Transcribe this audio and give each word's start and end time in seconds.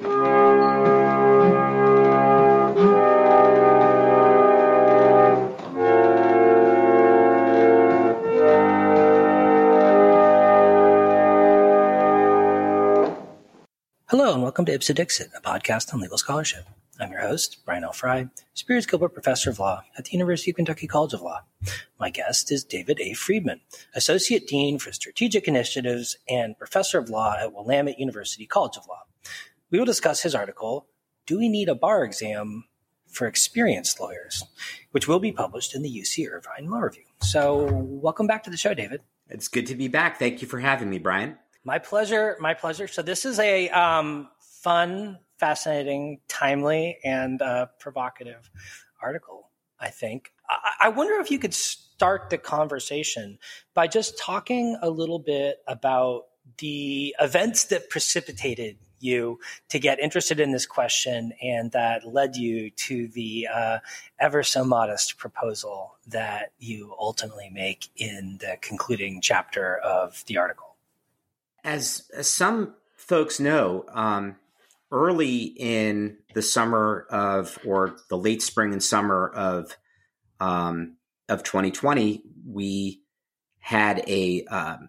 Hello, 0.00 0.12
and 14.32 14.42
welcome 14.42 14.64
to 14.66 14.72
Ipse 14.72 14.86
Dixit, 14.94 15.30
a 15.36 15.40
podcast 15.40 15.92
on 15.92 16.00
legal 16.00 16.16
scholarship. 16.16 16.64
I'm 17.00 17.10
your 17.10 17.22
host, 17.22 17.58
Brian 17.64 17.82
L. 17.82 17.92
Frye, 17.92 18.28
Spears 18.54 18.86
Gilbert 18.86 19.08
Professor 19.08 19.50
of 19.50 19.58
Law 19.58 19.82
at 19.96 20.04
the 20.04 20.12
University 20.12 20.52
of 20.52 20.56
Kentucky 20.56 20.86
College 20.86 21.14
of 21.14 21.22
Law. 21.22 21.40
My 21.98 22.10
guest 22.10 22.52
is 22.52 22.62
David 22.62 23.00
A. 23.00 23.14
Friedman, 23.14 23.62
Associate 23.96 24.46
Dean 24.46 24.78
for 24.78 24.92
Strategic 24.92 25.48
Initiatives 25.48 26.16
and 26.28 26.56
Professor 26.56 26.98
of 26.98 27.10
Law 27.10 27.34
at 27.36 27.52
Willamette 27.52 27.98
University 27.98 28.46
College 28.46 28.76
of 28.76 28.86
Law. 28.86 28.97
We 29.70 29.78
will 29.78 29.86
discuss 29.86 30.22
his 30.22 30.34
article, 30.34 30.86
Do 31.26 31.38
We 31.38 31.48
Need 31.50 31.68
a 31.68 31.74
Bar 31.74 32.02
Exam 32.02 32.64
for 33.06 33.26
Experienced 33.26 34.00
Lawyers, 34.00 34.42
which 34.92 35.06
will 35.06 35.18
be 35.20 35.30
published 35.30 35.74
in 35.74 35.82
the 35.82 35.90
UC 35.90 36.26
Irvine 36.30 36.70
Law 36.70 36.78
Review. 36.78 37.04
So, 37.20 37.68
welcome 37.72 38.26
back 38.26 38.44
to 38.44 38.50
the 38.50 38.56
show, 38.56 38.72
David. 38.72 39.02
It's 39.28 39.48
good 39.48 39.66
to 39.66 39.74
be 39.74 39.88
back. 39.88 40.18
Thank 40.18 40.40
you 40.40 40.48
for 40.48 40.58
having 40.58 40.88
me, 40.88 40.98
Brian. 40.98 41.36
My 41.64 41.78
pleasure. 41.78 42.36
My 42.40 42.54
pleasure. 42.54 42.88
So 42.88 43.02
this 43.02 43.26
is 43.26 43.38
a 43.38 43.68
um, 43.68 44.30
fun, 44.40 45.18
fascinating, 45.36 46.20
timely, 46.28 46.96
and 47.04 47.42
uh, 47.42 47.66
provocative 47.78 48.50
article. 49.02 49.50
I 49.78 49.90
think. 49.90 50.32
I-, 50.48 50.86
I 50.86 50.88
wonder 50.88 51.20
if 51.20 51.30
you 51.30 51.38
could 51.38 51.52
start 51.52 52.30
the 52.30 52.38
conversation 52.38 53.38
by 53.74 53.86
just 53.86 54.18
talking 54.18 54.78
a 54.80 54.88
little 54.88 55.18
bit 55.18 55.58
about 55.66 56.22
the 56.56 57.14
events 57.20 57.64
that 57.64 57.90
precipitated 57.90 58.78
you 59.00 59.38
to 59.68 59.78
get 59.78 59.98
interested 59.98 60.40
in 60.40 60.52
this 60.52 60.66
question 60.66 61.32
and 61.42 61.72
that 61.72 62.06
led 62.06 62.36
you 62.36 62.70
to 62.70 63.08
the 63.08 63.48
uh, 63.52 63.78
ever 64.18 64.42
so 64.42 64.64
modest 64.64 65.18
proposal 65.18 65.94
that 66.06 66.52
you 66.58 66.94
ultimately 66.98 67.50
make 67.50 67.88
in 67.96 68.38
the 68.40 68.56
concluding 68.60 69.20
chapter 69.20 69.76
of 69.78 70.24
the 70.26 70.36
article. 70.36 70.76
As, 71.64 72.10
as 72.14 72.28
some 72.28 72.74
folks 72.96 73.40
know, 73.40 73.84
um, 73.92 74.36
early 74.90 75.42
in 75.42 76.16
the 76.34 76.42
summer 76.42 77.06
of, 77.10 77.58
or 77.66 77.96
the 78.08 78.16
late 78.16 78.42
spring 78.42 78.72
and 78.72 78.82
summer 78.82 79.28
of, 79.28 79.76
um, 80.40 80.96
of 81.28 81.42
2020, 81.42 82.22
we 82.46 83.02
had 83.58 84.02
a 84.08 84.44
um, 84.44 84.88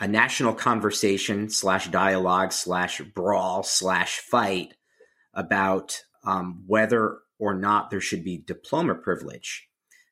a 0.00 0.08
national 0.08 0.54
conversation 0.54 1.48
slash 1.48 1.88
dialogue 1.88 2.52
slash 2.52 3.00
brawl 3.14 3.62
slash 3.62 4.18
fight 4.18 4.74
about 5.34 6.02
um, 6.24 6.64
whether 6.66 7.18
or 7.38 7.54
not 7.54 7.90
there 7.90 8.00
should 8.00 8.24
be 8.24 8.38
diploma 8.38 8.94
privilege 8.94 9.68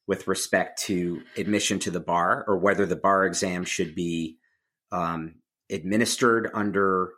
with 0.07 0.27
respect 0.27 0.83
to 0.83 1.23
admission 1.37 1.79
to 1.79 1.91
the 1.91 2.01
bar, 2.01 2.45
or 2.49 2.59
whether 2.59 2.85
the 2.85 2.97
bar 2.97 3.25
exam 3.25 3.65
should 3.65 3.95
be 3.95 4.39
um, 4.91 5.37
administered 5.71 6.51
under 6.53 7.13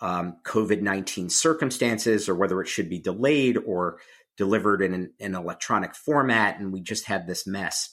um, 0.00 0.36
COVID 0.44 0.82
19 0.82 1.30
circumstances 1.30 2.28
or 2.28 2.34
whether 2.34 2.60
it 2.60 2.68
should 2.68 2.90
be 2.90 2.98
delayed 2.98 3.56
or 3.56 3.98
delivered 4.36 4.82
in 4.82 4.92
an, 4.92 5.12
an, 5.20 5.34
electronic 5.34 5.94
format. 5.94 6.58
And 6.58 6.72
we 6.72 6.82
just 6.82 7.06
had 7.06 7.26
this 7.26 7.46
mess. 7.46 7.90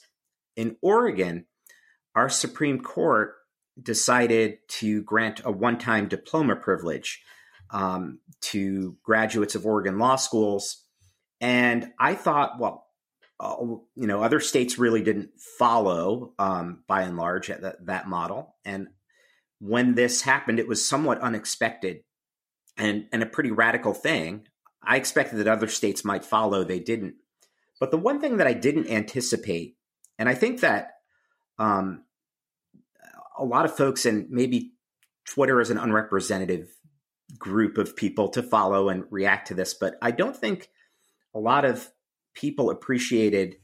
In 0.56 0.76
Oregon, 0.82 1.46
our 2.14 2.28
Supreme 2.28 2.80
Court 2.82 3.34
decided 3.80 4.58
to 4.68 5.02
grant 5.02 5.40
a 5.44 5.52
one 5.52 5.78
time 5.78 6.08
diploma 6.08 6.56
privilege 6.56 7.22
um, 7.70 8.18
to 8.40 8.96
graduates 9.02 9.54
of 9.54 9.66
Oregon 9.66 9.98
law 9.98 10.16
schools. 10.16 10.84
And 11.40 11.92
I 11.98 12.14
thought, 12.14 12.58
well, 12.58 12.86
uh, 13.40 13.56
you 13.60 14.06
know, 14.06 14.22
other 14.22 14.40
states 14.40 14.78
really 14.78 15.02
didn't 15.02 15.30
follow 15.58 16.34
um, 16.38 16.84
by 16.86 17.02
and 17.02 17.16
large 17.16 17.48
that, 17.48 17.86
that 17.86 18.08
model. 18.08 18.54
And 18.64 18.88
when 19.58 19.94
this 19.94 20.22
happened, 20.22 20.60
it 20.60 20.68
was 20.68 20.86
somewhat 20.86 21.20
unexpected 21.20 22.04
and, 22.76 23.06
and 23.12 23.22
a 23.22 23.26
pretty 23.26 23.50
radical 23.50 23.94
thing. 23.94 24.46
I 24.82 24.96
expected 24.96 25.38
that 25.38 25.48
other 25.48 25.68
states 25.68 26.04
might 26.04 26.24
follow, 26.24 26.62
they 26.62 26.80
didn't. 26.80 27.14
But 27.80 27.90
the 27.90 27.98
one 27.98 28.20
thing 28.20 28.36
that 28.36 28.46
I 28.46 28.52
didn't 28.52 28.88
anticipate, 28.88 29.76
and 30.18 30.28
I 30.28 30.34
think 30.34 30.60
that 30.60 30.92
um, 31.58 32.04
a 33.42 33.44
lot 33.44 33.64
of 33.64 33.76
folks, 33.76 34.06
and 34.06 34.30
maybe 34.30 34.72
Twitter 35.26 35.60
is 35.60 35.70
an 35.70 35.78
unrepresentative 35.78 36.68
group 37.38 37.76
of 37.76 37.96
people 37.96 38.28
to 38.28 38.42
follow 38.42 38.88
and 38.88 39.04
react 39.10 39.48
to 39.48 39.54
this, 39.54 39.74
but 39.74 39.96
I 40.00 40.12
don't 40.12 40.36
think 40.36 40.68
a 41.34 41.38
lot 41.38 41.64
of 41.64 41.90
people 42.34 42.70
appreciated 42.70 43.56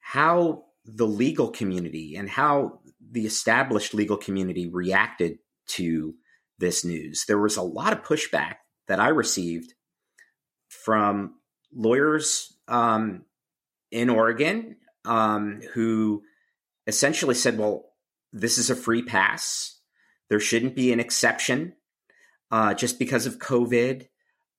how 0.00 0.64
the 0.84 1.06
legal 1.06 1.48
community 1.48 2.14
and 2.16 2.28
how 2.28 2.80
the 3.10 3.26
established 3.26 3.94
legal 3.94 4.16
community 4.16 4.68
reacted 4.68 5.38
to 5.68 6.14
this 6.58 6.84
news. 6.84 7.24
There 7.26 7.40
was 7.40 7.56
a 7.56 7.62
lot 7.62 7.92
of 7.92 8.02
pushback 8.02 8.56
that 8.86 9.00
I 9.00 9.08
received 9.08 9.74
from 10.68 11.34
lawyers 11.74 12.56
um, 12.68 13.24
in 13.90 14.10
Oregon 14.10 14.76
um, 15.04 15.60
who 15.74 16.22
essentially 16.86 17.34
said, 17.34 17.58
well, 17.58 17.85
this 18.36 18.58
is 18.58 18.70
a 18.70 18.76
free 18.76 19.02
pass. 19.02 19.80
There 20.28 20.40
shouldn't 20.40 20.76
be 20.76 20.92
an 20.92 21.00
exception 21.00 21.74
uh, 22.50 22.74
just 22.74 22.98
because 22.98 23.26
of 23.26 23.38
COVID. 23.38 24.06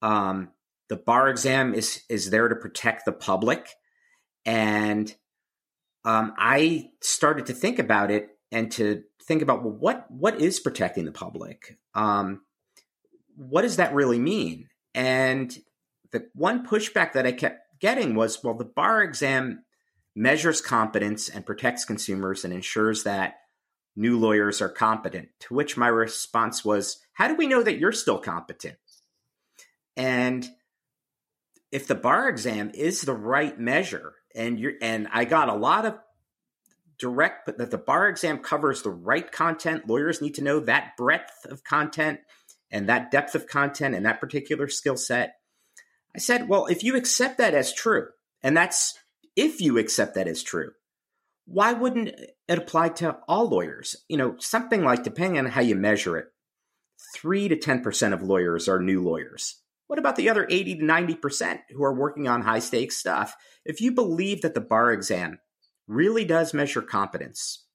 Um, 0.02 0.50
the 0.90 0.96
bar 0.96 1.30
exam 1.30 1.74
is 1.74 2.02
is 2.10 2.30
there 2.30 2.48
to 2.48 2.56
protect 2.56 3.06
the 3.06 3.12
public, 3.12 3.70
and 4.46 5.14
um, 6.06 6.34
I 6.38 6.90
started 7.02 7.48
to 7.48 7.54
think 7.54 7.80
about 7.80 8.10
it 8.10 8.30
and 8.52 8.72
to 8.74 9.04
think 9.24 9.42
about 9.42 9.64
well, 9.64 9.74
what 9.74 10.10
what 10.10 10.42
is 10.42 10.60
protecting 10.60 11.06
the 11.06 11.12
public? 11.12 11.78
Um, 11.94 12.42
what 13.36 13.62
does 13.62 13.76
that 13.76 13.94
really 13.94 14.20
mean? 14.20 14.70
And 14.96 15.56
the 16.12 16.28
one 16.34 16.66
pushback 16.66 17.14
that 17.14 17.28
I 17.28 17.32
kept 17.34 17.80
getting 17.80 18.16
was, 18.16 18.44
well, 18.44 18.56
the 18.56 18.66
bar 18.66 19.04
exam 19.04 19.64
measures 20.16 20.62
competence 20.62 21.30
and 21.30 21.46
protects 21.46 21.86
consumers 21.86 22.44
and 22.44 22.52
ensures 22.52 23.04
that 23.04 23.36
new 23.97 24.18
lawyers 24.18 24.62
are 24.62 24.69
competent. 24.69 25.30
To 25.41 25.53
which 25.53 25.75
my 25.75 25.88
response 25.88 26.63
was, 26.63 27.00
how 27.13 27.28
do 27.28 27.35
we 27.35 27.47
know 27.47 27.63
that 27.63 27.80
you're 27.80 27.91
still 27.91 28.19
competent? 28.19 28.78
And 29.97 30.47
if 31.72 31.88
the 31.88 31.96
bar 31.96 32.30
exam 32.30 32.72
is 32.74 33.02
the 33.02 33.13
right 33.13 33.59
measure, 33.59 34.13
and 34.36 34.59
you're 34.59 34.74
and 34.81 35.07
I 35.12 35.25
got 35.25 35.50
a 35.50 35.56
lot 35.56 35.86
of 35.86 35.97
direct, 37.00 37.46
but 37.46 37.57
that 37.57 37.72
the 37.72 37.78
bar 37.78 38.07
exam 38.07 38.40
covers 38.40 38.81
the 38.81 38.90
right 38.90 39.31
content. 39.31 39.88
Lawyers 39.88 40.22
need 40.22 40.36
to 40.36 40.44
know 40.44 40.59
that 40.62 40.96
breadth 40.97 41.46
of 41.46 41.63
content 41.63 42.19
and 42.72 42.88
that 42.90 43.12
depth 43.12 43.36
of 43.36 43.47
content 43.47 43.96
and 43.96 44.06
that 44.06 44.19
particular 44.19 44.68
skill 44.68 44.97
set. 44.97 45.40
I 46.16 46.19
said, 46.19 46.47
well, 46.47 46.66
if 46.66 46.84
you 46.84 46.96
accept 46.96 47.38
that 47.38 47.53
as 47.53 47.74
true, 47.74 48.07
and 48.41 48.56
that's 48.56 48.97
if 49.36 49.62
you 49.62 49.78
accept 49.78 50.16
that 50.16 50.28
as 50.28 50.41
true, 50.41 50.72
why 51.47 51.74
wouldn't 51.74 52.09
it 52.09 52.35
apply 52.50 52.90
to 52.90 53.18
all 53.28 53.47
lawyers? 53.50 53.96
You 54.09 54.18
know, 54.18 54.35
something 54.38 54.84
like, 54.84 55.03
depending 55.03 55.40
on 55.40 55.46
how 55.46 55.62
you 55.62 55.75
measure 55.75 56.18
it, 56.18 56.28
3 57.16 57.47
to 57.47 57.56
10% 57.56 58.13
of 58.13 58.22
lawyers 58.22 58.68
are 58.68 58.80
new 58.80 59.02
lawyers. 59.02 59.62
What 59.88 59.97
about 59.97 60.18
the 60.18 60.30
other 60.30 60.46
80 60.50 60.80
to 60.80 60.84
90% 60.84 61.59
who 61.69 61.84
are 61.84 61.94
working 61.94 62.28
on 62.28 62.41
high 62.41 62.59
stakes 62.59 62.97
stuff? 62.97 63.36
If 63.63 63.80
you 63.80 63.94
believe 63.94 64.41
that 64.41 64.53
the 64.53 64.62
bar 64.62 64.91
exam 64.91 65.40
really 65.88 66.25
does 66.25 66.53
measure 66.53 66.81
competence, 66.81 67.66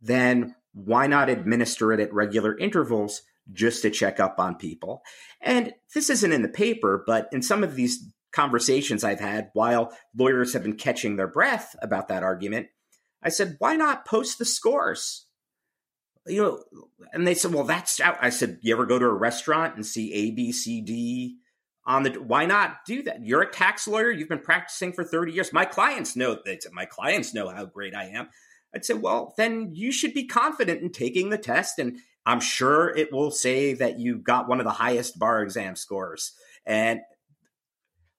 then 0.00 0.54
why 0.72 1.08
not 1.08 1.28
administer 1.28 1.92
it 1.92 1.98
at 1.98 2.14
regular 2.14 2.56
intervals 2.56 3.22
just 3.52 3.82
to 3.82 3.90
check 3.90 4.20
up 4.20 4.38
on 4.38 4.54
people? 4.54 5.02
And 5.42 5.72
this 5.92 6.10
isn't 6.10 6.32
in 6.32 6.42
the 6.42 6.48
paper, 6.48 7.02
but 7.04 7.28
in 7.32 7.42
some 7.42 7.64
of 7.64 7.74
these 7.74 8.04
conversations 8.32 9.02
I've 9.02 9.18
had 9.18 9.50
while 9.52 9.92
lawyers 10.16 10.52
have 10.52 10.62
been 10.62 10.76
catching 10.76 11.16
their 11.16 11.26
breath 11.26 11.74
about 11.82 12.06
that 12.08 12.22
argument, 12.22 12.68
I 13.22 13.28
said, 13.28 13.56
why 13.58 13.76
not 13.76 14.06
post 14.06 14.38
the 14.38 14.44
scores? 14.44 15.26
You 16.26 16.42
know, 16.42 16.62
and 17.12 17.26
they 17.26 17.34
said, 17.34 17.52
well, 17.52 17.64
that's 17.64 18.00
out. 18.00 18.18
I 18.20 18.30
said, 18.30 18.58
you 18.62 18.74
ever 18.74 18.86
go 18.86 18.98
to 18.98 19.06
a 19.06 19.12
restaurant 19.12 19.74
and 19.74 19.84
see 19.84 20.12
A, 20.12 20.30
B, 20.30 20.52
C, 20.52 20.80
D 20.80 21.38
on 21.86 22.02
the 22.02 22.10
why 22.10 22.46
not 22.46 22.84
do 22.86 23.02
that? 23.02 23.24
You're 23.24 23.42
a 23.42 23.50
tax 23.50 23.88
lawyer. 23.88 24.10
You've 24.10 24.28
been 24.28 24.38
practicing 24.38 24.92
for 24.92 25.04
30 25.04 25.32
years. 25.32 25.52
My 25.52 25.64
clients 25.64 26.14
know 26.14 26.38
that 26.44 26.60
my 26.72 26.84
clients 26.84 27.34
know 27.34 27.48
how 27.48 27.64
great 27.64 27.94
i 27.94 28.04
am. 28.04 28.28
I'd 28.74 28.84
say 28.84 28.94
well 28.94 29.34
then 29.36 29.70
you 29.74 29.90
should 29.90 30.14
be 30.14 30.26
confident 30.26 30.82
in 30.82 30.92
taking 30.92 31.30
the 31.30 31.38
test 31.38 31.80
and 31.80 31.98
i'm 32.24 32.38
sure 32.38 32.94
it 32.96 33.12
will 33.12 33.32
say 33.32 33.74
that 33.74 33.98
you 33.98 34.18
got 34.18 34.48
one 34.48 34.60
of 34.60 34.64
the 34.64 34.70
highest 34.70 35.18
bar 35.18 35.42
exam 35.42 35.74
scores. 35.74 36.32
And 36.64 37.00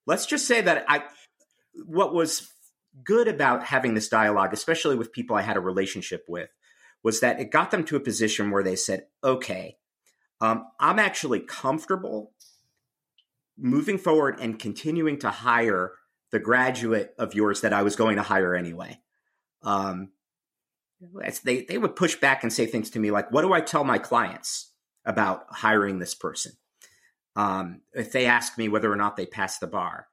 let's 0.05 0.25
just 0.25 0.47
say 0.47 0.61
that 0.61 0.83
i 0.89 1.03
what 1.85 2.13
was 2.13 2.51
good 3.03 3.27
about 3.27 3.63
having 3.65 3.93
this 3.93 4.09
dialogue 4.09 4.53
especially 4.53 4.95
with 4.95 5.13
people 5.13 5.35
i 5.35 5.41
had 5.41 5.57
a 5.57 5.61
relationship 5.61 6.25
with 6.27 6.49
was 7.03 7.19
that 7.19 7.39
it 7.39 7.51
got 7.51 7.71
them 7.71 7.83
to 7.83 7.95
a 7.95 8.01
position 8.01 8.51
where 8.51 8.63
they 8.63 8.75
said 8.75 9.05
okay 9.23 9.77
um, 10.41 10.67
i'm 10.79 10.99
actually 10.99 11.39
comfortable 11.39 12.31
moving 13.57 13.97
forward 13.97 14.39
and 14.39 14.59
continuing 14.59 15.19
to 15.19 15.29
hire 15.29 15.93
the 16.31 16.39
graduate 16.39 17.13
of 17.17 17.35
yours 17.35 17.61
that 17.61 17.73
I 17.73 17.83
was 17.83 17.95
going 17.95 18.15
to 18.15 18.23
hire 18.23 18.55
anyway. 18.55 18.99
Um, 19.61 20.09
they 21.43 21.63
they 21.63 21.77
would 21.77 21.95
push 21.95 22.15
back 22.15 22.43
and 22.43 22.51
say 22.51 22.65
things 22.65 22.89
to 22.91 22.99
me 22.99 23.11
like, 23.11 23.31
"What 23.31 23.41
do 23.41 23.53
I 23.53 23.61
tell 23.61 23.83
my 23.83 23.97
clients 23.97 24.71
about 25.05 25.45
hiring 25.49 25.99
this 25.99 26.15
person?" 26.15 26.53
Um, 27.35 27.81
if 27.93 28.11
they 28.11 28.25
ask 28.25 28.57
me 28.57 28.69
whether 28.69 28.91
or 28.91 28.95
not 28.95 29.17
they 29.17 29.25
pass 29.25 29.57
the 29.57 29.67
bar, 29.67 30.07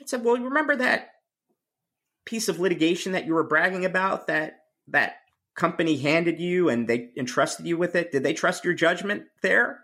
I 0.00 0.04
said, 0.06 0.24
"Well, 0.24 0.36
remember 0.36 0.76
that 0.76 1.10
piece 2.24 2.48
of 2.48 2.60
litigation 2.60 3.12
that 3.12 3.26
you 3.26 3.34
were 3.34 3.44
bragging 3.44 3.84
about 3.84 4.26
that 4.28 4.60
that 4.88 5.14
company 5.54 5.96
handed 5.96 6.40
you 6.40 6.68
and 6.68 6.88
they 6.88 7.10
entrusted 7.16 7.66
you 7.66 7.76
with 7.76 7.94
it? 7.94 8.12
Did 8.12 8.22
they 8.22 8.34
trust 8.34 8.64
your 8.64 8.74
judgment 8.74 9.24
there?" 9.42 9.80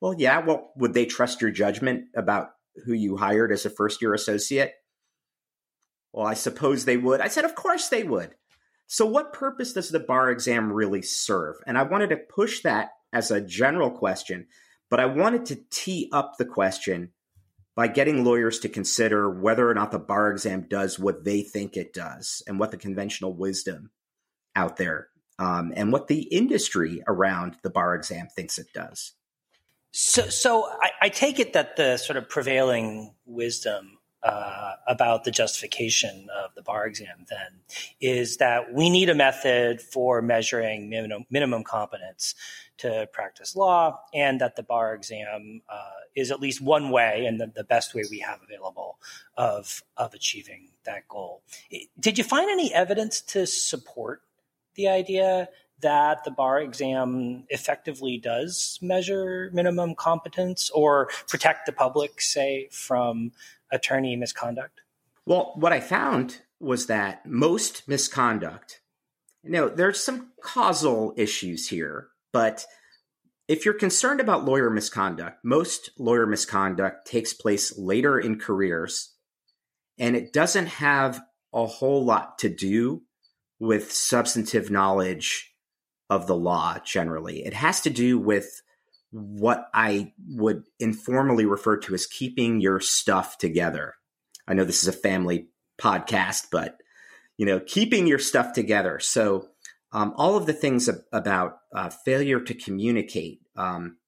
Well, 0.00 0.14
yeah. 0.18 0.40
Well, 0.40 0.72
would 0.76 0.94
they 0.94 1.06
trust 1.06 1.40
your 1.40 1.52
judgment 1.52 2.06
about 2.16 2.50
who 2.84 2.92
you 2.92 3.16
hired 3.16 3.52
as 3.52 3.64
a 3.64 3.70
first 3.70 4.02
year 4.02 4.14
associate? 4.14 4.74
Well, 6.12 6.26
I 6.26 6.34
suppose 6.34 6.84
they 6.84 6.96
would. 6.96 7.20
I 7.20 7.28
said, 7.28 7.44
Of 7.44 7.54
course 7.54 7.88
they 7.88 8.02
would. 8.02 8.34
So, 8.86 9.06
what 9.06 9.32
purpose 9.32 9.72
does 9.72 9.90
the 9.90 10.00
bar 10.00 10.30
exam 10.30 10.72
really 10.72 11.02
serve? 11.02 11.56
And 11.66 11.78
I 11.78 11.84
wanted 11.84 12.10
to 12.10 12.16
push 12.16 12.62
that 12.62 12.90
as 13.12 13.30
a 13.30 13.40
general 13.40 13.90
question, 13.90 14.48
but 14.90 15.00
I 15.00 15.06
wanted 15.06 15.46
to 15.46 15.60
tee 15.70 16.10
up 16.12 16.34
the 16.38 16.44
question 16.44 17.12
by 17.74 17.88
getting 17.88 18.24
lawyers 18.24 18.58
to 18.60 18.68
consider 18.68 19.30
whether 19.30 19.68
or 19.68 19.74
not 19.74 19.90
the 19.90 19.98
bar 19.98 20.30
exam 20.30 20.66
does 20.68 20.98
what 20.98 21.24
they 21.24 21.42
think 21.42 21.76
it 21.76 21.92
does 21.92 22.42
and 22.46 22.58
what 22.58 22.70
the 22.70 22.76
conventional 22.76 23.32
wisdom 23.32 23.90
out 24.54 24.76
there 24.76 25.08
um, 25.38 25.72
and 25.74 25.92
what 25.92 26.08
the 26.08 26.22
industry 26.24 27.02
around 27.06 27.56
the 27.62 27.70
bar 27.70 27.94
exam 27.94 28.28
thinks 28.34 28.58
it 28.58 28.72
does. 28.74 29.12
So, 29.92 30.22
so 30.28 30.64
I, 30.64 30.90
I 31.02 31.08
take 31.08 31.38
it 31.38 31.52
that 31.54 31.76
the 31.76 31.96
sort 31.96 32.16
of 32.16 32.28
prevailing 32.28 33.14
wisdom 33.26 33.98
uh, 34.22 34.74
about 34.86 35.24
the 35.24 35.30
justification 35.30 36.28
of 36.44 36.54
the 36.54 36.62
bar 36.62 36.86
exam 36.86 37.26
then 37.28 37.60
is 38.00 38.36
that 38.36 38.72
we 38.72 38.88
need 38.88 39.08
a 39.08 39.14
method 39.14 39.82
for 39.82 40.22
measuring 40.22 40.88
minimum, 40.88 41.24
minimum 41.28 41.64
competence 41.64 42.34
to 42.82 43.08
practice 43.12 43.56
law, 43.56 44.00
and 44.12 44.40
that 44.40 44.56
the 44.56 44.62
bar 44.62 44.94
exam 44.94 45.62
uh, 45.68 46.02
is 46.14 46.30
at 46.30 46.40
least 46.40 46.60
one 46.60 46.90
way 46.90 47.24
and 47.26 47.40
the, 47.40 47.50
the, 47.54 47.64
best 47.64 47.94
way 47.94 48.02
we 48.10 48.18
have 48.18 48.40
available 48.42 48.98
of 49.36 49.82
of 49.96 50.14
achieving 50.14 50.68
that 50.84 51.08
goal. 51.08 51.42
Did 51.98 52.18
you 52.18 52.24
find 52.24 52.50
any 52.50 52.74
evidence 52.74 53.20
to 53.22 53.46
support 53.46 54.22
the 54.74 54.88
idea 54.88 55.48
that 55.80 56.24
the 56.24 56.30
bar 56.30 56.60
exam 56.60 57.44
effectively 57.48 58.18
does 58.18 58.78
measure 58.82 59.50
minimum 59.52 59.94
competence 59.94 60.70
or 60.70 61.08
protect 61.28 61.66
the 61.66 61.72
public, 61.72 62.20
say, 62.20 62.68
from 62.70 63.32
attorney 63.70 64.16
misconduct? 64.16 64.80
Well, 65.26 65.52
what 65.56 65.72
I 65.72 65.80
found 65.80 66.38
was 66.60 66.86
that 66.86 67.26
most 67.26 67.88
misconduct, 67.88 68.80
know, 69.50 69.68
there's 69.68 70.02
some 70.02 70.30
causal 70.40 71.14
issues 71.16 71.68
here, 71.68 72.08
but 72.32 72.64
if 73.48 73.64
you're 73.64 73.74
concerned 73.74 74.20
about 74.20 74.44
lawyer 74.44 74.70
misconduct, 74.70 75.38
most 75.44 75.90
lawyer 75.98 76.26
misconduct 76.26 77.06
takes 77.06 77.34
place 77.34 77.76
later 77.76 78.18
in 78.18 78.38
careers, 78.38 79.14
and 79.98 80.16
it 80.16 80.32
doesn't 80.32 80.66
have 80.66 81.20
a 81.52 81.66
whole 81.66 82.04
lot 82.04 82.38
to 82.38 82.48
do 82.48 83.02
with 83.58 83.92
substantive 83.92 84.70
knowledge 84.70 85.54
of 86.08 86.26
the 86.26 86.36
law 86.36 86.78
generally. 86.84 87.44
It 87.44 87.54
has 87.54 87.80
to 87.82 87.90
do 87.90 88.18
with 88.18 88.62
what 89.10 89.68
I 89.74 90.12
would 90.28 90.64
informally 90.80 91.44
refer 91.44 91.76
to 91.78 91.94
as 91.94 92.06
keeping 92.06 92.60
your 92.60 92.80
stuff 92.80 93.38
together. 93.38 93.94
I 94.48 94.54
know 94.54 94.64
this 94.64 94.82
is 94.82 94.88
a 94.88 94.92
family 94.92 95.48
podcast, 95.80 96.46
but 96.50 96.78
you 97.36 97.46
know, 97.46 97.60
keeping 97.60 98.06
your 98.06 98.18
stuff 98.18 98.52
together. 98.52 98.98
So, 99.00 99.48
um, 99.92 100.14
all 100.16 100.36
of 100.36 100.46
the 100.46 100.52
things 100.52 100.88
ab- 100.88 101.02
about 101.12 101.58
uh, 101.74 101.90
failure 101.90 102.40
to 102.40 102.54
communicate, 102.54 103.40
um, 103.56 103.98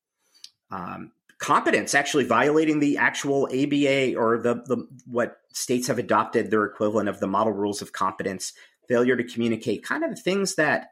um, 0.71 1.13
competence, 1.39 1.95
actually 1.95 2.25
violating 2.25 2.81
the 2.81 2.97
actual 2.97 3.47
ABA 3.47 4.17
or 4.17 4.39
the, 4.39 4.55
the 4.67 4.87
what 5.07 5.37
states 5.53 5.89
have 5.89 5.99
adopted 5.99 6.51
their 6.51 6.65
equivalent 6.65 7.09
of 7.09 7.21
the 7.21 7.27
model 7.27 7.53
rules 7.53 7.83
of 7.83 7.93
competence, 7.93 8.53
failure 8.89 9.17
to 9.17 9.25
communicate, 9.25 9.85
kind 9.85 10.05
of 10.05 10.19
things 10.19 10.55
that 10.55 10.89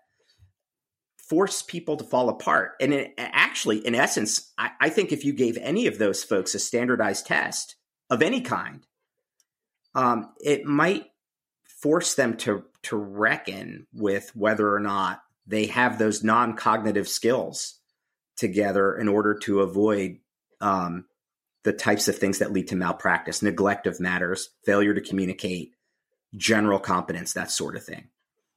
force 1.16 1.62
people 1.62 1.96
to 1.96 2.04
fall 2.04 2.28
apart. 2.28 2.72
And 2.80 2.92
it, 2.92 3.14
actually, 3.16 3.78
in 3.86 3.94
essence, 3.94 4.52
I, 4.58 4.70
I, 4.80 4.88
think 4.90 5.12
if 5.12 5.24
you 5.24 5.32
gave 5.32 5.56
any 5.56 5.86
of 5.86 5.98
those 5.98 6.22
folks 6.22 6.54
a 6.54 6.58
standardized 6.58 7.26
test 7.26 7.76
of 8.10 8.20
any 8.20 8.42
kind, 8.42 8.86
um, 9.94 10.34
it 10.40 10.66
might 10.66 11.06
force 11.64 12.14
them 12.14 12.36
to 12.38 12.64
to 12.84 12.96
reckon 12.96 13.86
with 13.92 14.34
whether 14.34 14.72
or 14.72 14.80
not 14.80 15.22
they 15.46 15.66
have 15.66 15.98
those 15.98 16.22
non 16.22 16.56
cognitive 16.56 17.08
skills 17.08 17.78
together 18.36 18.96
in 18.96 19.08
order 19.08 19.34
to 19.34 19.60
avoid 19.60 20.18
um, 20.60 21.04
the 21.64 21.72
types 21.72 22.08
of 22.08 22.16
things 22.16 22.38
that 22.38 22.52
lead 22.52 22.68
to 22.68 22.76
malpractice, 22.76 23.42
neglect 23.42 23.86
of 23.86 24.00
matters, 24.00 24.50
failure 24.64 24.94
to 24.94 25.00
communicate, 25.00 25.72
general 26.36 26.78
competence, 26.78 27.32
that 27.34 27.50
sort 27.50 27.76
of 27.76 27.84
thing. 27.84 28.08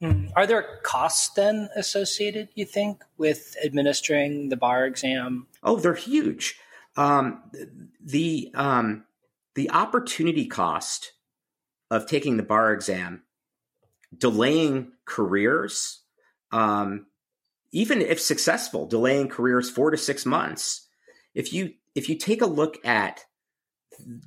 Mm. 0.01 0.31
Are 0.35 0.45
there 0.47 0.79
costs 0.83 1.29
then 1.35 1.69
associated, 1.75 2.49
you 2.55 2.65
think, 2.65 3.03
with 3.17 3.55
administering 3.63 4.49
the 4.49 4.57
bar 4.57 4.85
exam? 4.85 5.47
Oh, 5.63 5.77
they're 5.77 5.93
huge. 5.93 6.59
Um, 6.97 7.41
the 8.03 8.51
um, 8.53 9.05
the 9.55 9.69
opportunity 9.71 10.47
cost 10.47 11.13
of 11.89 12.07
taking 12.07 12.37
the 12.37 12.43
bar 12.43 12.73
exam, 12.73 13.23
delaying 14.17 14.91
careers, 15.05 16.01
um, 16.51 17.07
even 17.71 18.01
if 18.01 18.19
successful, 18.19 18.87
delaying 18.87 19.27
careers 19.27 19.69
four 19.69 19.91
to 19.91 19.97
six 19.97 20.25
months. 20.25 20.87
If 21.33 21.53
you 21.53 21.73
if 21.95 22.09
you 22.09 22.17
take 22.17 22.41
a 22.41 22.47
look 22.47 22.85
at 22.85 23.25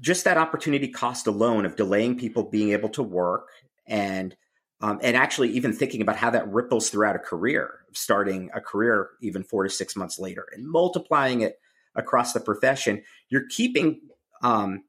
just 0.01 0.25
that 0.25 0.39
opportunity 0.39 0.89
cost 0.89 1.27
alone 1.27 1.67
of 1.67 1.77
delaying 1.77 2.19
people 2.19 2.45
being 2.45 2.71
able 2.73 2.89
to 2.91 3.03
work 3.03 3.49
and 3.87 4.37
um, 4.81 5.01
and 5.03 5.17
actually 5.17 5.51
even 5.51 5.73
thinking 5.73 6.03
about 6.03 6.17
how 6.17 6.31
that 6.31 6.49
ripples 6.49 6.89
throughout 6.89 7.17
a 7.17 7.21
career, 7.21 7.81
starting 7.93 8.49
a 8.55 8.61
career 8.61 9.11
even 9.21 9.43
four 9.43 9.65
to 9.65 9.71
six 9.71 9.97
months 9.97 10.19
later, 10.19 10.47
and 10.53 10.69
multiplying 10.69 11.41
it 11.41 11.59
across 11.97 12.33
the 12.33 12.41
profession, 12.41 13.03
you're 13.29 13.49
keeping. 13.49 14.01
Um, 14.43 14.85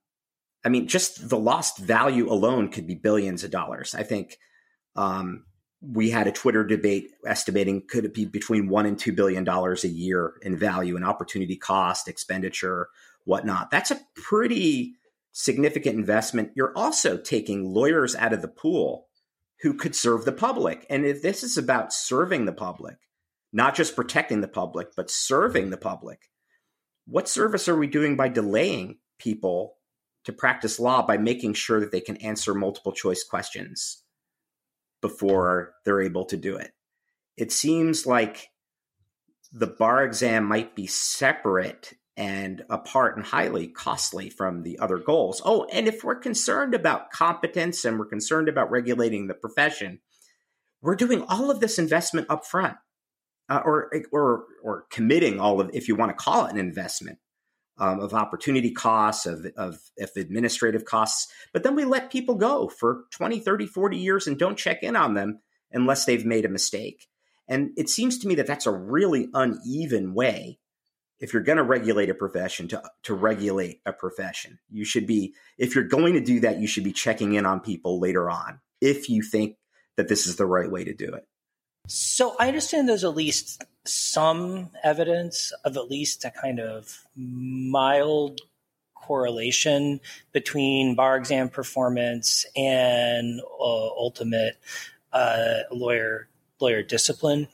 I 0.64 0.70
mean, 0.70 0.88
just 0.88 1.30
the 1.30 1.40
lost 1.40 1.78
value 1.78 2.32
alone 2.32 2.70
could 2.70 2.86
be 2.86 2.96
billions 2.96 3.44
of 3.44 3.50
dollars. 3.50 3.96
I 3.96 4.04
think 4.04 4.38
um, 5.00 5.46
we 5.82 6.10
had 6.10 6.28
a 6.28 6.32
Twitter 6.32 6.66
debate 6.66 7.12
estimating 7.26 7.82
could 7.88 8.04
it 8.04 8.14
be 8.14 8.26
between 8.26 8.68
one 8.68 8.86
and 8.86 9.00
two 9.00 9.14
billion 9.14 9.46
dollars 9.46 9.86
a 9.86 9.88
year 9.88 10.34
in 10.42 10.58
value 10.58 10.98
and 10.98 11.06
opportunity 11.06 11.56
cost, 11.56 12.10
expenditure, 12.10 12.90
whatnot. 13.24 13.72
That's 13.72 13.92
a 13.92 14.02
pretty 14.14 14.96
significant 15.32 15.96
investment. 15.96 16.52
You're 16.54 16.74
also 16.76 17.16
taking 17.18 17.74
lawyers 17.74 18.14
out 18.14 18.34
of 18.34 18.42
the 18.42 18.50
pool 18.50 19.08
who 19.62 19.74
could 19.74 19.96
serve 19.96 20.26
the 20.26 20.34
public. 20.34 20.86
And 20.90 21.06
if 21.06 21.22
this 21.22 21.44
is 21.44 21.58
about 21.58 21.94
serving 21.94 22.46
the 22.46 22.52
public, 22.52 22.98
not 23.54 23.76
just 23.76 23.96
protecting 23.96 24.42
the 24.42 24.50
public, 24.50 24.90
but 24.98 25.10
serving 25.10 25.70
the 25.70 25.78
public, 25.78 26.30
what 27.08 27.30
service 27.30 27.70
are 27.70 27.78
we 27.78 27.88
doing 27.88 28.18
by 28.18 28.28
delaying 28.28 28.98
people 29.18 29.76
to 30.26 30.34
practice 30.34 30.78
law 30.78 31.02
by 31.02 31.18
making 31.18 31.54
sure 31.54 31.80
that 31.80 31.94
they 31.94 32.02
can 32.02 32.18
answer 32.18 32.54
multiple 32.54 32.92
choice 32.92 33.24
questions 33.24 34.04
before 35.02 35.74
they're 35.86 36.02
able 36.02 36.26
to 36.26 36.38
do 36.38 36.56
it? 36.56 36.72
It 37.38 37.52
seems 37.52 38.06
like 38.06 38.50
the 39.52 39.68
bar 39.68 40.04
exam 40.04 40.46
might 40.46 40.76
be 40.76 40.88
separate 40.88 41.94
and 42.18 42.64
apart 42.70 43.16
and 43.16 43.26
highly 43.26 43.68
costly 43.68 44.30
from 44.30 44.64
the 44.64 44.78
other 44.80 44.98
goals. 44.98 45.42
Oh, 45.46 45.66
and 45.72 45.88
if 45.88 46.04
we're 46.04 46.16
concerned 46.16 46.76
about 46.76 47.12
competence 47.12 47.86
and 47.86 47.98
we're 47.98 48.06
concerned 48.06 48.50
about 48.50 48.70
regulating 48.70 49.28
the 49.28 49.34
profession, 49.34 50.00
we're 50.82 50.96
doing 50.96 51.24
all 51.24 51.50
of 51.50 51.60
this 51.60 51.80
investment 51.80 52.28
up 52.30 52.46
front. 52.46 52.76
Uh, 53.52 53.62
or, 53.66 53.90
or, 54.12 54.44
or 54.62 54.86
committing 54.92 55.40
all 55.40 55.60
of, 55.60 55.72
if 55.74 55.88
you 55.88 55.96
want 55.96 56.12
to 56.12 56.24
call 56.24 56.46
it 56.46 56.52
an 56.52 56.60
investment, 56.60 57.18
um, 57.80 58.00
of 58.00 58.14
opportunity 58.14 58.72
costs, 58.72 59.26
of, 59.26 59.46
of, 59.58 59.80
of 60.00 60.12
administrative 60.16 60.86
costs. 60.86 61.32
But 61.54 61.64
then 61.64 61.76
we 61.76 61.86
let 61.86 62.12
people 62.12 62.36
go 62.36 62.68
for 62.68 63.06
20, 63.12 63.40
30, 63.40 63.66
40 63.66 63.98
years 63.98 64.28
and 64.28 64.38
don't 64.38 64.58
check 64.58 64.84
in 64.84 64.96
on 64.96 65.14
them 65.14 65.40
unless 65.72 66.06
they've 66.06 66.26
made 66.26 66.46
a 66.46 66.50
mistake. 66.50 67.08
And 67.48 67.72
it 67.78 67.90
seems 67.90 68.20
to 68.20 68.28
me 68.28 68.36
that 68.36 68.48
that's 68.48 68.68
a 68.68 68.72
really 68.72 69.30
uneven 69.34 70.14
way 70.14 70.60
if 71.20 71.34
you're 71.34 71.44
going 71.44 71.58
to 71.58 71.64
regulate 71.64 72.10
a 72.10 72.14
profession 72.14 72.68
to 72.70 72.82
to 73.04 73.14
regulate 73.14 73.82
a 73.86 73.94
profession 73.94 74.60
you 74.70 74.86
should 74.86 75.06
be 75.06 75.34
if 75.58 75.76
you're 75.76 75.84
going 75.84 76.14
to 76.14 76.22
do 76.22 76.40
that 76.40 76.60
you 76.60 76.68
should 76.68 76.84
be 76.84 76.94
checking 76.94 77.34
in 77.34 77.46
on 77.46 77.60
people 77.60 78.00
later 78.00 78.30
on 78.30 78.60
if 78.82 79.10
you 79.10 79.22
think 79.22 79.58
that 79.98 80.08
this 80.08 80.26
is 80.26 80.38
the 80.38 80.46
right 80.46 80.72
way 80.72 80.84
to 80.84 80.94
do 80.94 81.14
it 81.14 81.28
so 81.88 82.36
i 82.40 82.48
understand 82.48 82.88
there's 82.88 83.04
at 83.04 83.16
least 83.16 83.64
some 83.86 84.70
evidence 84.84 85.52
of 85.66 85.76
at 85.78 85.90
least 85.90 86.24
a 86.26 86.32
kind 86.32 86.60
of 86.60 87.04
mild 87.16 88.42
correlation 89.10 90.00
between 90.32 90.94
bar 90.94 91.18
exam 91.18 91.50
performance 91.50 92.46
and 92.56 93.42
uh, 93.60 93.88
ultimate 93.88 94.58
uh, 95.12 95.62
lawyer 95.72 96.28
lawyer 96.60 96.84
discipline. 96.84 97.48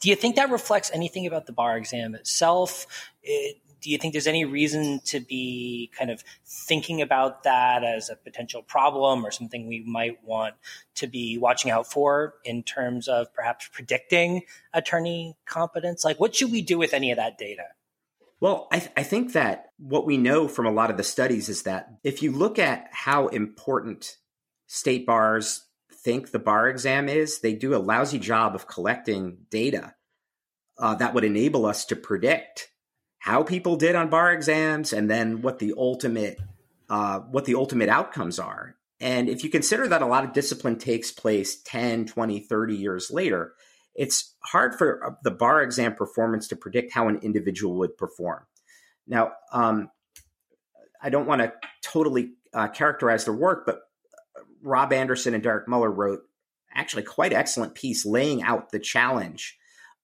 Do 0.00 0.08
you 0.10 0.14
think 0.14 0.36
that 0.36 0.50
reflects 0.50 0.90
anything 0.94 1.26
about 1.26 1.46
the 1.46 1.52
bar 1.52 1.76
exam 1.76 2.14
itself? 2.14 2.86
It, 3.22 3.56
do 3.86 3.92
you 3.92 3.98
think 3.98 4.12
there's 4.12 4.26
any 4.26 4.44
reason 4.44 4.98
to 5.04 5.20
be 5.20 5.92
kind 5.96 6.10
of 6.10 6.24
thinking 6.44 7.00
about 7.00 7.44
that 7.44 7.84
as 7.84 8.10
a 8.10 8.16
potential 8.16 8.60
problem 8.60 9.24
or 9.24 9.30
something 9.30 9.68
we 9.68 9.84
might 9.84 10.24
want 10.24 10.56
to 10.96 11.06
be 11.06 11.38
watching 11.38 11.70
out 11.70 11.86
for 11.86 12.34
in 12.44 12.64
terms 12.64 13.06
of 13.06 13.32
perhaps 13.32 13.68
predicting 13.72 14.42
attorney 14.74 15.36
competence? 15.46 16.04
Like, 16.04 16.18
what 16.18 16.34
should 16.34 16.50
we 16.50 16.62
do 16.62 16.78
with 16.78 16.94
any 16.94 17.12
of 17.12 17.16
that 17.18 17.38
data? 17.38 17.62
Well, 18.40 18.66
I, 18.72 18.80
th- 18.80 18.90
I 18.96 19.04
think 19.04 19.34
that 19.34 19.66
what 19.78 20.04
we 20.04 20.16
know 20.16 20.48
from 20.48 20.66
a 20.66 20.72
lot 20.72 20.90
of 20.90 20.96
the 20.96 21.04
studies 21.04 21.48
is 21.48 21.62
that 21.62 21.88
if 22.02 22.24
you 22.24 22.32
look 22.32 22.58
at 22.58 22.88
how 22.90 23.28
important 23.28 24.16
state 24.66 25.06
bars 25.06 25.64
think 25.92 26.32
the 26.32 26.40
bar 26.40 26.68
exam 26.68 27.08
is, 27.08 27.38
they 27.38 27.52
do 27.52 27.72
a 27.72 27.78
lousy 27.78 28.18
job 28.18 28.56
of 28.56 28.66
collecting 28.66 29.46
data 29.48 29.94
uh, 30.76 30.96
that 30.96 31.14
would 31.14 31.22
enable 31.22 31.66
us 31.66 31.84
to 31.84 31.94
predict 31.94 32.70
how 33.26 33.42
people 33.42 33.74
did 33.74 33.96
on 33.96 34.08
bar 34.08 34.32
exams 34.32 34.92
and 34.92 35.10
then 35.10 35.42
what 35.42 35.58
the 35.58 35.74
ultimate 35.76 36.38
uh, 36.88 37.18
what 37.18 37.44
the 37.44 37.56
ultimate 37.56 37.88
outcomes 37.88 38.38
are. 38.38 38.76
And 39.00 39.28
if 39.28 39.42
you 39.42 39.50
consider 39.50 39.88
that 39.88 40.00
a 40.00 40.06
lot 40.06 40.24
of 40.24 40.32
discipline 40.32 40.78
takes 40.78 41.10
place 41.10 41.60
10, 41.62 42.06
20, 42.06 42.38
30 42.38 42.76
years 42.76 43.10
later, 43.10 43.54
it's 43.96 44.36
hard 44.44 44.76
for 44.76 45.04
uh, 45.04 45.10
the 45.24 45.32
bar 45.32 45.60
exam 45.60 45.96
performance 45.96 46.46
to 46.48 46.56
predict 46.56 46.92
how 46.92 47.08
an 47.08 47.18
individual 47.22 47.76
would 47.78 47.98
perform. 47.98 48.44
Now, 49.08 49.32
um, 49.52 49.90
I 51.02 51.10
don't 51.10 51.26
want 51.26 51.42
to 51.42 51.52
totally 51.82 52.34
uh, 52.54 52.68
characterize 52.68 53.24
their 53.24 53.34
work, 53.34 53.66
but 53.66 53.80
Rob 54.62 54.92
Anderson 54.92 55.34
and 55.34 55.42
Derek 55.42 55.66
Muller 55.66 55.90
wrote 55.90 56.20
actually 56.72 57.02
quite 57.02 57.32
excellent 57.32 57.74
piece 57.74 58.06
laying 58.06 58.44
out 58.44 58.70
the 58.70 58.78
challenge, 58.78 59.58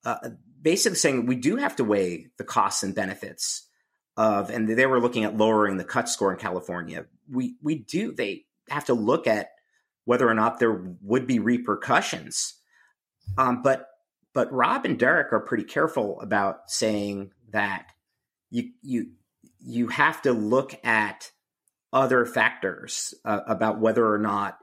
uh, 0.05 0.31
basically 0.62 0.97
saying 0.97 1.26
we 1.26 1.37
do 1.37 1.57
have 1.57 1.76
to 1.76 1.85
weigh 1.85 2.28
the 2.38 2.45
costs 2.45 2.83
and 2.83 2.95
benefits 2.95 3.69
of, 4.16 4.50
and 4.50 4.69
they 4.69 4.87
were 4.87 5.00
looking 5.00 5.25
at 5.25 5.37
lowering 5.37 5.76
the 5.76 5.85
cut 5.85 6.09
score 6.09 6.33
in 6.33 6.38
California. 6.38 7.07
We 7.31 7.57
we 7.62 7.76
do 7.76 8.12
they 8.12 8.45
have 8.71 8.87
to 8.87 8.95
look 8.95 9.26
at 9.26 9.50
whether 10.04 10.28
or 10.28 10.35
not 10.35 10.59
there 10.59 10.97
would 11.02 11.26
be 11.26 11.38
repercussions 11.38 12.54
um, 13.38 13.62
but 13.62 13.88
but 14.35 14.52
Rob 14.52 14.85
and 14.85 14.99
Derek 14.99 15.33
are 15.33 15.40
pretty 15.40 15.64
careful 15.64 16.21
about 16.21 16.71
saying 16.71 17.33
that 17.50 17.87
you 18.50 18.71
you 18.83 19.11
you 19.59 19.88
have 19.88 20.23
to 20.23 20.33
look 20.33 20.75
at 20.85 21.31
other 21.92 22.25
factors 22.25 23.14
uh, 23.25 23.40
about 23.47 23.78
whether 23.78 24.11
or 24.11 24.19
not 24.19 24.59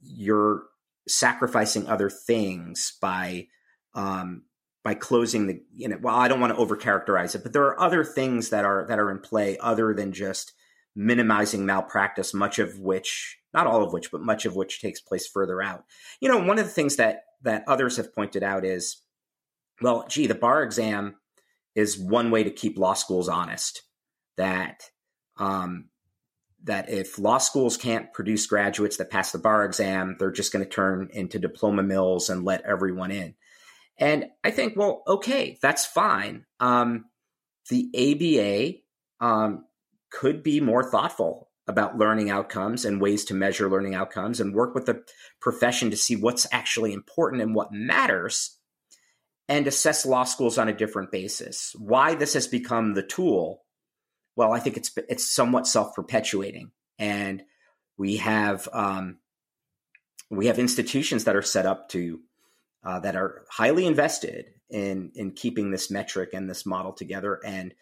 you're 0.00 0.64
sacrificing 1.06 1.86
other 1.86 2.10
things 2.10 2.96
by 3.00 3.46
um, 3.94 4.42
by 4.84 4.94
closing 4.94 5.46
the 5.46 5.62
you 5.74 5.88
know 5.88 5.98
well 6.00 6.14
I 6.14 6.28
don't 6.28 6.40
want 6.40 6.56
to 6.56 6.62
overcharacterize 6.62 7.34
it 7.34 7.42
but 7.42 7.52
there 7.52 7.64
are 7.64 7.80
other 7.80 8.04
things 8.04 8.50
that 8.50 8.64
are 8.64 8.86
that 8.88 8.98
are 8.98 9.10
in 9.10 9.18
play 9.18 9.58
other 9.58 9.94
than 9.94 10.12
just 10.12 10.52
minimizing 10.94 11.66
malpractice 11.66 12.34
much 12.34 12.58
of 12.58 12.78
which 12.78 13.38
not 13.52 13.66
all 13.66 13.82
of 13.82 13.92
which 13.92 14.10
but 14.10 14.20
much 14.20 14.46
of 14.46 14.56
which 14.56 14.80
takes 14.80 15.00
place 15.00 15.26
further 15.26 15.62
out 15.62 15.84
you 16.20 16.28
know 16.28 16.38
one 16.38 16.58
of 16.58 16.64
the 16.64 16.72
things 16.72 16.96
that 16.96 17.22
that 17.42 17.64
others 17.66 17.96
have 17.96 18.14
pointed 18.14 18.42
out 18.42 18.64
is 18.64 19.02
well, 19.80 20.06
gee, 20.08 20.26
the 20.26 20.34
bar 20.34 20.62
exam 20.62 21.16
is 21.74 21.98
one 21.98 22.30
way 22.30 22.44
to 22.44 22.50
keep 22.50 22.78
law 22.78 22.94
schools 22.94 23.28
honest. 23.28 23.82
That 24.36 24.82
um, 25.36 25.88
that 26.64 26.90
if 26.90 27.18
law 27.18 27.38
schools 27.38 27.76
can't 27.76 28.12
produce 28.12 28.46
graduates 28.46 28.96
that 28.96 29.10
pass 29.10 29.32
the 29.32 29.38
bar 29.38 29.64
exam, 29.64 30.16
they're 30.18 30.30
just 30.30 30.52
going 30.52 30.64
to 30.64 30.70
turn 30.70 31.10
into 31.12 31.38
diploma 31.38 31.82
mills 31.82 32.30
and 32.30 32.44
let 32.44 32.62
everyone 32.62 33.10
in. 33.10 33.34
And 33.98 34.26
I 34.44 34.50
think, 34.50 34.76
well, 34.76 35.02
okay, 35.06 35.58
that's 35.60 35.84
fine. 35.84 36.46
Um, 36.60 37.06
the 37.68 38.82
ABA 39.20 39.26
um, 39.26 39.64
could 40.10 40.42
be 40.42 40.60
more 40.60 40.88
thoughtful 40.88 41.50
about 41.66 41.98
learning 41.98 42.30
outcomes 42.30 42.84
and 42.84 43.00
ways 43.00 43.26
to 43.26 43.34
measure 43.34 43.68
learning 43.68 43.94
outcomes 43.94 44.40
and 44.40 44.54
work 44.54 44.74
with 44.74 44.86
the 44.86 45.02
profession 45.40 45.90
to 45.90 45.96
see 45.96 46.16
what's 46.16 46.46
actually 46.50 46.92
important 46.92 47.42
and 47.42 47.54
what 47.54 47.72
matters 47.72 48.58
and 49.48 49.66
assess 49.66 50.06
law 50.06 50.24
schools 50.24 50.58
on 50.58 50.68
a 50.68 50.76
different 50.76 51.10
basis. 51.10 51.74
Why 51.78 52.14
this 52.14 52.34
has 52.34 52.46
become 52.46 52.94
the 52.94 53.02
tool? 53.02 53.64
Well, 54.36 54.52
I 54.52 54.60
think 54.60 54.76
it's 54.76 54.92
it's 55.08 55.30
somewhat 55.34 55.66
self-perpetuating, 55.66 56.70
and 56.98 57.42
we 57.96 58.16
have 58.16 58.68
um, 58.72 59.18
we 60.30 60.46
have 60.46 60.58
institutions 60.58 61.24
that 61.24 61.36
are 61.36 61.42
set 61.42 61.66
up 61.66 61.88
to 61.90 62.20
uh, 62.88 63.00
that 63.00 63.16
are 63.16 63.44
highly 63.50 63.84
invested 63.86 64.46
in 64.70 65.12
in 65.14 65.32
keeping 65.32 65.70
this 65.70 65.90
metric 65.90 66.30
and 66.32 66.48
this 66.48 66.64
model 66.64 66.92
together, 66.92 67.40
and 67.44 67.74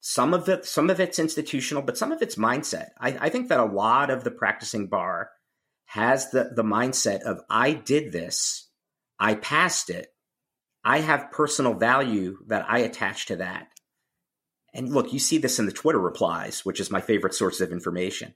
some 0.00 0.32
of 0.32 0.48
it, 0.48 0.64
some 0.64 0.88
of 0.90 1.00
it's 1.00 1.18
institutional, 1.18 1.82
but 1.82 1.98
some 1.98 2.12
of 2.12 2.22
it's 2.22 2.36
mindset. 2.36 2.90
I, 3.00 3.16
I 3.22 3.28
think 3.28 3.48
that 3.48 3.58
a 3.58 3.64
lot 3.64 4.10
of 4.10 4.22
the 4.22 4.30
practicing 4.30 4.86
bar 4.86 5.30
has 5.86 6.30
the, 6.30 6.52
the 6.54 6.62
mindset 6.62 7.22
of 7.22 7.40
I 7.50 7.72
did 7.72 8.12
this, 8.12 8.68
I 9.18 9.34
passed 9.34 9.90
it, 9.90 10.14
I 10.84 11.00
have 11.00 11.32
personal 11.32 11.74
value 11.74 12.38
that 12.46 12.66
I 12.68 12.78
attach 12.78 13.26
to 13.26 13.36
that. 13.36 13.66
And 14.72 14.92
look, 14.92 15.12
you 15.12 15.18
see 15.18 15.38
this 15.38 15.58
in 15.58 15.66
the 15.66 15.72
Twitter 15.72 15.98
replies, 15.98 16.64
which 16.64 16.78
is 16.78 16.90
my 16.90 17.00
favorite 17.00 17.34
source 17.34 17.60
of 17.60 17.72
information 17.72 18.34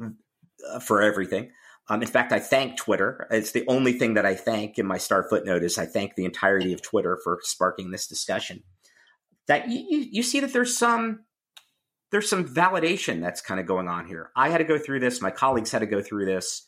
uh, 0.00 0.78
for 0.78 1.02
everything. 1.02 1.50
Um, 1.90 2.02
in 2.02 2.08
fact, 2.08 2.32
I 2.32 2.38
thank 2.38 2.76
Twitter. 2.76 3.26
It's 3.32 3.50
the 3.50 3.64
only 3.66 3.92
thing 3.92 4.14
that 4.14 4.24
I 4.24 4.36
thank 4.36 4.78
in 4.78 4.86
my 4.86 4.96
star 4.96 5.24
footnote 5.28 5.64
is 5.64 5.76
I 5.76 5.86
thank 5.86 6.14
the 6.14 6.24
entirety 6.24 6.72
of 6.72 6.80
Twitter 6.80 7.18
for 7.22 7.40
sparking 7.42 7.90
this 7.90 8.06
discussion 8.06 8.62
that 9.48 9.68
you, 9.68 9.84
you, 9.88 10.06
you 10.12 10.22
see 10.22 10.38
that 10.40 10.52
there's 10.52 10.78
some 10.78 11.24
there's 12.12 12.28
some 12.28 12.44
validation 12.44 13.20
that's 13.20 13.40
kind 13.40 13.58
of 13.60 13.66
going 13.66 13.88
on 13.88 14.06
here. 14.06 14.30
I 14.36 14.48
had 14.48 14.58
to 14.58 14.64
go 14.64 14.78
through 14.78 15.00
this. 15.00 15.20
My 15.20 15.32
colleagues 15.32 15.72
had 15.72 15.80
to 15.80 15.86
go 15.86 16.00
through 16.00 16.26
this. 16.26 16.62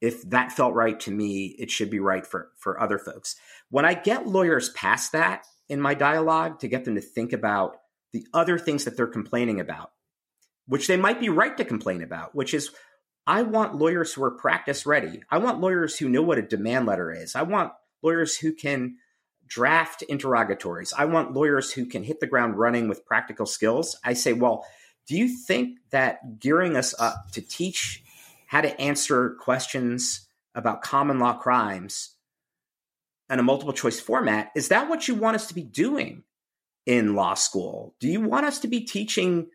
If 0.00 0.22
that 0.30 0.52
felt 0.52 0.74
right 0.74 0.98
to 1.00 1.10
me, 1.10 1.54
it 1.58 1.70
should 1.70 1.90
be 1.90 2.00
right 2.00 2.26
for 2.26 2.48
for 2.56 2.80
other 2.80 2.98
folks. 2.98 3.36
When 3.68 3.84
I 3.84 3.92
get 3.92 4.26
lawyers 4.26 4.70
past 4.70 5.12
that 5.12 5.46
in 5.68 5.82
my 5.82 5.92
dialogue 5.92 6.60
to 6.60 6.68
get 6.68 6.86
them 6.86 6.94
to 6.94 7.02
think 7.02 7.34
about 7.34 7.76
the 8.14 8.26
other 8.32 8.58
things 8.58 8.84
that 8.84 8.96
they're 8.96 9.06
complaining 9.06 9.60
about, 9.60 9.90
which 10.66 10.86
they 10.86 10.96
might 10.96 11.20
be 11.20 11.28
right 11.28 11.56
to 11.58 11.64
complain 11.66 12.02
about, 12.02 12.34
which 12.34 12.54
is 12.54 12.70
I 13.26 13.42
want 13.42 13.74
lawyers 13.74 14.12
who 14.12 14.22
are 14.22 14.30
practice 14.30 14.86
ready. 14.86 15.22
I 15.30 15.38
want 15.38 15.60
lawyers 15.60 15.98
who 15.98 16.08
know 16.08 16.22
what 16.22 16.38
a 16.38 16.42
demand 16.42 16.86
letter 16.86 17.10
is. 17.12 17.34
I 17.34 17.42
want 17.42 17.72
lawyers 18.02 18.36
who 18.36 18.52
can 18.52 18.96
draft 19.46 20.02
interrogatories. 20.02 20.92
I 20.96 21.06
want 21.06 21.34
lawyers 21.34 21.72
who 21.72 21.86
can 21.86 22.04
hit 22.04 22.20
the 22.20 22.26
ground 22.26 22.56
running 22.56 22.88
with 22.88 23.04
practical 23.04 23.46
skills. 23.46 23.96
I 24.04 24.12
say, 24.12 24.32
well, 24.32 24.64
do 25.08 25.16
you 25.16 25.28
think 25.28 25.78
that 25.90 26.38
gearing 26.38 26.76
us 26.76 26.94
up 26.98 27.30
to 27.32 27.40
teach 27.40 28.02
how 28.46 28.60
to 28.60 28.80
answer 28.80 29.36
questions 29.40 30.28
about 30.54 30.82
common 30.82 31.18
law 31.18 31.34
crimes 31.34 32.12
in 33.28 33.38
a 33.38 33.42
multiple 33.42 33.72
choice 33.72 33.98
format, 33.98 34.50
is 34.54 34.68
that 34.68 34.88
what 34.88 35.08
you 35.08 35.14
want 35.14 35.34
us 35.34 35.48
to 35.48 35.54
be 35.54 35.62
doing 35.62 36.22
in 36.86 37.16
law 37.16 37.34
school? 37.34 37.94
Do 38.00 38.08
you 38.08 38.20
want 38.20 38.46
us 38.46 38.60
to 38.60 38.68
be 38.68 38.80
teaching 38.80 39.48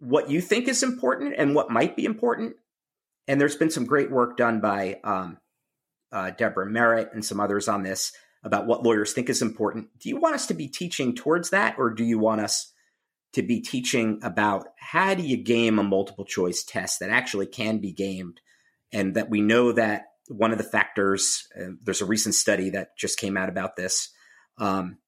what 0.00 0.28
you 0.28 0.40
think 0.40 0.66
is 0.66 0.82
important 0.82 1.34
and 1.36 1.54
what 1.54 1.70
might 1.70 1.94
be 1.94 2.04
important? 2.04 2.56
And 3.28 3.40
there's 3.40 3.56
been 3.56 3.70
some 3.70 3.86
great 3.86 4.10
work 4.10 4.36
done 4.36 4.60
by 4.60 5.00
um, 5.04 5.38
uh, 6.12 6.30
Deborah 6.30 6.70
Merritt 6.70 7.10
and 7.12 7.24
some 7.24 7.40
others 7.40 7.68
on 7.68 7.82
this 7.82 8.12
about 8.42 8.66
what 8.66 8.82
lawyers 8.82 9.12
think 9.12 9.28
is 9.28 9.42
important. 9.42 9.88
Do 9.98 10.08
you 10.08 10.16
want 10.16 10.34
us 10.34 10.46
to 10.46 10.54
be 10.54 10.68
teaching 10.68 11.14
towards 11.14 11.50
that, 11.50 11.76
or 11.78 11.90
do 11.90 12.04
you 12.04 12.18
want 12.18 12.40
us 12.40 12.72
to 13.32 13.42
be 13.42 13.60
teaching 13.60 14.18
about 14.22 14.68
how 14.78 15.14
do 15.14 15.22
you 15.22 15.36
game 15.36 15.78
a 15.78 15.82
multiple 15.82 16.24
choice 16.24 16.64
test 16.64 17.00
that 17.00 17.10
actually 17.10 17.46
can 17.46 17.78
be 17.78 17.92
gamed 17.92 18.40
and 18.92 19.14
that 19.14 19.30
we 19.30 19.40
know 19.40 19.72
that 19.72 20.06
one 20.28 20.52
of 20.52 20.58
the 20.58 20.64
factors, 20.64 21.46
uh, 21.60 21.70
there's 21.82 22.00
a 22.00 22.06
recent 22.06 22.34
study 22.34 22.70
that 22.70 22.96
just 22.96 23.18
came 23.18 23.36
out 23.36 23.48
about 23.48 23.76
this. 23.76 24.10
Um, 24.58 24.98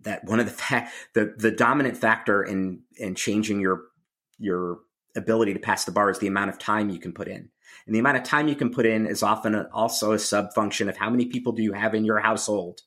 that 0.00 0.24
one 0.24 0.40
of 0.40 0.46
the 0.46 0.52
fa- 0.52 0.88
the 1.14 1.34
the 1.36 1.50
dominant 1.50 1.96
factor 1.96 2.42
in 2.42 2.82
in 2.96 3.14
changing 3.14 3.60
your 3.60 3.82
your 4.38 4.78
ability 5.16 5.54
to 5.54 5.60
pass 5.60 5.84
the 5.84 5.92
bar 5.92 6.10
is 6.10 6.18
the 6.18 6.26
amount 6.26 6.50
of 6.50 6.58
time 6.58 6.90
you 6.90 6.98
can 6.98 7.12
put 7.12 7.28
in. 7.28 7.48
And 7.86 7.94
the 7.94 8.00
amount 8.00 8.16
of 8.16 8.24
time 8.24 8.48
you 8.48 8.56
can 8.56 8.70
put 8.70 8.86
in 8.86 9.06
is 9.06 9.22
often 9.22 9.54
also 9.72 10.12
a 10.12 10.18
sub 10.18 10.52
function 10.54 10.88
of 10.88 10.96
how 10.96 11.10
many 11.10 11.26
people 11.26 11.52
do 11.52 11.62
you 11.62 11.72
have 11.72 11.94
in 11.94 12.04
your 12.04 12.18
household? 12.18 12.80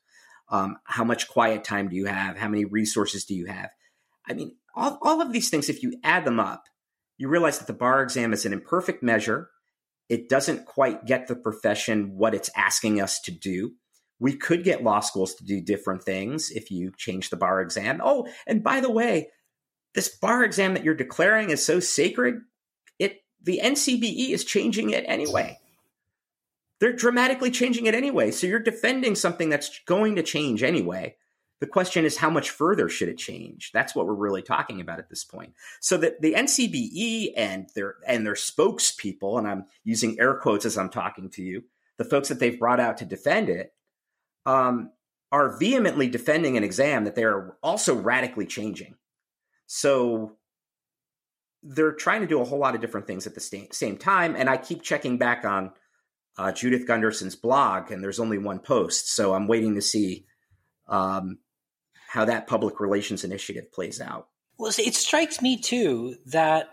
Um, 0.49 0.77
how 0.83 1.03
much 1.03 1.27
quiet 1.27 1.63
time 1.63 1.89
do 1.89 1.95
you 1.95 2.05
have? 2.05 2.37
How 2.37 2.47
many 2.47 2.65
resources 2.65 3.25
do 3.25 3.35
you 3.35 3.45
have? 3.45 3.69
I 4.27 4.33
mean, 4.33 4.55
all, 4.75 4.97
all 5.01 5.21
of 5.21 5.31
these 5.31 5.49
things, 5.49 5.69
if 5.69 5.83
you 5.83 5.99
add 6.03 6.25
them 6.25 6.39
up, 6.39 6.63
you 7.17 7.27
realize 7.27 7.59
that 7.59 7.67
the 7.67 7.73
bar 7.73 8.01
exam 8.01 8.33
is 8.33 8.45
an 8.45 8.53
imperfect 8.53 9.03
measure. 9.03 9.49
It 10.07 10.27
doesn't 10.27 10.65
quite 10.65 11.05
get 11.05 11.27
the 11.27 11.35
profession 11.35 12.17
what 12.17 12.33
it's 12.33 12.49
asking 12.55 12.99
us 12.99 13.19
to 13.21 13.31
do. 13.31 13.73
We 14.19 14.35
could 14.35 14.63
get 14.63 14.83
law 14.83 14.99
schools 14.99 15.35
to 15.35 15.45
do 15.45 15.61
different 15.61 16.03
things 16.03 16.49
if 16.49 16.71
you 16.71 16.91
change 16.97 17.29
the 17.29 17.37
bar 17.37 17.61
exam. 17.61 18.01
Oh, 18.03 18.27
and 18.47 18.63
by 18.63 18.81
the 18.81 18.91
way, 18.91 19.29
this 19.93 20.09
bar 20.09 20.43
exam 20.43 20.73
that 20.73 20.83
you're 20.83 20.93
declaring 20.93 21.49
is 21.49 21.65
so 21.65 21.79
sacred, 21.79 22.41
it 22.97 23.21
the 23.41 23.61
NCBE 23.63 24.31
is 24.31 24.43
changing 24.43 24.91
it 24.91 25.03
anyway. 25.07 25.57
They're 26.79 26.93
dramatically 26.93 27.51
changing 27.51 27.87
it 27.87 27.95
anyway. 27.95 28.31
So 28.31 28.47
you're 28.47 28.59
defending 28.59 29.15
something 29.15 29.49
that's 29.49 29.79
going 29.85 30.15
to 30.15 30.23
change 30.23 30.63
anyway. 30.63 31.15
The 31.59 31.67
question 31.67 32.05
is, 32.05 32.15
how 32.15 32.29
much 32.29 32.51
further 32.51 32.87
should 32.87 33.09
it 33.09 33.17
change? 33.17 33.71
That's 33.73 33.93
what 33.93 34.07
we're 34.07 34.13
really 34.13 34.41
talking 34.41 34.79
about 34.79 34.99
at 34.99 35.09
this 35.09 35.25
point. 35.25 35.53
So 35.81 35.97
that 35.97 36.21
the 36.21 36.33
NCBE 36.33 37.33
and 37.35 37.69
their 37.75 37.95
and 38.07 38.25
their 38.25 38.35
spokespeople, 38.35 39.37
and 39.37 39.47
I'm 39.47 39.65
using 39.83 40.17
air 40.19 40.35
quotes 40.35 40.65
as 40.65 40.77
I'm 40.77 40.89
talking 40.89 41.29
to 41.31 41.43
you, 41.43 41.63
the 41.97 42.05
folks 42.05 42.29
that 42.29 42.39
they've 42.39 42.57
brought 42.57 42.79
out 42.79 42.97
to 42.97 43.05
defend 43.05 43.49
it, 43.49 43.73
um, 44.45 44.91
are 45.33 45.57
vehemently 45.57 46.07
defending 46.07 46.55
an 46.55 46.63
exam 46.63 47.03
that 47.03 47.15
they 47.15 47.25
are 47.25 47.57
also 47.61 47.93
radically 47.93 48.45
changing. 48.45 48.95
So 49.71 50.35
they're 51.61 51.91
trying 51.91 52.21
to 52.21 52.27
do 52.27 52.41
a 52.41 52.43
whole 52.43 52.57
lot 52.57 52.73
of 52.73 52.81
different 52.81 53.05
things 53.05 53.27
at 53.27 53.35
the 53.35 53.67
same 53.71 53.97
time. 53.97 54.35
And 54.35 54.49
I 54.49 54.57
keep 54.57 54.81
checking 54.81 55.19
back 55.19 55.45
on 55.45 55.71
uh, 56.39 56.51
Judith 56.51 56.87
Gundersen's 56.87 57.35
blog, 57.35 57.91
and 57.91 58.03
there's 58.03 58.19
only 58.19 58.39
one 58.39 58.57
post. 58.57 59.13
So 59.13 59.35
I'm 59.35 59.47
waiting 59.47 59.75
to 59.75 59.81
see 59.81 60.25
um, 60.87 61.37
how 62.07 62.25
that 62.25 62.47
public 62.47 62.79
relations 62.79 63.23
initiative 63.23 63.71
plays 63.71 64.01
out. 64.01 64.29
Well, 64.57 64.71
it 64.75 64.95
strikes 64.95 65.39
me 65.39 65.61
too 65.61 66.15
that, 66.25 66.69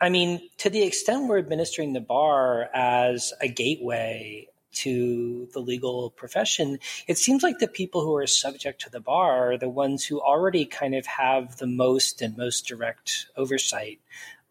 I 0.00 0.08
mean, 0.08 0.40
to 0.58 0.70
the 0.70 0.84
extent 0.84 1.28
we're 1.28 1.38
administering 1.38 1.92
the 1.92 2.00
bar 2.00 2.70
as 2.74 3.34
a 3.42 3.48
gateway 3.48 4.46
to 4.72 5.48
the 5.52 5.60
legal 5.60 6.10
profession, 6.10 6.78
it 7.06 7.18
seems 7.18 7.42
like 7.42 7.58
the 7.58 7.68
people 7.68 8.02
who 8.02 8.14
are 8.16 8.26
subject 8.26 8.82
to 8.82 8.90
the 8.90 9.00
bar 9.00 9.52
are 9.52 9.58
the 9.58 9.68
ones 9.68 10.04
who 10.04 10.20
already 10.20 10.64
kind 10.64 10.94
of 10.94 11.06
have 11.06 11.56
the 11.56 11.66
most 11.66 12.22
and 12.22 12.36
most 12.36 12.66
direct 12.66 13.26
oversight 13.36 14.00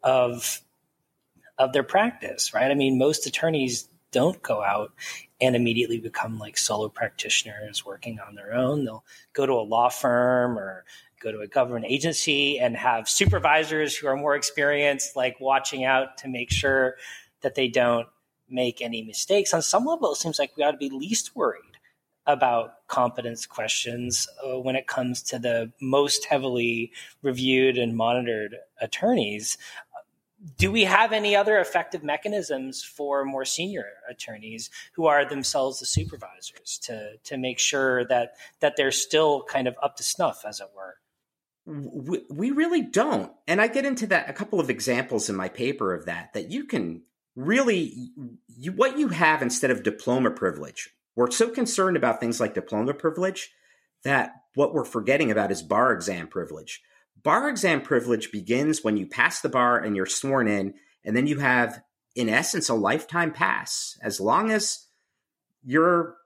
of 0.04 0.62
of 1.58 1.74
their 1.74 1.84
practice, 1.84 2.54
right? 2.54 2.72
I 2.72 2.74
mean, 2.74 2.98
most 2.98 3.28
attorneys 3.28 3.88
don't 4.12 4.42
go 4.42 4.64
out 4.64 4.94
and 5.40 5.56
immediately 5.56 6.00
become 6.00 6.38
like 6.38 6.58
solo 6.58 6.90
practitioners 6.90 7.86
working 7.86 8.20
on 8.20 8.36
their 8.36 8.54
own. 8.54 8.86
They'll 8.86 9.06
go 9.34 9.46
to 9.46 9.54
a 9.54 9.62
law 9.62 9.90
firm 9.90 10.58
or 10.58 10.86
go 11.22 11.32
to 11.32 11.40
a 11.40 11.48
government 11.48 11.86
agency 11.88 12.60
and 12.60 12.76
have 12.76 13.08
supervisors 13.08 13.96
who 13.96 14.08
are 14.08 14.18
more 14.18 14.36
experienced, 14.36 15.16
like 15.16 15.40
watching 15.40 15.86
out 15.86 16.18
to 16.18 16.28
make 16.28 16.52
sure 16.52 16.96
that 17.42 17.56
they 17.56 17.68
don't 17.68 18.08
make 18.52 18.82
any 18.82 19.02
mistakes. 19.04 19.54
On 19.54 19.62
some 19.62 19.86
level, 19.86 20.12
it 20.12 20.18
seems 20.18 20.40
like 20.40 20.56
we 20.56 20.64
ought 20.64 20.72
to 20.72 20.78
be 20.78 20.90
least 20.90 21.36
worried 21.36 21.62
about 22.28 22.88
competence 22.88 23.46
questions 23.46 24.28
uh, 24.46 24.60
when 24.60 24.76
it 24.76 24.88
comes 24.88 25.22
to 25.24 25.40
the 25.40 25.72
most 25.82 26.26
heavily 26.26 26.92
reviewed 27.22 27.78
and 27.78 27.96
monitored 27.96 28.58
attorneys. 28.80 29.58
Do 30.58 30.72
we 30.72 30.86
have 30.86 31.14
any 31.14 31.36
other 31.36 31.60
effective 31.60 32.04
mechanisms 32.04 32.84
for 32.84 33.26
more 33.26 33.46
senior 33.46 33.86
attorneys 34.10 34.70
who 34.94 35.06
are 35.06 35.24
themselves 35.24 35.80
the 35.80 35.86
supervisors 35.86 36.80
to 36.84 37.18
to 37.26 37.38
make 37.38 37.60
sure 37.60 38.06
that 38.06 38.34
that 38.60 38.76
they're 38.76 38.92
still 38.92 39.44
kind 39.44 39.68
of 39.68 39.76
up 39.84 39.98
to 39.98 40.04
snuff 40.04 40.44
as 40.46 40.60
it 40.60 40.68
were? 40.76 40.96
We, 41.66 42.24
we 42.30 42.52
really 42.52 42.82
don't. 42.82 43.32
And 43.48 43.62
i 43.62 43.68
get 43.68 43.86
into 43.86 44.08
that 44.08 44.30
a 44.30 44.34
couple 44.34 44.60
of 44.60 44.72
examples 44.72 45.30
in 45.30 45.36
my 45.36 45.48
paper 45.48 45.94
of 45.94 46.06
that 46.06 46.34
that 46.34 46.50
you 46.50 46.66
can 46.66 47.04
really 47.36 48.12
you, 48.48 48.72
what 48.72 48.98
you 48.98 49.10
have 49.10 49.42
instead 49.42 49.72
of 49.72 49.84
diploma 49.84 50.32
privilege 50.32 50.90
we're 51.16 51.32
so 51.32 51.50
concerned 51.50 51.98
about 51.98 52.20
things 52.20 52.40
like 52.40 52.54
diploma 52.54 52.94
privilege 52.94 53.52
that 54.04 54.32
what 54.56 54.74
we're 54.74 54.86
forgetting 54.86 55.32
about 55.32 55.52
is 55.52 55.62
bar 55.62 55.94
exam 55.94 56.28
privilege 56.28 56.82
Bar 57.24 57.50
exam 57.50 57.82
privilege 57.82 58.32
begins 58.32 58.84
when 58.84 58.98
you 58.98 59.06
pass 59.06 59.42
the 59.42 59.50
bar 59.50 59.78
and 59.78 59.96
you're 59.96 60.06
sworn 60.06 60.48
in, 60.48 60.74
and 61.06 61.16
then 61.16 61.28
you 61.28 61.40
have, 61.40 61.82
in 62.16 62.30
essence, 62.30 62.70
a 62.70 62.74
lifetime 62.74 63.32
pass. 63.32 63.98
As 64.02 64.20
long 64.20 64.52
as 64.52 64.88
you're 65.64 66.18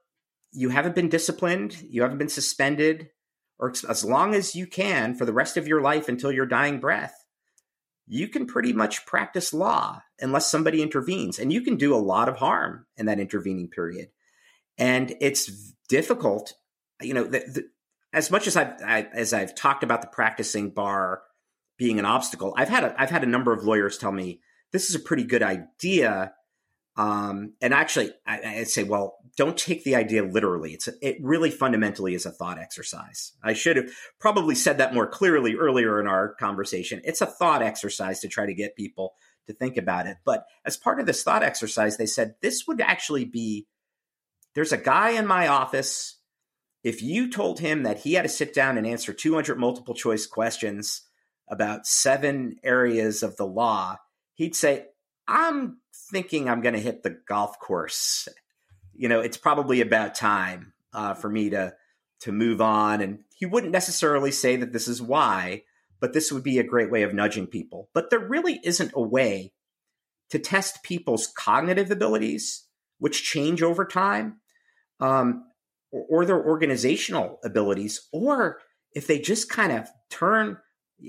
you 0.52 0.70
haven't 0.70 0.94
been 0.94 1.10
disciplined, 1.10 1.76
you 1.82 2.00
haven't 2.00 2.16
been 2.16 2.30
suspended, 2.30 3.10
or 3.58 3.74
as 3.88 4.04
long 4.04 4.34
as 4.34 4.54
you 4.54 4.66
can 4.66 5.14
for 5.14 5.26
the 5.26 5.32
rest 5.32 5.58
of 5.58 5.68
your 5.68 5.82
life 5.82 6.08
until 6.08 6.32
your 6.32 6.46
dying 6.46 6.80
breath, 6.80 7.25
you 8.06 8.28
can 8.28 8.46
pretty 8.46 8.72
much 8.72 9.04
practice 9.06 9.52
law 9.52 10.02
unless 10.20 10.50
somebody 10.50 10.82
intervenes. 10.82 11.38
And 11.38 11.52
you 11.52 11.60
can 11.60 11.76
do 11.76 11.94
a 11.94 11.98
lot 11.98 12.28
of 12.28 12.36
harm 12.36 12.86
in 12.96 13.06
that 13.06 13.20
intervening 13.20 13.68
period. 13.68 14.08
And 14.78 15.14
it's 15.20 15.74
difficult. 15.88 16.54
You 17.00 17.14
know, 17.14 17.24
the, 17.24 17.38
the, 17.40 17.68
as 18.12 18.30
much 18.30 18.46
as 18.46 18.56
I've 18.56 18.74
I, 18.84 19.08
as 19.12 19.32
I've 19.32 19.54
talked 19.54 19.82
about 19.82 20.02
the 20.02 20.08
practicing 20.08 20.70
bar 20.70 21.22
being 21.78 21.98
an 21.98 22.06
obstacle, 22.06 22.54
I've 22.56 22.68
had 22.68 22.84
a, 22.84 23.00
I've 23.00 23.10
had 23.10 23.24
a 23.24 23.28
number 23.28 23.52
of 23.52 23.64
lawyers 23.64 23.98
tell 23.98 24.12
me 24.12 24.40
this 24.72 24.88
is 24.88 24.96
a 24.96 25.00
pretty 25.00 25.24
good 25.24 25.42
idea. 25.42 26.32
Um, 26.96 27.52
and 27.60 27.74
actually, 27.74 28.10
I, 28.26 28.56
would 28.58 28.68
say, 28.68 28.82
well, 28.82 29.18
don't 29.36 29.56
take 29.58 29.84
the 29.84 29.96
idea 29.96 30.24
literally. 30.24 30.72
It's 30.72 30.88
a, 30.88 30.92
it 31.02 31.18
really 31.20 31.50
fundamentally 31.50 32.14
is 32.14 32.24
a 32.24 32.30
thought 32.30 32.58
exercise. 32.58 33.32
I 33.42 33.52
should 33.52 33.76
have 33.76 33.90
probably 34.18 34.54
said 34.54 34.78
that 34.78 34.94
more 34.94 35.06
clearly 35.06 35.56
earlier 35.56 36.00
in 36.00 36.06
our 36.06 36.34
conversation. 36.34 37.02
It's 37.04 37.20
a 37.20 37.26
thought 37.26 37.62
exercise 37.62 38.20
to 38.20 38.28
try 38.28 38.46
to 38.46 38.54
get 38.54 38.76
people 38.76 39.14
to 39.46 39.52
think 39.52 39.76
about 39.76 40.06
it. 40.06 40.16
But 40.24 40.46
as 40.64 40.76
part 40.76 40.98
of 40.98 41.06
this 41.06 41.22
thought 41.22 41.42
exercise, 41.42 41.98
they 41.98 42.06
said 42.06 42.36
this 42.40 42.66
would 42.66 42.80
actually 42.80 43.26
be 43.26 43.66
there's 44.54 44.72
a 44.72 44.78
guy 44.78 45.10
in 45.10 45.26
my 45.26 45.48
office 45.48 46.16
if 46.86 47.02
you 47.02 47.28
told 47.28 47.58
him 47.58 47.82
that 47.82 47.98
he 47.98 48.14
had 48.14 48.22
to 48.22 48.28
sit 48.28 48.54
down 48.54 48.78
and 48.78 48.86
answer 48.86 49.12
200 49.12 49.58
multiple 49.58 49.92
choice 49.92 50.24
questions 50.24 51.02
about 51.48 51.84
seven 51.84 52.56
areas 52.62 53.24
of 53.24 53.36
the 53.36 53.44
law, 53.44 53.96
he'd 54.34 54.54
say, 54.54 54.86
I'm 55.28 55.78
thinking 56.10 56.48
I'm 56.48 56.60
going 56.60 56.74
to 56.74 56.80
hit 56.80 57.02
the 57.02 57.18
golf 57.28 57.58
course. 57.58 58.28
You 58.94 59.08
know, 59.08 59.20
it's 59.20 59.36
probably 59.36 59.80
about 59.80 60.14
time 60.14 60.72
uh, 60.92 61.14
for 61.14 61.28
me 61.28 61.50
to 61.50 61.74
to 62.20 62.32
move 62.32 62.60
on. 62.62 63.02
And 63.02 63.18
he 63.34 63.44
wouldn't 63.44 63.72
necessarily 63.72 64.30
say 64.30 64.56
that 64.56 64.72
this 64.72 64.88
is 64.88 65.02
why, 65.02 65.64
but 66.00 66.14
this 66.14 66.32
would 66.32 66.42
be 66.42 66.58
a 66.58 66.64
great 66.64 66.90
way 66.90 67.02
of 67.02 67.12
nudging 67.12 67.46
people. 67.46 67.90
But 67.92 68.08
there 68.08 68.26
really 68.26 68.58
isn't 68.64 68.92
a 68.94 69.02
way 69.02 69.52
to 70.30 70.38
test 70.38 70.82
people's 70.82 71.26
cognitive 71.26 71.90
abilities, 71.90 72.64
which 72.98 73.22
change 73.22 73.62
over 73.62 73.84
time. 73.84 74.40
Um, 74.98 75.44
or, 75.90 76.24
their 76.24 76.42
organizational 76.42 77.38
abilities, 77.44 78.08
or 78.12 78.58
if 78.92 79.06
they 79.06 79.18
just 79.18 79.48
kind 79.48 79.72
of 79.72 79.88
turn. 80.10 80.58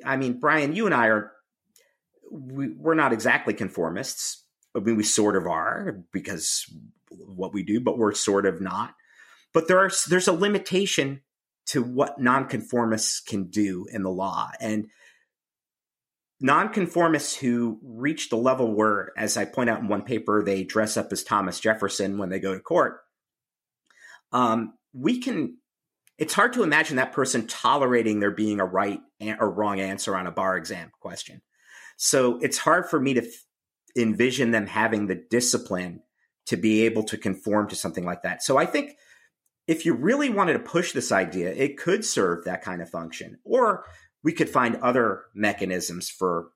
I 0.06 0.17
mean, 0.17 0.39
Brian, 0.39 0.75
you 0.75 0.86
and 0.86 0.93
I 0.93 1.08
are 1.08 1.32
we, 2.32 2.70
we're 2.70 2.96
not 2.96 3.13
exactly 3.13 3.54
conformists. 3.54 4.44
I 4.76 4.80
mean, 4.80 4.96
we 4.96 5.04
sort 5.04 5.36
of 5.36 5.48
are 5.48 6.04
because 6.12 6.66
what 7.10 7.54
we 7.54 7.63
do, 7.63 7.80
but 7.80 7.98
we're 7.98 8.13
sort 8.13 8.46
of 8.46 8.62
not. 8.62 8.94
But 9.54 9.68
there 9.68 9.80
are 9.80 9.92
there's 10.08 10.28
a 10.28 10.34
limitation 10.34 11.22
to 11.68 11.82
what 11.82 12.20
nonconformists 12.20 13.20
can 13.20 13.46
do 13.46 13.88
in 13.92 14.04
the 14.04 14.12
law, 14.12 14.50
and 14.60 14.88
nonconformists 16.40 17.36
who 17.36 17.80
reach 17.82 18.30
the 18.30 18.38
level 18.38 18.76
where, 18.76 19.12
as 19.18 19.38
I 19.38 19.46
point 19.46 19.70
out 19.70 19.80
in 19.80 19.88
one 19.88 20.04
paper, 20.04 20.44
they 20.44 20.63
dress 20.63 20.96
up 20.96 21.12
as 21.12 21.24
Thomas 21.24 21.60
Jefferson 21.60 22.18
when 22.18 22.30
they 22.30 22.40
go 22.40 22.54
to 22.54 22.60
court 22.60 23.00
um, 24.32 24.74
we 24.94 25.20
can 25.20 25.58
it's 26.18 26.34
hard 26.34 26.54
to 26.54 26.63
imagine 26.63 26.98
that 26.98 27.13
person 27.13 27.46
tolerating 27.46 28.20
there 28.20 28.32
being 28.32 28.60
a 28.60 28.66
right 28.66 29.00
or 29.40 29.52
wrong 29.52 29.80
answer 29.80 30.16
on 30.16 30.26
a 30.26 30.32
bar 30.32 30.58
exam 30.58 30.92
question. 31.00 31.42
So 31.97 32.38
it's 32.41 32.57
hard 32.57 32.89
for 32.89 32.99
me 32.99 33.15
to 33.15 33.23
f- 33.23 33.45
envision 33.97 34.51
them 34.51 34.67
having 34.67 35.07
the 35.07 35.15
discipline 35.29 36.01
to 36.45 36.55
be 36.55 36.86
able 36.86 37.03
to 37.03 37.17
conform 37.17 37.67
to 37.67 37.75
something 37.75 38.05
like 38.05 38.23
that. 38.23 38.41
So 38.41 38.57
I 38.57 38.65
think 38.65 38.95
if 39.67 39.86
you 39.86 39.93
really 39.93 40.29
wanted 40.29 40.53
to 40.53 40.60
push 40.60 40.93
this 40.93 41.12
idea, 41.12 41.51
it 41.51 41.77
could 41.77 42.05
serve 42.05 42.45
that 42.45 42.62
kind 42.62 42.81
of 42.81 42.89
function. 42.89 43.38
Or 43.43 43.86
we 44.23 44.31
could 44.31 44.49
find 44.49 44.77
other 44.77 45.25
mechanisms 45.36 46.10
for 46.10 46.49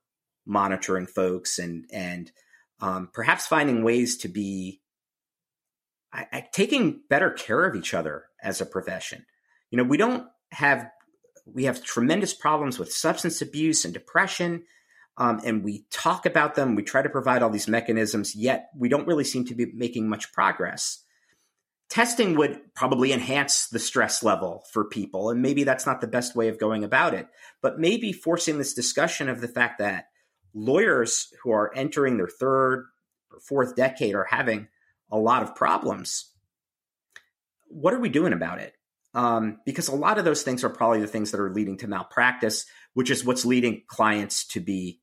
monitoring 0.46 1.06
folks 1.06 1.60
and 1.60 1.86
and 1.94 2.32
um, 2.80 3.10
perhaps 3.14 3.46
finding 3.46 3.84
ways 3.84 4.18
to 4.18 4.28
be 4.28 4.82
I, 6.12 6.28
I, 6.32 6.48
taking 6.52 7.02
better 7.10 7.30
care 7.30 7.66
of 7.66 7.76
each 7.76 7.94
other 7.94 8.26
as 8.42 8.60
a 8.60 8.66
profession. 8.66 9.26
You 9.70 9.78
know, 9.78 9.84
we 9.84 9.98
don't 9.98 10.28
have 10.52 10.90
we 11.46 11.66
have 11.66 11.84
tremendous 11.84 12.34
problems 12.34 12.80
with 12.80 12.94
substance 12.94 13.42
abuse 13.42 13.86
and 13.86 13.94
depression, 13.94 14.64
um, 15.18 15.42
and 15.44 15.64
we 15.64 15.86
talk 15.92 16.26
about 16.26 16.56
them. 16.56 16.76
We 16.76 16.84
try 16.84 17.02
to 17.02 17.10
provide 17.10 17.44
all 17.44 17.50
these 17.50 17.68
mechanisms, 17.68 18.36
yet 18.36 18.70
we 18.76 18.90
don't 18.90 19.08
really 19.08 19.24
seem 19.24 19.46
to 19.46 19.56
be 19.56 19.72
making 19.74 20.10
much 20.10 20.32
progress. 20.32 21.04
Testing 21.90 22.38
would 22.38 22.62
probably 22.74 23.12
enhance 23.12 23.68
the 23.68 23.80
stress 23.80 24.24
level 24.24 24.64
for 24.72 24.86
people, 24.86 25.30
and 25.30 25.42
maybe 25.42 25.66
that's 25.66 25.86
not 25.86 26.00
the 26.00 26.08
best 26.08 26.36
way 26.36 26.48
of 26.48 26.58
going 26.58 26.86
about 26.86 27.14
it. 27.14 27.28
But 27.62 27.80
maybe 27.80 28.14
forcing 28.14 28.58
this 28.58 28.74
discussion 28.74 29.28
of 29.28 29.42
the 29.42 29.50
fact 29.50 29.80
that 29.80 30.06
lawyers 30.54 31.34
who 31.44 31.52
are 31.52 31.76
entering 31.76 32.18
their 32.18 32.28
third 32.28 32.86
or 33.32 33.40
fourth 33.42 33.76
decade 33.76 34.16
are 34.16 34.24
having 34.24 34.70
a 35.12 35.18
lot 35.18 35.44
of 35.44 35.56
problems. 35.56 36.32
What 37.68 37.94
are 37.94 38.00
we 38.00 38.10
doing 38.10 38.34
about 38.34 38.60
it? 38.60 38.74
Um, 39.14 39.60
because 39.66 39.90
a 39.90 39.96
lot 39.96 40.18
of 40.18 40.26
those 40.26 40.44
things 40.44 40.64
are 40.64 40.70
probably 40.70 41.02
the 41.02 41.08
things 41.08 41.32
that 41.32 41.42
are 41.42 41.54
leading 41.54 41.78
to 41.80 41.88
malpractice, 41.88 42.66
which 42.94 43.10
is 43.10 43.26
what's 43.26 43.46
leading 43.46 43.84
clients 43.88 44.46
to 44.48 44.60
be 44.60 45.00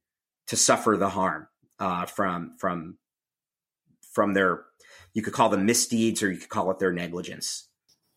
to 0.47 0.57
suffer 0.57 0.97
the 0.97 1.11
harm 1.11 1.49
uh, 1.79 2.07
from 2.07 2.57
from 2.59 2.99
from 4.13 4.35
their 4.35 4.65
you 5.15 5.23
could 5.23 5.33
call 5.33 5.49
them 5.49 5.67
misdeeds 5.67 6.23
or 6.23 6.31
you 6.31 6.39
could 6.39 6.49
call 6.49 6.71
it 6.71 6.79
their 6.79 6.93
negligence. 6.93 7.69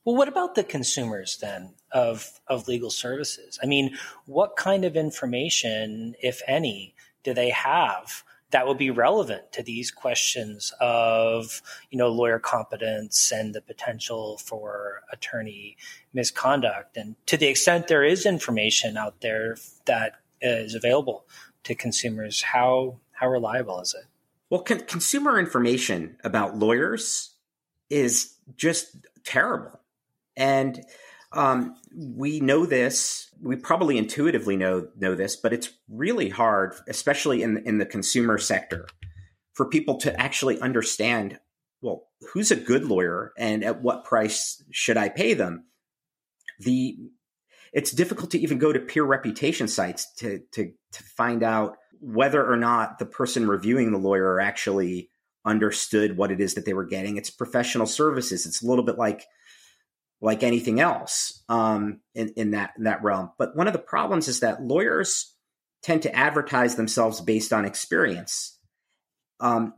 Well, 0.03 0.15
what 0.15 0.27
about 0.27 0.55
the 0.55 0.63
consumers 0.63 1.37
then 1.37 1.75
of 1.91 2.39
of 2.47 2.67
legal 2.67 2.89
services? 2.89 3.59
I 3.61 3.65
mean, 3.65 3.97
what 4.25 4.55
kind 4.55 4.83
of 4.83 4.95
information, 4.95 6.15
if 6.21 6.41
any, 6.47 6.95
do 7.23 7.33
they 7.33 7.49
have 7.49 8.23
that 8.51 8.67
will 8.67 8.75
be 8.75 8.91
relevant 8.91 9.51
to 9.53 9.63
these 9.63 9.91
questions 9.91 10.73
of 10.79 11.61
you 11.89 11.97
know 11.97 12.09
lawyer 12.09 12.39
competence 12.39 13.31
and 13.31 13.55
the 13.55 13.61
potential 13.61 14.37
for 14.37 15.01
attorney 15.11 15.77
misconduct? 16.13 16.97
And 16.97 17.15
to 17.27 17.37
the 17.37 17.47
extent 17.47 17.87
there 17.87 18.03
is 18.03 18.25
information 18.25 18.97
out 18.97 19.21
there 19.21 19.57
that 19.85 20.13
is 20.41 20.75
available 20.75 21.25
to 21.63 21.75
consumers, 21.75 22.41
how 22.41 22.99
how 23.11 23.29
reliable 23.29 23.79
is 23.81 23.93
it? 23.93 24.05
Well, 24.49 24.61
con- 24.61 24.81
consumer 24.81 25.39
information 25.39 26.17
about 26.23 26.57
lawyers 26.57 27.31
is 27.89 28.33
just 28.57 28.97
terrible. 29.23 29.79
And 30.35 30.83
um, 31.31 31.75
we 31.95 32.39
know 32.39 32.65
this. 32.65 33.30
We 33.41 33.55
probably 33.55 33.97
intuitively 33.97 34.55
know 34.55 34.87
know 34.97 35.15
this, 35.15 35.35
but 35.35 35.53
it's 35.53 35.69
really 35.89 36.29
hard, 36.29 36.75
especially 36.87 37.41
in 37.43 37.57
in 37.65 37.77
the 37.77 37.85
consumer 37.85 38.37
sector, 38.37 38.87
for 39.53 39.65
people 39.65 39.97
to 39.99 40.19
actually 40.19 40.59
understand. 40.59 41.39
Well, 41.81 42.07
who's 42.33 42.51
a 42.51 42.55
good 42.55 42.85
lawyer, 42.85 43.33
and 43.37 43.63
at 43.63 43.81
what 43.81 44.05
price 44.05 44.63
should 44.71 44.97
I 44.97 45.09
pay 45.09 45.33
them? 45.33 45.65
The 46.59 46.97
it's 47.73 47.91
difficult 47.91 48.31
to 48.31 48.39
even 48.39 48.59
go 48.59 48.71
to 48.71 48.79
peer 48.79 49.03
reputation 49.03 49.67
sites 49.67 50.13
to 50.15 50.41
to 50.53 50.71
to 50.91 51.03
find 51.03 51.43
out 51.43 51.77
whether 51.99 52.45
or 52.45 52.57
not 52.57 52.99
the 52.99 53.05
person 53.05 53.47
reviewing 53.47 53.91
the 53.91 53.97
lawyer 53.97 54.39
actually 54.39 55.09
understood 55.45 56.17
what 56.17 56.31
it 56.31 56.39
is 56.39 56.55
that 56.55 56.65
they 56.65 56.73
were 56.73 56.85
getting. 56.85 57.17
It's 57.17 57.29
professional 57.29 57.87
services. 57.87 58.45
It's 58.45 58.61
a 58.61 58.67
little 58.67 58.83
bit 58.85 58.97
like 58.97 59.25
like 60.21 60.43
anything 60.43 60.79
else 60.79 61.43
um, 61.49 61.99
in, 62.13 62.29
in 62.37 62.51
that 62.51 62.73
in 62.77 62.83
that 62.83 63.03
realm. 63.03 63.31
But 63.37 63.55
one 63.55 63.67
of 63.67 63.73
the 63.73 63.79
problems 63.79 64.27
is 64.27 64.41
that 64.41 64.61
lawyers 64.61 65.33
tend 65.81 66.03
to 66.03 66.15
advertise 66.15 66.75
themselves 66.75 67.19
based 67.21 67.51
on 67.51 67.65
experience. 67.65 68.57
Um, 69.39 69.73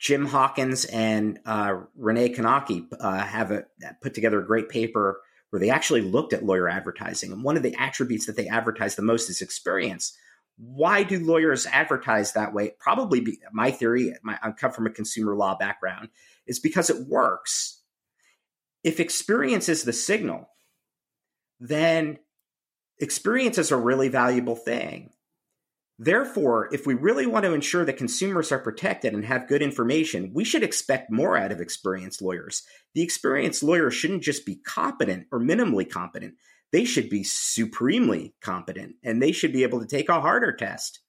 Jim 0.00 0.26
Hawkins 0.26 0.84
and 0.86 1.38
uh, 1.46 1.74
Renee 1.96 2.30
Knake 2.30 2.88
uh, 2.98 3.18
have 3.20 3.52
a, 3.52 3.64
put 4.02 4.14
together 4.14 4.40
a 4.40 4.46
great 4.46 4.68
paper 4.68 5.20
where 5.50 5.60
they 5.60 5.70
actually 5.70 6.00
looked 6.00 6.32
at 6.32 6.44
lawyer 6.44 6.68
advertising. 6.68 7.30
And 7.30 7.44
one 7.44 7.56
of 7.56 7.62
the 7.62 7.76
attributes 7.76 8.26
that 8.26 8.36
they 8.36 8.48
advertise 8.48 8.96
the 8.96 9.02
most 9.02 9.30
is 9.30 9.40
experience. 9.40 10.16
Why 10.56 11.04
do 11.04 11.24
lawyers 11.24 11.66
advertise 11.66 12.32
that 12.32 12.52
way? 12.52 12.72
Probably 12.80 13.20
be, 13.20 13.38
my 13.52 13.70
theory, 13.70 14.12
my, 14.24 14.38
I 14.42 14.50
come 14.50 14.72
from 14.72 14.86
a 14.86 14.90
consumer 14.90 15.36
law 15.36 15.56
background, 15.56 16.08
is 16.46 16.58
because 16.58 16.90
it 16.90 17.06
works 17.06 17.81
if 18.84 19.00
experience 19.00 19.68
is 19.68 19.84
the 19.84 19.92
signal, 19.92 20.48
then 21.60 22.18
experience 22.98 23.58
is 23.58 23.70
a 23.70 23.76
really 23.76 24.08
valuable 24.08 24.56
thing. 24.56 25.10
Therefore, 25.98 26.68
if 26.72 26.84
we 26.86 26.94
really 26.94 27.26
want 27.26 27.44
to 27.44 27.52
ensure 27.52 27.84
that 27.84 27.96
consumers 27.96 28.50
are 28.50 28.58
protected 28.58 29.14
and 29.14 29.24
have 29.24 29.46
good 29.46 29.62
information, 29.62 30.32
we 30.34 30.42
should 30.42 30.64
expect 30.64 31.12
more 31.12 31.36
out 31.36 31.52
of 31.52 31.60
experienced 31.60 32.20
lawyers. 32.20 32.62
The 32.94 33.02
experienced 33.02 33.62
lawyer 33.62 33.90
shouldn't 33.90 34.24
just 34.24 34.44
be 34.44 34.56
competent 34.56 35.26
or 35.30 35.38
minimally 35.38 35.88
competent, 35.88 36.34
they 36.72 36.84
should 36.84 37.10
be 37.10 37.22
supremely 37.22 38.34
competent 38.40 38.96
and 39.04 39.22
they 39.22 39.30
should 39.30 39.52
be 39.52 39.62
able 39.62 39.80
to 39.80 39.86
take 39.86 40.08
a 40.08 40.20
harder 40.20 40.52
test 40.52 41.00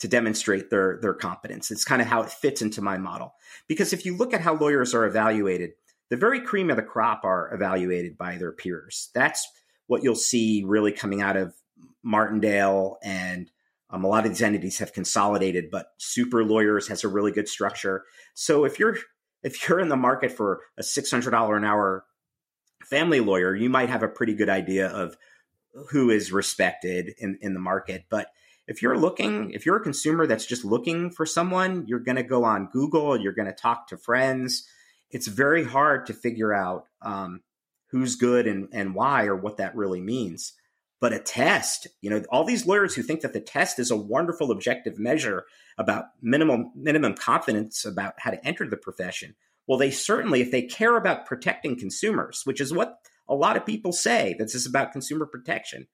to 0.00 0.08
demonstrate 0.08 0.70
their, 0.70 0.98
their 1.02 1.14
competence. 1.14 1.70
It's 1.70 1.84
kind 1.84 2.00
of 2.00 2.08
how 2.08 2.22
it 2.22 2.30
fits 2.30 2.62
into 2.62 2.80
my 2.80 2.98
model. 2.98 3.34
Because 3.68 3.92
if 3.92 4.06
you 4.06 4.16
look 4.16 4.32
at 4.32 4.40
how 4.40 4.54
lawyers 4.54 4.94
are 4.94 5.04
evaluated, 5.04 5.72
the 6.10 6.16
very 6.16 6.40
cream 6.40 6.70
of 6.70 6.76
the 6.76 6.82
crop 6.82 7.24
are 7.24 7.52
evaluated 7.52 8.16
by 8.16 8.36
their 8.36 8.52
peers. 8.52 9.10
That's 9.14 9.46
what 9.86 10.02
you'll 10.02 10.14
see 10.14 10.64
really 10.66 10.92
coming 10.92 11.22
out 11.22 11.36
of 11.36 11.54
Martindale 12.02 12.98
and 13.02 13.50
um, 13.90 14.04
a 14.04 14.08
lot 14.08 14.26
of 14.26 14.32
these 14.32 14.42
entities 14.42 14.78
have 14.78 14.92
consolidated, 14.92 15.70
but 15.70 15.92
Super 15.96 16.44
Lawyers 16.44 16.88
has 16.88 17.04
a 17.04 17.08
really 17.08 17.32
good 17.32 17.48
structure. 17.48 18.04
So 18.34 18.64
if 18.64 18.78
you're 18.78 18.98
if 19.42 19.68
you're 19.68 19.80
in 19.80 19.88
the 19.88 19.96
market 19.96 20.32
for 20.32 20.60
a 20.76 20.82
six 20.82 21.10
hundred 21.10 21.30
dollar 21.30 21.56
an 21.56 21.64
hour 21.64 22.04
family 22.84 23.20
lawyer, 23.20 23.54
you 23.54 23.70
might 23.70 23.88
have 23.88 24.02
a 24.02 24.08
pretty 24.08 24.34
good 24.34 24.48
idea 24.48 24.88
of 24.88 25.16
who 25.90 26.10
is 26.10 26.32
respected 26.32 27.14
in, 27.18 27.38
in 27.40 27.54
the 27.54 27.60
market. 27.60 28.04
But 28.10 28.28
if 28.66 28.82
you're 28.82 28.98
looking, 28.98 29.52
if 29.52 29.64
you're 29.64 29.76
a 29.76 29.82
consumer 29.82 30.26
that's 30.26 30.46
just 30.46 30.64
looking 30.64 31.10
for 31.10 31.24
someone, 31.24 31.86
you're 31.86 32.00
going 32.00 32.16
to 32.16 32.22
go 32.22 32.44
on 32.44 32.68
Google, 32.72 33.18
you're 33.18 33.32
going 33.32 33.46
to 33.46 33.54
talk 33.54 33.88
to 33.88 33.96
friends, 33.96 34.68
it's 35.10 35.26
very 35.26 35.64
hard 35.64 36.06
to 36.06 36.12
figure 36.14 36.52
out 36.52 36.84
um, 37.02 37.40
who's 37.90 38.16
good 38.16 38.46
and, 38.46 38.68
and 38.72 38.94
why 38.94 39.24
or 39.24 39.36
what 39.36 39.56
that 39.56 39.76
really 39.76 40.00
means. 40.00 40.52
But 41.00 41.12
a 41.12 41.20
test, 41.20 41.86
you 42.00 42.10
know, 42.10 42.22
all 42.28 42.44
these 42.44 42.66
lawyers 42.66 42.94
who 42.94 43.02
think 43.02 43.20
that 43.20 43.32
the 43.32 43.40
test 43.40 43.78
is 43.78 43.90
a 43.90 43.96
wonderful 43.96 44.50
objective 44.50 44.98
measure 44.98 45.44
about 45.78 46.06
minimum 46.20 46.72
minimum 46.74 47.14
confidence 47.14 47.84
about 47.84 48.14
how 48.18 48.32
to 48.32 48.46
enter 48.46 48.68
the 48.68 48.76
profession. 48.76 49.36
Well, 49.68 49.78
they 49.78 49.92
certainly, 49.92 50.40
if 50.40 50.50
they 50.50 50.62
care 50.62 50.96
about 50.96 51.26
protecting 51.26 51.78
consumers, 51.78 52.42
which 52.44 52.60
is 52.60 52.72
what 52.72 52.96
a 53.28 53.34
lot 53.34 53.56
of 53.56 53.66
people 53.66 53.92
say, 53.92 54.34
that 54.38 54.44
this 54.44 54.54
is 54.54 54.66
about 54.66 54.92
consumer 54.92 55.26
protection, 55.26 55.86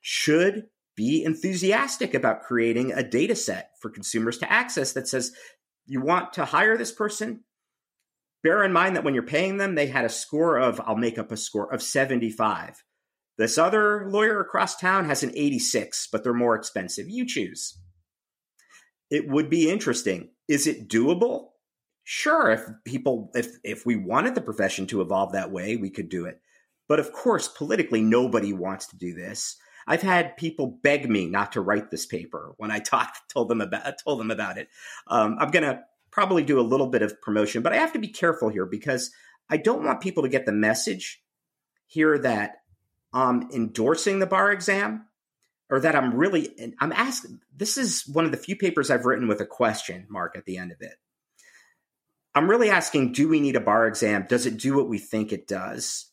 should 0.00 0.66
be 0.94 1.24
enthusiastic 1.24 2.14
about 2.14 2.42
creating 2.42 2.92
a 2.92 3.02
data 3.02 3.34
set 3.34 3.70
for 3.80 3.90
consumers 3.90 4.38
to 4.38 4.52
access 4.52 4.92
that 4.92 5.08
says, 5.08 5.32
you 5.86 6.00
want 6.02 6.34
to 6.34 6.44
hire 6.44 6.76
this 6.76 6.92
person? 6.92 7.42
Bear 8.42 8.64
in 8.64 8.72
mind 8.72 8.96
that 8.96 9.04
when 9.04 9.14
you're 9.14 9.22
paying 9.22 9.56
them, 9.56 9.74
they 9.74 9.86
had 9.86 10.04
a 10.04 10.10
score 10.10 10.56
of, 10.56 10.80
I'll 10.84 10.96
make 10.96 11.18
up 11.18 11.32
a 11.32 11.36
score 11.36 11.72
of 11.72 11.82
75. 11.82 12.82
This 13.38 13.58
other 13.58 14.08
lawyer 14.10 14.40
across 14.40 14.76
town 14.76 15.06
has 15.06 15.22
an 15.22 15.32
86, 15.34 16.08
but 16.12 16.22
they're 16.22 16.34
more 16.34 16.54
expensive. 16.54 17.08
You 17.08 17.26
choose. 17.26 17.78
It 19.10 19.28
would 19.28 19.50
be 19.50 19.70
interesting. 19.70 20.30
Is 20.48 20.66
it 20.66 20.88
doable? 20.88 21.48
Sure, 22.04 22.50
if 22.50 22.62
people 22.84 23.30
if 23.34 23.58
if 23.62 23.86
we 23.86 23.94
wanted 23.94 24.34
the 24.34 24.40
profession 24.40 24.86
to 24.88 25.00
evolve 25.00 25.32
that 25.32 25.52
way, 25.52 25.76
we 25.76 25.88
could 25.88 26.08
do 26.08 26.24
it. 26.24 26.40
But 26.88 26.98
of 26.98 27.12
course, 27.12 27.46
politically 27.46 28.00
nobody 28.00 28.52
wants 28.52 28.88
to 28.88 28.96
do 28.96 29.14
this. 29.14 29.56
I've 29.86 30.02
had 30.02 30.36
people 30.36 30.78
beg 30.82 31.08
me 31.08 31.26
not 31.26 31.52
to 31.52 31.60
write 31.60 31.90
this 31.90 32.06
paper 32.06 32.54
when 32.56 32.70
I 32.70 32.80
talked 32.80 33.18
told 33.30 33.48
them 33.48 33.60
about 33.60 33.94
told 34.02 34.18
them 34.18 34.30
about 34.30 34.58
it. 34.58 34.68
Um, 35.06 35.36
I'm 35.38 35.50
gonna 35.50 35.84
probably 36.12 36.44
do 36.44 36.60
a 36.60 36.62
little 36.62 36.86
bit 36.86 37.02
of 37.02 37.20
promotion, 37.20 37.62
but 37.62 37.72
I 37.72 37.76
have 37.76 37.94
to 37.94 37.98
be 37.98 38.08
careful 38.08 38.50
here 38.50 38.66
because 38.66 39.10
I 39.50 39.56
don't 39.56 39.84
want 39.84 40.00
people 40.00 40.22
to 40.22 40.28
get 40.28 40.46
the 40.46 40.52
message 40.52 41.22
here 41.86 42.18
that 42.18 42.58
I'm 43.12 43.50
endorsing 43.50 44.20
the 44.20 44.26
bar 44.26 44.52
exam 44.52 45.06
or 45.68 45.80
that 45.80 45.96
I'm 45.96 46.14
really 46.14 46.74
I'm 46.80 46.92
asking 46.92 47.40
this 47.54 47.76
is 47.76 48.06
one 48.06 48.24
of 48.24 48.30
the 48.30 48.36
few 48.36 48.56
papers 48.56 48.90
I've 48.90 49.06
written 49.06 49.26
with 49.26 49.40
a 49.40 49.46
question 49.46 50.06
mark 50.08 50.36
at 50.36 50.44
the 50.44 50.58
end 50.58 50.70
of 50.70 50.80
it. 50.80 50.94
I'm 52.34 52.48
really 52.48 52.70
asking 52.70 53.12
do 53.12 53.28
we 53.28 53.40
need 53.40 53.56
a 53.56 53.60
bar 53.60 53.86
exam? 53.86 54.26
Does 54.28 54.46
it 54.46 54.58
do 54.58 54.76
what 54.76 54.88
we 54.88 54.98
think 54.98 55.32
it 55.32 55.48
does? 55.48 56.06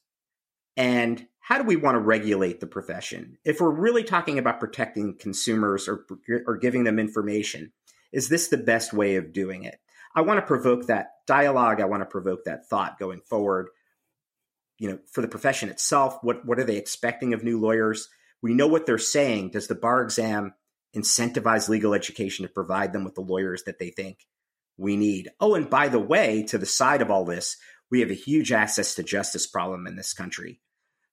And 0.76 1.28
how 1.40 1.58
do 1.58 1.64
we 1.64 1.76
want 1.76 1.96
to 1.96 2.00
regulate 2.00 2.60
the 2.60 2.68
profession? 2.68 3.38
If 3.44 3.60
we're 3.60 3.70
really 3.70 4.04
talking 4.04 4.38
about 4.38 4.60
protecting 4.60 5.18
consumers 5.18 5.88
or, 5.88 6.06
or 6.46 6.58
giving 6.58 6.84
them 6.84 7.00
information, 7.00 7.74
is 8.12 8.30
this 8.30 8.48
the 8.48 8.58
best 8.58 8.94
way 8.94 9.16
of 9.16 9.34
doing 9.34 9.64
it? 9.64 9.80
I 10.16 10.22
want 10.22 10.40
to 10.40 10.46
provoke 10.46 10.88
that 10.88 11.12
dialogue. 11.28 11.82
I 11.82 11.86
want 11.86 12.02
to 12.02 12.06
provoke 12.06 12.46
that 12.46 12.68
thought 12.68 13.00
going 13.00 13.22
forward. 13.22 13.70
You 14.78 14.92
know, 14.92 15.00
for 15.12 15.22
the 15.22 15.28
profession 15.28 15.70
itself, 15.70 16.18
what 16.22 16.46
what 16.46 16.60
are 16.60 16.64
they 16.64 16.78
expecting 16.78 17.34
of 17.34 17.44
new 17.44 17.60
lawyers? 17.60 18.10
We 18.42 18.54
know 18.54 18.68
what 18.68 18.86
they're 18.86 18.98
saying. 18.98 19.52
Does 19.52 19.68
the 19.68 19.76
bar 19.76 20.02
exam 20.02 20.54
incentivize 20.96 21.70
legal 21.70 21.94
education 21.94 22.44
to 22.44 22.52
provide 22.52 22.94
them 22.94 23.04
with 23.04 23.16
the 23.16 23.22
lawyers 23.22 23.64
that 23.64 23.80
they 23.80 23.90
think 23.90 24.26
we 24.78 24.96
need? 24.96 25.30
Oh, 25.40 25.56
and 25.56 25.70
by 25.70 25.90
the 25.90 26.00
way, 26.00 26.44
to 26.44 26.58
the 26.58 26.66
side 26.66 27.02
of 27.02 27.12
all 27.12 27.26
this, 27.26 27.58
we 27.92 28.00
have 28.00 28.10
a 28.10 28.16
huge 28.16 28.52
access 28.52 28.96
to 28.96 29.04
justice 29.04 29.48
problem 29.48 29.88
in 29.88 29.96
this 29.96 30.14
country. 30.14 30.62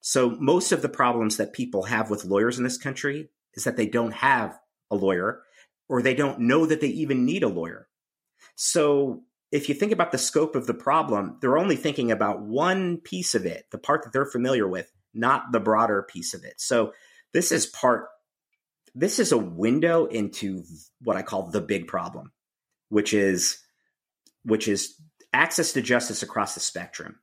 So 0.01 0.29
most 0.39 0.71
of 0.71 0.81
the 0.81 0.89
problems 0.89 1.37
that 1.37 1.53
people 1.53 1.83
have 1.83 2.09
with 2.09 2.25
lawyers 2.25 2.57
in 2.57 2.63
this 2.63 2.77
country 2.77 3.29
is 3.55 3.65
that 3.65 3.75
they 3.75 3.87
don't 3.87 4.13
have 4.13 4.57
a 4.89 4.95
lawyer 4.95 5.41
or 5.89 6.01
they 6.01 6.13
don't 6.13 6.39
know 6.39 6.65
that 6.65 6.81
they 6.81 6.87
even 6.87 7.25
need 7.25 7.43
a 7.43 7.49
lawyer. 7.49 7.86
So 8.57 9.23
if 9.51 9.69
you 9.69 9.75
think 9.75 9.91
about 9.91 10.11
the 10.11 10.17
scope 10.17 10.55
of 10.55 10.67
the 10.67 10.73
problem, 10.73 11.37
they're 11.39 11.57
only 11.57 11.75
thinking 11.75 12.11
about 12.11 12.41
one 12.41 12.97
piece 12.97 13.35
of 13.35 13.45
it, 13.45 13.65
the 13.71 13.77
part 13.77 14.03
that 14.03 14.11
they're 14.11 14.25
familiar 14.25 14.67
with, 14.67 14.91
not 15.13 15.51
the 15.51 15.59
broader 15.59 16.03
piece 16.03 16.33
of 16.33 16.43
it. 16.43 16.55
So 16.57 16.91
this 17.33 17.51
is 17.51 17.67
part 17.67 18.07
this 18.95 19.19
is 19.19 19.31
a 19.31 19.37
window 19.37 20.05
into 20.05 20.63
what 21.01 21.15
I 21.15 21.21
call 21.21 21.51
the 21.51 21.61
big 21.61 21.87
problem, 21.87 22.31
which 22.89 23.13
is 23.13 23.59
which 24.43 24.67
is 24.67 24.99
access 25.31 25.73
to 25.73 25.81
justice 25.81 26.23
across 26.23 26.55
the 26.55 26.59
spectrum 26.59 27.19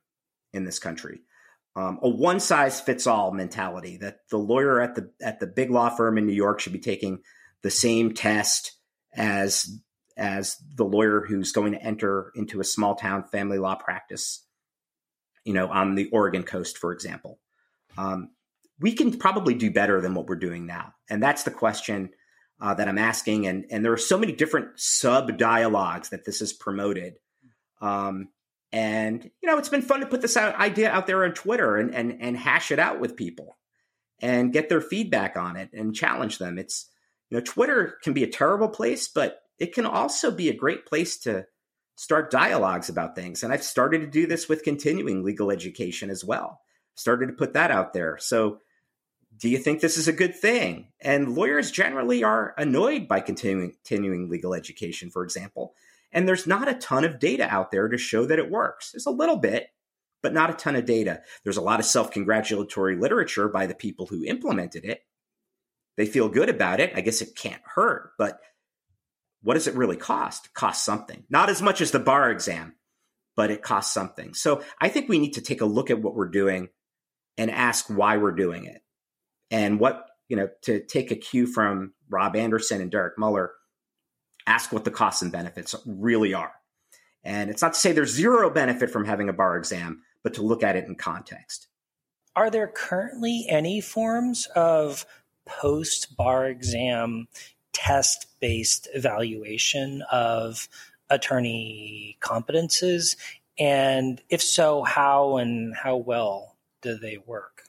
in 0.53 0.63
this 0.63 0.79
country. 0.79 1.19
um, 1.75 1.99
a 2.01 2.07
one 2.07 2.39
size 2.39 2.79
fits 2.79 3.07
all 3.07 3.31
mentality 3.31 3.97
that 3.97 4.19
the 4.29 4.37
lawyer 4.37 4.79
at 4.79 4.95
the 4.95 5.11
at 5.21 5.39
the 5.39 5.47
big 5.47 5.69
law 5.69 5.89
firm 5.89 6.17
in 6.17 6.25
New 6.25 6.33
York 6.33 6.61
should 6.61 6.73
be 6.73 6.79
taking 6.79 7.19
the 7.61 7.71
same 7.71 8.13
test 8.13 8.71
as 9.13 9.81
as 10.17 10.57
the 10.75 10.85
lawyer 10.85 11.21
who's 11.21 11.51
going 11.51 11.73
to 11.73 11.81
enter 11.81 12.31
into 12.35 12.59
a 12.59 12.65
small 12.65 12.95
town 12.95 13.23
family 13.23 13.57
law 13.57 13.75
practice, 13.75 14.45
you 15.43 15.53
know, 15.53 15.67
on 15.67 15.95
the 15.95 16.09
Oregon 16.11 16.43
coast, 16.43 16.77
for 16.77 16.91
example. 16.91 17.39
Um, 17.97 18.29
we 18.79 18.93
can 18.93 19.17
probably 19.17 19.53
do 19.53 19.71
better 19.71 20.01
than 20.01 20.13
what 20.13 20.27
we're 20.27 20.35
doing 20.35 20.65
now, 20.65 20.93
and 21.09 21.21
that's 21.21 21.43
the 21.43 21.51
question 21.51 22.09
uh, 22.61 22.73
that 22.73 22.87
I'm 22.87 22.97
asking. 22.97 23.47
And 23.47 23.65
and 23.71 23.83
there 23.83 23.93
are 23.93 23.97
so 23.97 24.17
many 24.17 24.33
different 24.33 24.79
sub 24.79 25.37
dialogues 25.37 26.09
that 26.09 26.25
this 26.25 26.41
is 26.41 26.53
promoted. 26.53 27.15
Um, 27.81 28.29
and 28.71 29.23
you 29.23 29.49
know, 29.49 29.57
it's 29.57 29.69
been 29.69 29.81
fun 29.81 30.01
to 30.01 30.05
put 30.07 30.21
this 30.21 30.35
out, 30.35 30.59
idea 30.59 30.89
out 30.89 31.07
there 31.07 31.23
on 31.23 31.33
Twitter 31.33 31.77
and 31.77 31.93
and 31.93 32.17
and 32.21 32.37
hash 32.37 32.71
it 32.71 32.79
out 32.79 32.99
with 32.99 33.15
people 33.15 33.57
and 34.19 34.53
get 34.53 34.69
their 34.69 34.81
feedback 34.81 35.37
on 35.37 35.55
it 35.55 35.69
and 35.73 35.95
challenge 35.95 36.37
them. 36.37 36.57
It's 36.57 36.89
you 37.29 37.37
know, 37.37 37.43
Twitter 37.43 37.97
can 38.03 38.13
be 38.13 38.23
a 38.23 38.29
terrible 38.29 38.69
place, 38.69 39.07
but 39.07 39.39
it 39.59 39.73
can 39.73 39.85
also 39.85 40.31
be 40.31 40.49
a 40.49 40.55
great 40.55 40.85
place 40.85 41.17
to 41.19 41.45
start 41.95 42.31
dialogues 42.31 42.89
about 42.89 43.15
things. 43.15 43.43
And 43.43 43.53
I've 43.53 43.63
started 43.63 44.01
to 44.01 44.07
do 44.07 44.27
this 44.27 44.49
with 44.49 44.63
continuing 44.63 45.23
legal 45.23 45.51
education 45.51 46.09
as 46.09 46.23
well. 46.25 46.59
Started 46.95 47.27
to 47.27 47.33
put 47.33 47.53
that 47.53 47.71
out 47.71 47.93
there. 47.93 48.17
So 48.19 48.59
do 49.37 49.49
you 49.49 49.57
think 49.57 49.81
this 49.81 49.97
is 49.97 50.07
a 50.07 50.13
good 50.13 50.35
thing? 50.35 50.89
And 51.01 51.35
lawyers 51.35 51.71
generally 51.71 52.23
are 52.23 52.53
annoyed 52.57 53.07
by 53.07 53.19
continuing, 53.19 53.71
continuing 53.71 54.29
legal 54.29 54.53
education, 54.53 55.09
for 55.09 55.23
example. 55.23 55.73
And 56.11 56.27
there's 56.27 56.47
not 56.47 56.69
a 56.69 56.75
ton 56.75 57.03
of 57.03 57.19
data 57.19 57.47
out 57.49 57.71
there 57.71 57.89
to 57.89 57.97
show 57.97 58.25
that 58.25 58.39
it 58.39 58.49
works. 58.49 58.91
There's 58.91 59.05
a 59.05 59.11
little 59.11 59.37
bit, 59.37 59.67
but 60.23 60.33
not 60.33 60.49
a 60.49 60.53
ton 60.53 60.75
of 60.75 60.85
data. 60.85 61.21
There's 61.43 61.57
a 61.57 61.61
lot 61.61 61.79
of 61.79 61.85
self 61.85 62.11
congratulatory 62.11 62.95
literature 62.95 63.49
by 63.49 63.65
the 63.67 63.75
people 63.75 64.05
who 64.05 64.23
implemented 64.23 64.85
it. 64.85 65.01
They 65.97 66.05
feel 66.05 66.29
good 66.29 66.49
about 66.49 66.79
it. 66.79 66.93
I 66.95 67.01
guess 67.01 67.21
it 67.21 67.35
can't 67.35 67.61
hurt, 67.63 68.11
but 68.17 68.39
what 69.45 69.53
does 69.53 69.67
it 69.67 69.75
really 69.75 69.95
cost? 69.95 70.47
It 70.47 70.53
costs 70.55 70.83
something. 70.83 71.23
Not 71.29 71.49
as 71.49 71.61
much 71.61 71.79
as 71.79 71.91
the 71.91 71.99
bar 71.99 72.31
exam, 72.31 72.73
but 73.35 73.51
it 73.51 73.61
costs 73.61 73.93
something. 73.93 74.33
So 74.33 74.63
I 74.81 74.89
think 74.89 75.07
we 75.07 75.19
need 75.19 75.33
to 75.33 75.41
take 75.41 75.61
a 75.61 75.65
look 75.65 75.91
at 75.91 76.01
what 76.01 76.15
we're 76.15 76.29
doing 76.29 76.69
and 77.37 77.51
ask 77.51 77.85
why 77.87 78.17
we're 78.17 78.31
doing 78.31 78.65
it. 78.65 78.81
And 79.51 79.79
what, 79.79 80.03
you 80.29 80.35
know, 80.35 80.49
to 80.63 80.79
take 80.83 81.11
a 81.11 81.15
cue 81.15 81.45
from 81.45 81.93
Rob 82.09 82.35
Anderson 82.35 82.81
and 82.81 82.89
Derek 82.89 83.19
Muller, 83.19 83.51
ask 84.47 84.71
what 84.71 84.83
the 84.83 84.89
costs 84.89 85.21
and 85.21 85.31
benefits 85.31 85.75
really 85.85 86.33
are. 86.33 86.53
And 87.23 87.51
it's 87.51 87.61
not 87.61 87.75
to 87.75 87.79
say 87.79 87.91
there's 87.91 88.13
zero 88.13 88.49
benefit 88.49 88.89
from 88.89 89.05
having 89.05 89.29
a 89.29 89.33
bar 89.33 89.57
exam, 89.57 90.01
but 90.23 90.33
to 90.35 90.41
look 90.41 90.63
at 90.63 90.75
it 90.75 90.87
in 90.87 90.95
context. 90.95 91.67
Are 92.35 92.49
there 92.49 92.67
currently 92.67 93.45
any 93.47 93.79
forms 93.79 94.47
of 94.55 95.05
post 95.45 96.17
bar 96.17 96.47
exam 96.47 97.27
test 97.75 98.27
based 98.39 98.87
evaluation 98.93 100.01
of 100.11 100.69
attorney 101.09 102.17
competences? 102.21 103.17
And 103.59 104.21
if 104.29 104.41
so, 104.41 104.83
how 104.83 105.37
and 105.37 105.75
how 105.75 105.97
well 105.97 106.55
do 106.81 106.97
they 106.97 107.19
work? 107.25 107.63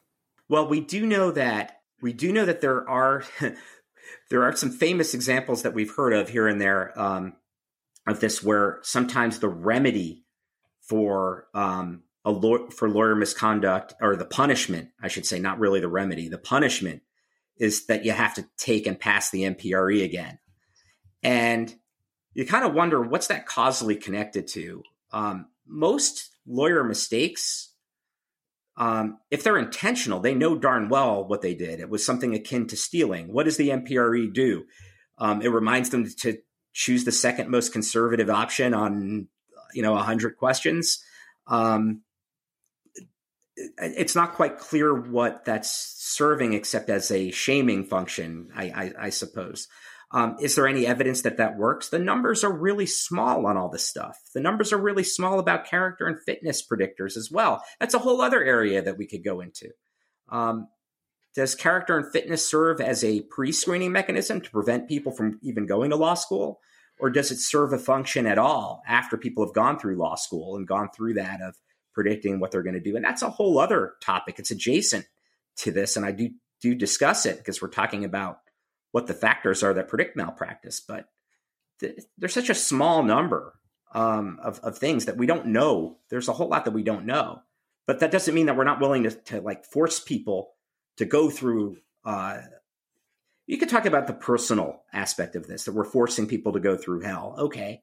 Well, 0.48 0.68
we 0.68 0.80
do 0.80 1.04
know 1.04 1.32
that 1.32 1.80
we 2.00 2.12
do 2.12 2.32
know 2.32 2.44
that 2.44 2.60
there 2.60 2.88
are 2.88 3.24
there 4.30 4.44
are 4.44 4.54
some 4.54 4.70
famous 4.70 5.12
examples 5.12 5.62
that 5.62 5.74
we've 5.74 5.94
heard 5.94 6.12
of 6.12 6.28
here 6.28 6.46
and 6.46 6.60
there 6.60 6.98
um, 6.98 7.34
of 8.06 8.20
this, 8.20 8.42
where 8.42 8.78
sometimes 8.82 9.40
the 9.40 9.48
remedy 9.48 10.24
for 10.82 11.48
um, 11.52 12.04
a 12.24 12.30
law- 12.30 12.70
for 12.70 12.88
lawyer 12.88 13.16
misconduct 13.16 13.94
or 14.00 14.14
the 14.14 14.24
punishment, 14.24 14.90
I 15.02 15.08
should 15.08 15.26
say, 15.26 15.40
not 15.40 15.58
really 15.58 15.80
the 15.80 15.88
remedy, 15.88 16.28
the 16.28 16.38
punishment 16.38 17.02
is 17.58 17.86
that 17.86 18.04
you 18.04 18.12
have 18.12 18.34
to 18.34 18.46
take 18.56 18.86
and 18.86 18.98
pass 18.98 19.30
the 19.30 19.42
MPRE 19.42 20.04
again. 20.04 20.38
And 21.22 21.74
you 22.34 22.46
kind 22.46 22.64
of 22.64 22.74
wonder 22.74 23.00
what's 23.00 23.28
that 23.28 23.46
causally 23.46 23.96
connected 23.96 24.46
to? 24.48 24.82
Um, 25.12 25.46
most 25.66 26.30
lawyer 26.46 26.84
mistakes, 26.84 27.72
um, 28.76 29.18
if 29.30 29.42
they're 29.42 29.58
intentional, 29.58 30.20
they 30.20 30.34
know 30.34 30.56
darn 30.56 30.88
well 30.88 31.26
what 31.26 31.40
they 31.40 31.54
did. 31.54 31.80
It 31.80 31.88
was 31.88 32.04
something 32.04 32.34
akin 32.34 32.66
to 32.68 32.76
stealing. 32.76 33.32
What 33.32 33.44
does 33.44 33.56
the 33.56 33.70
MPRE 33.70 34.32
do? 34.32 34.66
Um, 35.18 35.40
it 35.40 35.48
reminds 35.48 35.90
them 35.90 36.06
to 36.20 36.38
choose 36.74 37.04
the 37.04 37.12
second 37.12 37.48
most 37.48 37.72
conservative 37.72 38.28
option 38.28 38.74
on, 38.74 39.28
you 39.72 39.82
know, 39.82 39.92
100 39.92 40.36
questions. 40.36 41.02
Um, 41.46 42.02
it's 43.78 44.14
not 44.14 44.34
quite 44.34 44.58
clear 44.58 44.94
what 44.94 45.44
that's 45.44 45.70
serving 45.98 46.52
except 46.52 46.90
as 46.90 47.10
a 47.10 47.30
shaming 47.30 47.84
function, 47.84 48.48
I, 48.54 48.64
I, 48.64 48.92
I 49.06 49.10
suppose. 49.10 49.68
Um, 50.12 50.36
is 50.40 50.54
there 50.54 50.68
any 50.68 50.86
evidence 50.86 51.22
that 51.22 51.38
that 51.38 51.56
works? 51.56 51.88
The 51.88 51.98
numbers 51.98 52.44
are 52.44 52.52
really 52.52 52.86
small 52.86 53.44
on 53.46 53.56
all 53.56 53.68
this 53.68 53.86
stuff. 53.86 54.18
The 54.34 54.40
numbers 54.40 54.72
are 54.72 54.78
really 54.78 55.02
small 55.02 55.38
about 55.38 55.66
character 55.66 56.06
and 56.06 56.22
fitness 56.24 56.66
predictors 56.66 57.16
as 57.16 57.30
well. 57.30 57.62
That's 57.80 57.94
a 57.94 57.98
whole 57.98 58.20
other 58.20 58.42
area 58.42 58.80
that 58.82 58.98
we 58.98 59.06
could 59.06 59.24
go 59.24 59.40
into. 59.40 59.70
Um, 60.28 60.68
does 61.34 61.54
character 61.54 61.98
and 61.98 62.10
fitness 62.10 62.48
serve 62.48 62.80
as 62.80 63.04
a 63.04 63.22
pre 63.22 63.52
screening 63.52 63.92
mechanism 63.92 64.40
to 64.40 64.50
prevent 64.50 64.88
people 64.88 65.12
from 65.12 65.38
even 65.42 65.66
going 65.66 65.90
to 65.90 65.96
law 65.96 66.14
school? 66.14 66.60
Or 66.98 67.10
does 67.10 67.30
it 67.30 67.38
serve 67.38 67.74
a 67.74 67.78
function 67.78 68.26
at 68.26 68.38
all 68.38 68.82
after 68.86 69.18
people 69.18 69.44
have 69.44 69.54
gone 69.54 69.78
through 69.78 69.98
law 69.98 70.14
school 70.14 70.56
and 70.56 70.66
gone 70.66 70.88
through 70.96 71.14
that 71.14 71.42
of 71.42 71.56
predicting 71.96 72.38
what 72.38 72.52
they're 72.52 72.62
going 72.62 72.74
to 72.74 72.80
do. 72.80 72.94
And 72.94 73.04
that's 73.04 73.22
a 73.22 73.30
whole 73.30 73.58
other 73.58 73.94
topic. 74.02 74.38
It's 74.38 74.50
adjacent 74.50 75.06
to 75.56 75.72
this. 75.72 75.96
And 75.96 76.04
I 76.04 76.12
do 76.12 76.30
do 76.60 76.74
discuss 76.74 77.26
it 77.26 77.38
because 77.38 77.60
we're 77.60 77.68
talking 77.68 78.04
about 78.04 78.40
what 78.92 79.06
the 79.06 79.14
factors 79.14 79.62
are 79.62 79.74
that 79.74 79.88
predict 79.88 80.14
malpractice. 80.14 80.80
But 80.80 81.08
th- 81.80 82.00
there's 82.18 82.34
such 82.34 82.50
a 82.50 82.54
small 82.54 83.02
number 83.02 83.54
um, 83.92 84.38
of, 84.42 84.60
of 84.60 84.78
things 84.78 85.06
that 85.06 85.16
we 85.16 85.26
don't 85.26 85.46
know. 85.46 85.96
There's 86.10 86.28
a 86.28 86.32
whole 86.34 86.48
lot 86.48 86.66
that 86.66 86.74
we 86.74 86.82
don't 86.82 87.06
know. 87.06 87.40
But 87.86 88.00
that 88.00 88.10
doesn't 88.10 88.34
mean 88.34 88.46
that 88.46 88.56
we're 88.56 88.64
not 88.64 88.80
willing 88.80 89.04
to, 89.04 89.10
to 89.10 89.40
like 89.40 89.64
force 89.64 89.98
people 89.98 90.50
to 90.98 91.06
go 91.06 91.30
through. 91.30 91.78
Uh, 92.04 92.40
you 93.46 93.56
could 93.56 93.70
talk 93.70 93.86
about 93.86 94.06
the 94.06 94.12
personal 94.12 94.82
aspect 94.92 95.34
of 95.34 95.46
this 95.46 95.64
that 95.64 95.72
we're 95.72 95.84
forcing 95.84 96.26
people 96.26 96.52
to 96.52 96.60
go 96.60 96.76
through 96.76 97.00
hell. 97.00 97.36
Okay, 97.38 97.82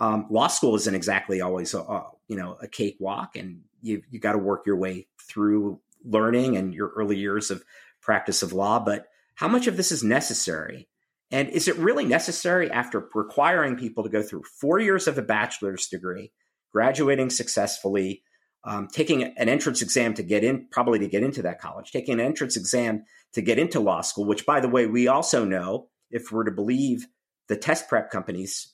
um, 0.00 0.26
law 0.30 0.48
school 0.48 0.74
isn't 0.76 0.94
exactly 0.94 1.40
always 1.40 1.74
a, 1.74 1.80
a 1.80 2.10
you 2.26 2.36
know 2.36 2.56
a 2.60 2.66
cakewalk, 2.66 3.36
and 3.36 3.60
you 3.82 4.02
you 4.10 4.18
got 4.18 4.32
to 4.32 4.38
work 4.38 4.66
your 4.66 4.76
way 4.76 5.06
through 5.28 5.80
learning 6.04 6.56
and 6.56 6.74
your 6.74 6.88
early 6.96 7.18
years 7.18 7.50
of 7.50 7.62
practice 8.00 8.42
of 8.42 8.52
law. 8.52 8.80
But 8.80 9.06
how 9.34 9.48
much 9.48 9.66
of 9.66 9.76
this 9.76 9.92
is 9.92 10.02
necessary? 10.02 10.88
And 11.30 11.48
is 11.50 11.68
it 11.68 11.76
really 11.76 12.04
necessary 12.04 12.70
after 12.70 13.08
requiring 13.14 13.76
people 13.76 14.02
to 14.02 14.10
go 14.10 14.22
through 14.22 14.42
four 14.60 14.80
years 14.80 15.06
of 15.06 15.16
a 15.16 15.22
bachelor's 15.22 15.86
degree, 15.86 16.32
graduating 16.72 17.30
successfully, 17.30 18.24
um, 18.64 18.88
taking 18.88 19.22
an 19.22 19.48
entrance 19.48 19.80
exam 19.80 20.14
to 20.14 20.22
get 20.22 20.42
in, 20.42 20.66
probably 20.70 20.98
to 20.98 21.08
get 21.08 21.22
into 21.22 21.42
that 21.42 21.60
college, 21.60 21.92
taking 21.92 22.14
an 22.14 22.20
entrance 22.20 22.56
exam 22.56 23.04
to 23.32 23.42
get 23.42 23.58
into 23.58 23.80
law 23.80 24.00
school, 24.00 24.26
which, 24.26 24.44
by 24.44 24.60
the 24.60 24.68
way, 24.68 24.86
we 24.86 25.06
also 25.06 25.44
know, 25.44 25.88
if 26.10 26.32
we're 26.32 26.44
to 26.44 26.50
believe 26.50 27.06
the 27.48 27.56
test 27.56 27.88
prep 27.88 28.10
companies, 28.10 28.72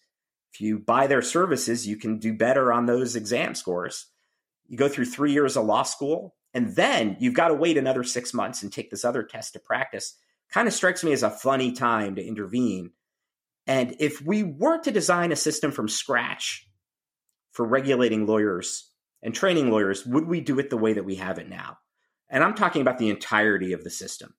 if 0.57 0.63
you 0.63 0.79
buy 0.79 1.07
their 1.07 1.21
services, 1.21 1.87
you 1.87 1.99
can 1.99 2.19
do 2.19 2.33
better 2.33 2.73
on 2.73 2.87
those 2.87 3.15
exam 3.15 3.55
scores. 3.55 4.07
You 4.67 4.79
go 4.79 4.89
through 4.89 5.05
three 5.05 5.33
years 5.33 5.55
of 5.55 5.67
law 5.67 5.83
school, 5.83 6.35
and 6.55 6.75
then 6.75 7.19
you've 7.21 7.35
got 7.35 7.49
to 7.49 7.55
wait 7.55 7.77
another 7.77 8.03
six 8.03 8.33
months 8.33 8.63
and 8.63 8.73
take 8.73 8.91
this 8.91 9.05
other 9.05 9.23
test 9.23 9.53
to 9.53 9.59
practice. 9.59 10.17
Kind 10.51 10.67
of 10.67 10.73
strikes 10.73 11.05
me 11.05 11.13
as 11.13 11.23
a 11.23 11.29
funny 11.29 11.73
time 11.73 12.15
to 12.15 12.25
intervene. 12.25 12.93
And 13.67 13.97
if 14.01 14.23
we 14.23 14.45
were 14.45 14.79
to 14.79 14.91
design 14.91 15.31
a 15.31 15.37
system 15.37 15.73
from 15.73 15.89
scratch 15.89 16.67
for 17.53 17.67
regulating 17.67 18.25
lawyers 18.27 18.91
and 19.23 19.35
training 19.35 19.71
lawyers, 19.71 20.07
would 20.07 20.27
we 20.27 20.41
do 20.41 20.59
it 20.59 20.71
the 20.71 20.79
way 20.79 20.95
that 20.95 21.05
we 21.05 21.17
have 21.17 21.39
it 21.39 21.51
now? 21.51 21.77
And 22.31 22.43
I'm 22.43 22.55
talking 22.55 22.81
about 22.81 22.97
the 22.97 23.11
entirety 23.11 23.75
of 23.75 23.85
the 23.85 23.91
system. 23.91 24.35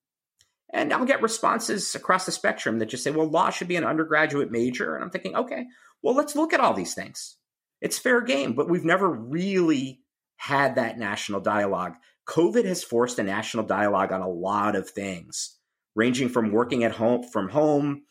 And 0.77 0.93
I'll 0.93 1.05
get 1.05 1.23
responses 1.23 1.95
across 1.95 2.27
the 2.27 2.31
spectrum 2.31 2.77
that 2.77 2.85
just 2.85 3.03
say, 3.03 3.09
well, 3.09 3.27
law 3.27 3.49
should 3.49 3.67
be 3.67 3.77
an 3.77 3.83
undergraduate 3.83 4.51
major. 4.51 4.93
And 4.93 5.03
I'm 5.03 5.09
thinking, 5.09 5.35
okay, 5.35 5.65
well, 6.03 6.13
let's 6.13 6.35
look 6.35 6.53
at 6.53 6.59
all 6.59 6.75
these 6.75 6.93
things. 6.93 7.37
It's 7.81 7.97
fair 7.97 8.21
game, 8.21 8.53
but 8.53 8.69
we've 8.69 8.85
never 8.85 9.09
really 9.09 10.01
had 10.35 10.75
that 10.75 10.99
national 10.99 11.41
dialogue. 11.41 11.95
COVID 12.27 12.65
has 12.65 12.83
forced 12.83 13.17
a 13.17 13.23
national 13.23 13.65
dialogue 13.65 14.11
on 14.11 14.21
a 14.21 14.29
lot 14.29 14.75
of 14.75 14.87
things, 14.87 15.57
ranging 15.95 16.29
from 16.29 16.51
working 16.51 16.83
at 16.83 16.91
home 16.91 17.23
from 17.23 17.49
home 17.49 18.03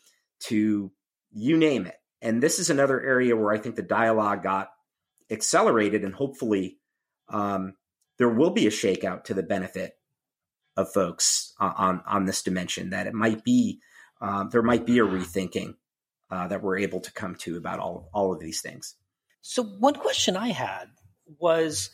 to 0.47 0.91
you 1.31 1.55
name 1.55 1.85
it. 1.85 1.95
And 2.21 2.43
this 2.43 2.59
is 2.59 2.69
another 2.69 2.99
area 2.99 3.37
where 3.37 3.53
I 3.53 3.59
think 3.59 3.77
the 3.77 3.81
dialogue 3.81 4.43
got 4.43 4.71
accelerated, 5.31 6.03
and 6.03 6.13
hopefully, 6.13 6.79
um, 7.29 7.75
there 8.17 8.29
will 8.29 8.49
be 8.49 8.67
a 8.67 8.71
shakeout 8.71 9.25
to 9.25 9.33
the 9.33 9.43
benefit 9.43 9.93
of 10.77 10.91
folks 10.93 11.53
on 11.59 12.01
on 12.05 12.25
this 12.25 12.43
dimension. 12.43 12.91
That 12.91 13.07
it 13.07 13.13
might 13.13 13.43
be 13.43 13.79
um, 14.21 14.49
there 14.51 14.63
might 14.63 14.85
be 14.85 14.99
a 14.99 15.03
rethinking 15.03 15.75
uh, 16.29 16.47
that 16.47 16.61
we're 16.61 16.77
able 16.77 17.01
to 17.01 17.11
come 17.11 17.35
to 17.35 17.57
about 17.57 17.79
all 17.79 18.09
all 18.13 18.33
of 18.33 18.39
these 18.39 18.61
things. 18.61 18.95
So 19.41 19.63
one 19.63 19.95
question 19.95 20.37
I 20.37 20.49
had 20.49 20.89
was 21.39 21.89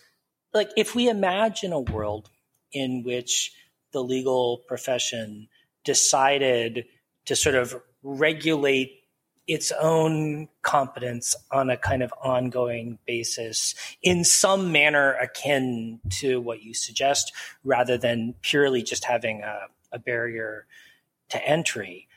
like 0.54 0.69
if 0.78 0.96
we 0.96 1.10
imagine 1.10 1.74
a 1.74 1.80
world 1.80 2.30
in 2.72 3.04
which 3.04 3.52
the 3.91 4.04
legal 4.04 4.63
profession 4.67 5.48
decided 5.84 6.86
to 7.26 7.36
sort 7.36 7.56
of 7.56 7.76
regulate 8.02 9.03
its 9.47 9.71
own 9.73 10.47
competence 10.62 11.36
on 11.51 11.69
a 11.69 11.77
kind 11.77 12.01
of 12.01 12.13
ongoing 12.23 12.97
basis 13.06 13.75
in 14.01 14.23
some 14.23 14.71
manner 14.71 15.13
akin 15.13 15.99
to 16.10 16.39
what 16.39 16.63
you 16.63 16.73
suggest 16.73 17.34
rather 17.63 17.97
than 17.97 18.36
purely 18.41 18.82
just 18.82 19.03
having 19.03 19.41
a, 19.41 19.67
a 19.91 19.99
barrier 19.99 20.65
to 21.29 21.45
entry. 21.45 22.08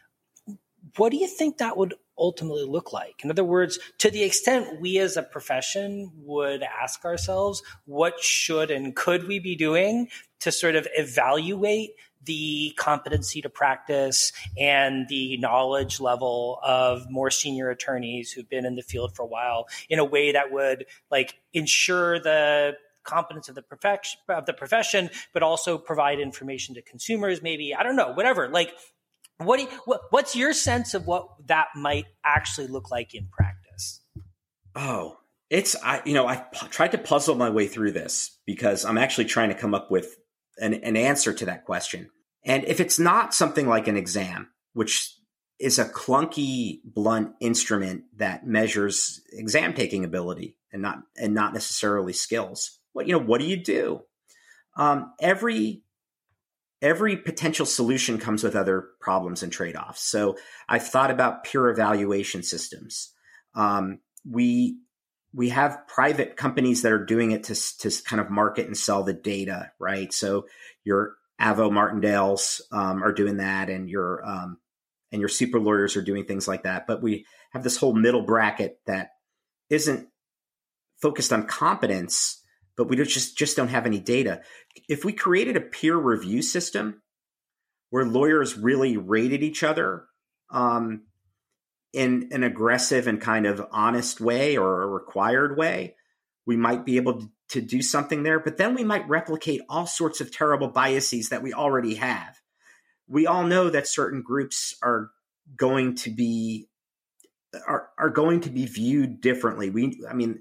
What 0.96 1.10
do 1.10 1.16
you 1.16 1.26
think 1.26 1.58
that 1.58 1.76
would 1.76 1.94
ultimately 2.16 2.64
look 2.64 2.92
like? 2.92 3.22
In 3.24 3.30
other 3.30 3.44
words, 3.44 3.78
to 3.98 4.10
the 4.10 4.22
extent 4.22 4.80
we 4.80 4.98
as 4.98 5.16
a 5.16 5.22
profession 5.22 6.12
would 6.18 6.62
ask 6.62 7.04
ourselves, 7.04 7.62
what 7.84 8.20
should 8.20 8.70
and 8.70 8.94
could 8.94 9.26
we 9.26 9.38
be 9.38 9.56
doing 9.56 10.08
to 10.40 10.52
sort 10.52 10.76
of 10.76 10.86
evaluate 10.96 11.90
the 12.26 12.72
competency 12.76 13.40
to 13.42 13.48
practice 13.48 14.32
and 14.58 15.08
the 15.08 15.36
knowledge 15.38 16.00
level 16.00 16.60
of 16.62 17.10
more 17.10 17.30
senior 17.30 17.70
attorneys 17.70 18.32
who've 18.32 18.48
been 18.48 18.66
in 18.66 18.76
the 18.76 18.82
field 18.82 19.14
for 19.14 19.22
a 19.22 19.26
while 19.26 19.66
in 19.88 19.98
a 19.98 20.04
way 20.04 20.32
that 20.32 20.52
would 20.52 20.86
like 21.10 21.38
ensure 21.52 22.18
the 22.18 22.76
competence 23.04 23.48
of 23.48 23.54
the 23.54 23.62
profession 23.62 24.18
of 24.28 24.46
the 24.46 24.52
profession 24.52 25.08
but 25.32 25.40
also 25.40 25.78
provide 25.78 26.18
information 26.18 26.74
to 26.74 26.82
consumers 26.82 27.40
maybe 27.40 27.72
i 27.72 27.84
don't 27.84 27.94
know 27.94 28.10
whatever 28.12 28.48
like 28.48 28.72
what, 29.38 29.60
you, 29.60 29.68
what 29.84 30.02
what's 30.10 30.34
your 30.34 30.52
sense 30.52 30.94
of 30.94 31.06
what 31.06 31.28
that 31.46 31.68
might 31.74 32.06
actually 32.24 32.68
look 32.68 32.90
like 32.90 33.14
in 33.14 33.28
practice? 33.30 34.00
Oh, 34.74 35.18
it's 35.50 35.76
I 35.82 36.02
you 36.04 36.14
know 36.14 36.26
I 36.26 36.36
p- 36.36 36.68
tried 36.68 36.92
to 36.92 36.98
puzzle 36.98 37.34
my 37.34 37.50
way 37.50 37.66
through 37.66 37.92
this 37.92 38.38
because 38.46 38.84
I'm 38.84 38.98
actually 38.98 39.26
trying 39.26 39.50
to 39.50 39.54
come 39.54 39.74
up 39.74 39.90
with 39.90 40.16
an, 40.58 40.74
an 40.74 40.96
answer 40.96 41.32
to 41.34 41.46
that 41.46 41.64
question. 41.64 42.10
And 42.46 42.64
if 42.64 42.80
it's 42.80 42.98
not 42.98 43.34
something 43.34 43.66
like 43.66 43.88
an 43.88 43.96
exam, 43.96 44.48
which 44.72 45.12
is 45.58 45.78
a 45.78 45.84
clunky, 45.84 46.80
blunt 46.84 47.32
instrument 47.40 48.04
that 48.16 48.46
measures 48.46 49.20
exam 49.32 49.74
taking 49.74 50.04
ability 50.04 50.56
and 50.72 50.80
not 50.80 50.98
and 51.16 51.34
not 51.34 51.52
necessarily 51.52 52.12
skills, 52.12 52.78
what 52.92 53.06
you 53.06 53.12
know, 53.12 53.24
what 53.24 53.40
do 53.40 53.46
you 53.46 53.56
do? 53.56 54.02
Um, 54.76 55.12
every 55.20 55.82
every 56.80 57.16
potential 57.16 57.66
solution 57.66 58.18
comes 58.18 58.44
with 58.44 58.54
other 58.54 58.90
problems 59.00 59.42
and 59.42 59.52
trade 59.52 59.76
offs. 59.76 60.02
So 60.02 60.36
I've 60.68 60.86
thought 60.86 61.10
about 61.10 61.44
peer 61.44 61.68
evaluation 61.68 62.42
systems. 62.42 63.12
Um, 63.54 64.00
we 64.28 64.78
we 65.32 65.48
have 65.48 65.86
private 65.88 66.36
companies 66.36 66.82
that 66.82 66.92
are 66.92 67.04
doing 67.04 67.32
it 67.32 67.44
to 67.44 67.78
to 67.78 68.02
kind 68.04 68.20
of 68.20 68.30
market 68.30 68.66
and 68.66 68.76
sell 68.76 69.02
the 69.02 69.14
data, 69.14 69.72
right? 69.80 70.12
So 70.12 70.46
your 70.84 71.16
Avvo 71.40 71.70
Martindales 71.70 72.60
um, 72.72 73.02
are 73.02 73.12
doing 73.12 73.38
that, 73.38 73.68
and 73.68 73.88
your 73.88 74.26
um, 74.26 74.58
and 75.12 75.20
your 75.20 75.28
super 75.28 75.60
lawyers 75.60 75.96
are 75.96 76.02
doing 76.02 76.24
things 76.24 76.48
like 76.48 76.62
that. 76.64 76.86
But 76.86 77.02
we 77.02 77.26
have 77.52 77.62
this 77.62 77.76
whole 77.76 77.94
middle 77.94 78.22
bracket 78.22 78.80
that 78.86 79.10
isn't 79.70 80.08
focused 81.00 81.32
on 81.32 81.46
competence 81.46 82.42
but 82.76 82.88
we 82.88 82.96
just 82.96 83.36
just 83.36 83.56
don't 83.56 83.68
have 83.68 83.86
any 83.86 83.98
data. 83.98 84.42
If 84.88 85.04
we 85.04 85.12
created 85.12 85.56
a 85.56 85.62
peer 85.62 85.96
review 85.96 86.42
system 86.42 87.02
where 87.90 88.04
lawyers 88.04 88.56
really 88.56 88.96
rated 88.96 89.42
each 89.42 89.62
other 89.62 90.04
um, 90.50 91.04
in 91.92 92.28
an 92.32 92.42
aggressive 92.42 93.06
and 93.06 93.20
kind 93.20 93.46
of 93.46 93.66
honest 93.72 94.20
way 94.20 94.56
or 94.56 94.82
a 94.82 94.86
required 94.86 95.56
way, 95.56 95.96
we 96.46 96.56
might 96.56 96.84
be 96.84 96.96
able 96.96 97.20
to, 97.20 97.30
to 97.48 97.60
do 97.60 97.82
something 97.82 98.22
there. 98.22 98.40
But 98.40 98.56
then 98.56 98.74
we 98.74 98.84
might 98.84 99.08
replicate 99.08 99.62
all 99.68 99.86
sorts 99.86 100.20
of 100.20 100.32
terrible 100.32 100.68
biases 100.68 101.28
that 101.28 101.42
we 101.42 101.52
already 101.52 101.94
have. 101.94 102.40
We 103.08 103.26
all 103.26 103.44
know 103.44 103.70
that 103.70 103.86
certain 103.86 104.22
groups 104.22 104.76
are 104.82 105.10
going 105.56 105.94
to 105.96 106.10
be 106.10 106.68
are, 107.66 107.88
are 107.98 108.10
going 108.10 108.40
to 108.42 108.50
be 108.50 108.66
viewed 108.66 109.20
differently. 109.20 109.70
We, 109.70 110.02
I 110.08 110.12
mean, 110.12 110.40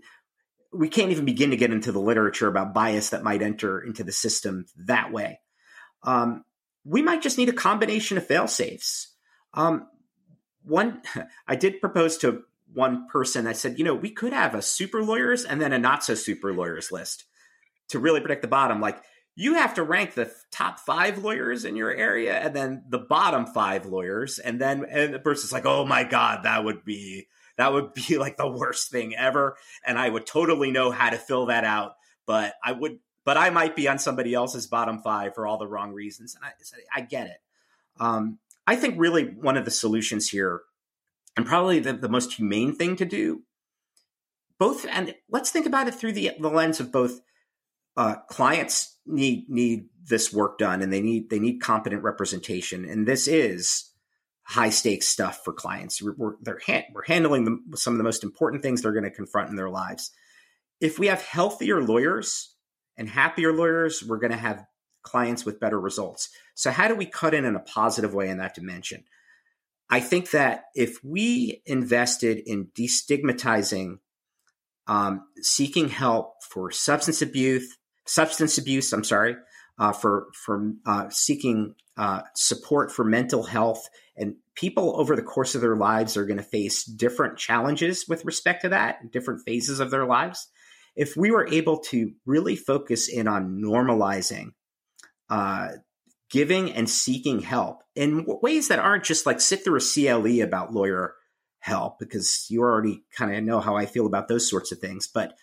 we 0.73 0.89
can't 0.89 1.11
even 1.11 1.25
begin 1.25 1.51
to 1.51 1.57
get 1.57 1.71
into 1.71 1.91
the 1.91 1.99
literature 1.99 2.47
about 2.47 2.73
bias 2.73 3.11
that 3.11 3.23
might 3.23 3.41
enter 3.41 3.79
into 3.79 4.03
the 4.03 4.11
system 4.11 4.65
that 4.85 5.11
way. 5.11 5.39
Um, 6.03 6.43
we 6.83 7.01
might 7.01 7.21
just 7.21 7.37
need 7.37 7.49
a 7.49 7.53
combination 7.53 8.17
of 8.17 8.27
fail 8.27 8.47
safes. 8.47 9.13
Um, 9.53 9.87
one, 10.63 11.01
I 11.47 11.55
did 11.55 11.81
propose 11.81 12.17
to 12.17 12.43
one 12.75 13.07
person. 13.07 13.45
that 13.45 13.57
said, 13.57 13.79
you 13.79 13.85
know, 13.85 13.95
we 13.95 14.09
could 14.09 14.33
have 14.33 14.53
a 14.53 14.61
super 14.61 15.03
lawyers 15.03 15.43
and 15.43 15.61
then 15.61 15.73
a 15.73 15.79
not 15.79 16.03
so 16.03 16.15
super 16.15 16.53
lawyers 16.53 16.91
list 16.91 17.25
to 17.89 17.99
really 17.99 18.19
predict 18.19 18.41
the 18.41 18.47
bottom. 18.47 18.81
Like 18.81 19.01
you 19.35 19.55
have 19.55 19.73
to 19.75 19.83
rank 19.83 20.13
the 20.13 20.31
top 20.51 20.79
five 20.79 21.23
lawyers 21.23 21.65
in 21.65 21.75
your 21.75 21.93
area 21.93 22.35
and 22.35 22.55
then 22.55 22.83
the 22.89 22.99
bottom 22.99 23.45
five 23.45 23.85
lawyers, 23.85 24.39
and 24.39 24.59
then 24.61 24.85
and 24.89 25.13
the 25.13 25.19
person's 25.19 25.51
like, 25.51 25.65
oh 25.65 25.85
my 25.85 26.03
god, 26.03 26.43
that 26.43 26.63
would 26.63 26.85
be 26.85 27.27
that 27.57 27.73
would 27.73 27.93
be 27.93 28.17
like 28.17 28.37
the 28.37 28.47
worst 28.47 28.91
thing 28.91 29.15
ever. 29.15 29.57
And 29.85 29.97
I 29.97 30.09
would 30.09 30.25
totally 30.25 30.71
know 30.71 30.91
how 30.91 31.09
to 31.09 31.17
fill 31.17 31.47
that 31.47 31.63
out, 31.63 31.95
but 32.25 32.53
I 32.63 32.71
would, 32.71 32.99
but 33.23 33.37
I 33.37 33.49
might 33.49 33.75
be 33.75 33.87
on 33.87 33.99
somebody 33.99 34.33
else's 34.33 34.67
bottom 34.67 35.01
five 35.01 35.35
for 35.35 35.47
all 35.47 35.57
the 35.57 35.67
wrong 35.67 35.93
reasons. 35.93 36.35
And 36.35 36.45
I, 36.45 36.99
I 36.99 37.01
get 37.01 37.27
it. 37.27 37.37
Um, 37.99 38.39
I 38.67 38.75
think 38.75 38.95
really 38.97 39.25
one 39.25 39.57
of 39.57 39.65
the 39.65 39.71
solutions 39.71 40.29
here, 40.29 40.61
and 41.35 41.45
probably 41.45 41.79
the, 41.79 41.93
the 41.93 42.09
most 42.09 42.33
humane 42.33 42.75
thing 42.75 42.95
to 42.97 43.05
do, 43.05 43.43
both, 44.57 44.85
and 44.89 45.13
let's 45.29 45.51
think 45.51 45.65
about 45.65 45.87
it 45.87 45.95
through 45.95 46.13
the, 46.13 46.31
the 46.39 46.49
lens 46.49 46.79
of 46.79 46.91
both 46.91 47.21
uh, 47.97 48.15
clients 48.29 48.97
need 49.05 49.49
need 49.49 49.87
this 50.03 50.33
work 50.33 50.57
done 50.57 50.81
and 50.81 50.91
they 50.91 51.01
need 51.01 51.29
they 51.29 51.39
need 51.39 51.59
competent 51.59 52.03
representation 52.03 52.83
and 52.83 53.07
this 53.07 53.27
is 53.27 53.91
high 54.45 54.69
stakes 54.69 55.07
stuff 55.07 55.43
for 55.43 55.51
clients. 55.51 56.01
We're, 56.01 56.13
we're, 56.17 56.35
we're 56.93 57.05
handling 57.07 57.45
the, 57.45 57.77
some 57.77 57.93
of 57.93 57.97
the 57.97 58.03
most 58.03 58.23
important 58.23 58.61
things 58.61 58.81
they're 58.81 58.91
going 58.93 59.03
to 59.03 59.11
confront 59.11 59.49
in 59.49 59.55
their 59.55 59.69
lives. 59.69 60.11
If 60.79 60.99
we 60.99 61.07
have 61.07 61.21
healthier 61.21 61.81
lawyers 61.81 62.53
and 62.95 63.09
happier 63.09 63.51
lawyers, 63.51 64.03
we're 64.03 64.19
going 64.19 64.31
to 64.31 64.37
have 64.37 64.65
clients 65.01 65.45
with 65.45 65.59
better 65.59 65.79
results. 65.79 66.29
So, 66.53 66.69
how 66.69 66.87
do 66.87 66.95
we 66.95 67.05
cut 67.05 67.33
in 67.33 67.43
in 67.43 67.55
a 67.55 67.59
positive 67.59 68.13
way 68.13 68.29
in 68.29 68.37
that 68.37 68.53
dimension? 68.53 69.03
I 69.89 69.99
think 69.99 70.31
that 70.31 70.65
if 70.73 71.03
we 71.03 71.61
invested 71.65 72.41
in 72.45 72.67
destigmatizing 72.77 73.99
um, 74.87 75.25
seeking 75.41 75.89
help 75.89 76.43
for 76.43 76.71
substance 76.71 77.21
abuse, 77.21 77.77
substance 78.05 78.57
abuse, 78.57 78.91
I'm 78.93 79.03
sorry, 79.03 79.35
uh, 79.79 79.91
for 79.91 80.27
for 80.33 80.73
uh, 80.85 81.09
seeking 81.09 81.75
uh, 81.97 82.21
support 82.35 82.91
for 82.91 83.03
mental 83.03 83.43
health. 83.43 83.87
And 84.17 84.35
people 84.55 84.99
over 84.99 85.15
the 85.15 85.21
course 85.21 85.55
of 85.55 85.61
their 85.61 85.75
lives 85.75 86.17
are 86.17 86.25
going 86.25 86.37
to 86.37 86.43
face 86.43 86.83
different 86.83 87.37
challenges 87.37 88.05
with 88.07 88.25
respect 88.25 88.61
to 88.61 88.69
that, 88.69 89.11
different 89.11 89.41
phases 89.45 89.79
of 89.79 89.91
their 89.91 90.05
lives. 90.05 90.47
If 90.95 91.17
we 91.17 91.31
were 91.31 91.47
able 91.47 91.79
to 91.89 92.11
really 92.25 92.55
focus 92.55 93.09
in 93.09 93.27
on 93.27 93.61
normalizing 93.61 94.53
uh, 95.29 95.69
giving 96.29 96.71
and 96.71 96.89
seeking 96.89 97.39
help 97.41 97.83
in 97.95 98.25
ways 98.41 98.67
that 98.67 98.79
aren't 98.79 99.03
just 99.03 99.25
like 99.25 99.39
sit 99.39 99.63
through 99.63 99.77
a 99.77 99.81
CLE 99.81 100.41
about 100.41 100.73
lawyer 100.73 101.15
help, 101.59 101.99
because 101.99 102.45
you 102.49 102.61
already 102.61 103.03
kind 103.15 103.35
of 103.35 103.43
know 103.43 103.59
how 103.59 103.75
I 103.75 103.85
feel 103.85 104.05
about 104.05 104.27
those 104.27 104.49
sorts 104.49 104.71
of 104.71 104.79
things, 104.79 105.07
but 105.07 105.37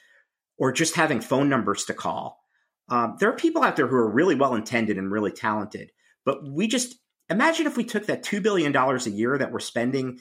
or 0.59 0.73
just 0.73 0.95
having 0.95 1.21
phone 1.21 1.49
numbers 1.49 1.85
to 1.87 1.95
call. 1.95 2.41
Um, 2.89 3.17
there 3.19 3.29
are 3.29 3.37
people 3.37 3.63
out 3.63 3.77
there 3.77 3.87
who 3.87 3.97
are 3.97 4.11
really 4.11 4.35
well 4.35 4.55
intended 4.55 4.99
and 4.99 5.11
really 5.11 5.33
talented, 5.33 5.91
but 6.25 6.47
we 6.49 6.67
just 6.67 6.95
imagine 7.31 7.67
if 7.67 7.77
we 7.77 7.85
took 7.85 8.07
that 8.07 8.25
$2 8.25 8.43
billion 8.43 8.77
a 8.77 8.99
year 9.11 9.39
that 9.39 9.51
we're 9.51 9.61
spending 9.61 10.21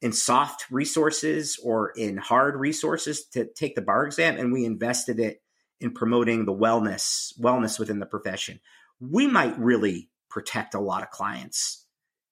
in 0.00 0.12
soft 0.12 0.66
resources 0.70 1.58
or 1.62 1.92
in 1.96 2.16
hard 2.16 2.56
resources 2.56 3.26
to 3.28 3.46
take 3.46 3.74
the 3.74 3.82
bar 3.82 4.04
exam 4.04 4.36
and 4.36 4.52
we 4.52 4.64
invested 4.64 5.18
it 5.20 5.40
in 5.80 5.92
promoting 5.92 6.44
the 6.44 6.52
wellness 6.52 7.32
wellness 7.40 7.78
within 7.78 8.00
the 8.00 8.06
profession 8.06 8.60
we 9.10 9.26
might 9.26 9.58
really 9.58 10.08
protect 10.30 10.74
a 10.74 10.80
lot 10.80 11.02
of 11.02 11.10
clients 11.10 11.84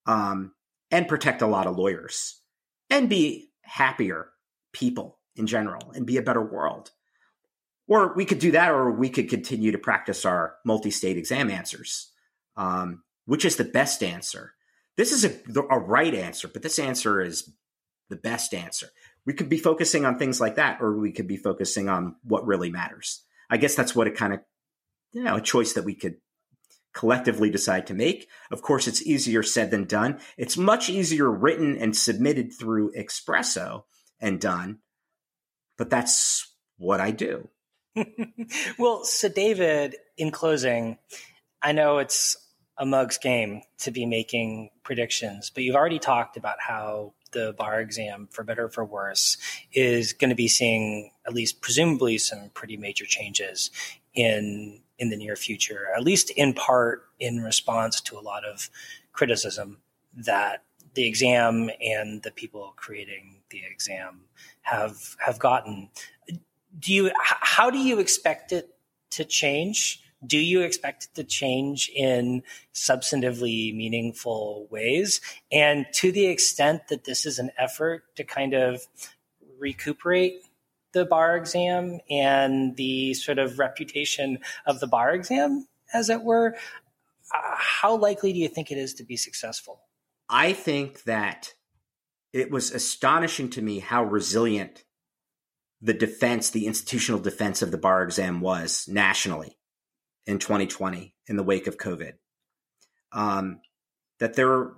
um, 0.07 0.53
and 0.91 1.09
protect 1.09 1.43
a 1.43 1.47
lot 1.47 1.67
of 1.67 1.77
lawyers 1.77 2.41
and 2.89 3.09
be 3.09 3.51
happier 3.63 4.31
people 4.73 5.19
in 5.37 5.47
general 5.47 5.93
and 5.95 6.07
be 6.07 6.17
a 6.17 6.23
better 6.23 6.43
world 6.43 6.91
or 7.91 8.15
we 8.15 8.25
could 8.25 8.39
do 8.39 8.53
that, 8.53 8.71
or 8.71 8.93
we 8.93 9.11
could 9.11 9.29
continue 9.29 9.73
to 9.73 9.79
practice 9.79 10.25
our 10.25 10.55
multi 10.65 10.93
state 10.93 11.19
exam 11.19 11.51
answers. 11.51 12.13
Um, 12.57 13.03
which 13.27 13.45
is 13.45 13.57
the 13.57 13.65
best 13.65 14.03
answer? 14.03 14.55
This 14.97 15.13
is 15.13 15.25
a, 15.25 15.33
a 15.71 15.79
right 15.79 16.15
answer, 16.15 16.49
but 16.49 16.63
this 16.63 16.79
answer 16.79 17.21
is 17.21 17.53
the 18.09 18.17
best 18.17 18.55
answer. 18.55 18.89
We 19.27 19.35
could 19.35 19.49
be 19.49 19.59
focusing 19.59 20.05
on 20.05 20.19
things 20.19 20.41
like 20.41 20.55
that, 20.55 20.81
or 20.81 20.99
we 20.99 21.11
could 21.11 21.27
be 21.27 21.37
focusing 21.37 21.89
on 21.89 22.15
what 22.23 22.47
really 22.47 22.71
matters. 22.71 23.25
I 23.51 23.57
guess 23.57 23.75
that's 23.75 23.95
what 23.95 24.07
it 24.07 24.17
kind 24.17 24.35
of, 24.35 24.41
you 25.13 25.25
know, 25.25 25.37
a 25.37 25.41
choice 25.41 25.73
that 25.73 25.85
we 25.85 25.95
could 25.95 26.17
collectively 26.93 27.51
decide 27.51 27.87
to 27.87 27.95
make. 27.95 28.29
Of 28.51 28.63
course, 28.63 28.87
it's 28.87 29.03
easier 29.03 29.43
said 29.43 29.71
than 29.71 29.85
done. 29.85 30.19
It's 30.37 30.57
much 30.57 30.89
easier 30.89 31.31
written 31.31 31.77
and 31.77 31.97
submitted 31.97 32.53
through 32.53 32.93
ExpressO 32.93 33.85
and 34.21 34.41
done, 34.41 34.79
but 35.79 35.91
that's 35.91 36.53
what 36.79 37.01
I 37.01 37.11
do. 37.11 37.49
well, 38.79 39.05
so 39.05 39.29
David, 39.29 39.97
in 40.17 40.31
closing, 40.31 40.99
I 41.63 41.73
know 41.73 41.99
it's 41.99 42.37
a 42.79 42.87
mug's 42.87 43.19
game 43.19 43.63
to 43.79 43.91
be 43.91 44.07
making 44.07 44.71
predictions, 44.83 45.51
but 45.51 45.65
you've 45.65 45.77
already 45.77 45.99
talked 45.99 46.37
about 46.37 46.57
how 46.61 47.13
the 47.33 47.55
bar 47.57 47.81
exam, 47.81 48.29
for 48.31 48.43
better 48.43 48.65
or 48.65 48.69
for 48.71 48.85
worse, 48.85 49.37
is 49.73 50.13
going 50.13 50.31
to 50.31 50.37
be 50.37 50.49
seeing 50.49 51.13
at 51.27 51.35
least 51.35 51.61
presumably 51.61 52.19
some 52.19 52.51
pretty 52.55 52.77
major 52.77 53.05
changes 53.05 53.71
in 54.15 54.80
in 55.01 55.09
the 55.09 55.17
near 55.17 55.35
future, 55.35 55.89
at 55.97 56.05
least 56.05 56.31
in 56.31 56.53
part 56.53 57.07
in 57.19 57.43
response 57.43 58.01
to 58.03 58.19
a 58.19 58.21
lot 58.21 58.45
of 58.45 58.71
criticism 59.13 59.79
that 60.15 60.63
the 60.95 61.07
exam 61.07 61.71
and 61.83 62.23
the 62.23 62.31
people 62.31 62.75
creating 62.77 63.37
the 63.51 63.63
exam 63.69 64.21
have 64.63 65.17
have 65.19 65.39
gotten. 65.39 65.89
Do 66.79 66.93
you 66.93 67.11
how 67.17 67.71
do 67.71 67.79
you 67.79 67.99
expect 67.99 68.53
it 68.53 68.75
to 69.11 69.25
change? 69.25 70.03
Do 70.27 70.39
you 70.39 70.61
expect 70.61 71.05
it 71.05 71.15
to 71.15 71.25
change 71.25 71.91
in 71.97 72.43
substantively 72.75 73.75
meaningful 73.75 74.67
ways? 74.71 75.21
And 75.51 75.87
to 75.95 76.13
the 76.13 76.27
extent 76.27 76.89
that 76.89 77.05
this 77.05 77.25
is 77.25 77.39
an 77.39 77.51
effort 77.57 78.05
to 78.17 78.25
kind 78.25 78.53
of 78.53 78.83
recuperate 79.59 80.45
the 80.93 81.05
bar 81.05 81.37
exam 81.37 82.01
and 82.11 82.77
the 82.77 83.15
sort 83.15 83.39
of 83.39 83.59
reputation 83.59 84.39
of 84.67 84.81
the 84.81 84.87
bar 84.87 85.13
exam, 85.13 85.67
as 85.95 86.11
it 86.11 86.23
were, 86.23 86.57
uh, 87.35 87.57
how 87.57 87.97
likely 87.97 88.33
do 88.33 88.39
you 88.39 88.49
think 88.49 88.71
it 88.71 88.79
is 88.79 88.95
to 88.95 89.05
be 89.05 89.17
successful? 89.17 89.81
I 90.29 90.53
think 90.53 91.05
that 91.05 91.55
it 92.33 92.51
was 92.51 92.71
astonishing 92.71 93.51
to 93.51 93.63
me 93.63 93.81
how 93.81 94.05
resilient 94.05 94.85
the 95.83 95.95
defense, 95.95 96.51
the 96.51 96.67
institutional 96.67 97.21
defense 97.21 97.63
of 97.63 97.71
the 97.71 97.79
bar 97.79 98.03
exam 98.03 98.41
was 98.41 98.87
nationally 98.89 99.57
in 100.27 100.39
2020 100.39 101.15
in 101.27 101.37
the 101.37 101.43
wake 101.43 101.67
of 101.67 101.79
COVID. 101.79 102.13
Um, 103.13 103.61
that 104.19 104.35
there, 104.35 104.73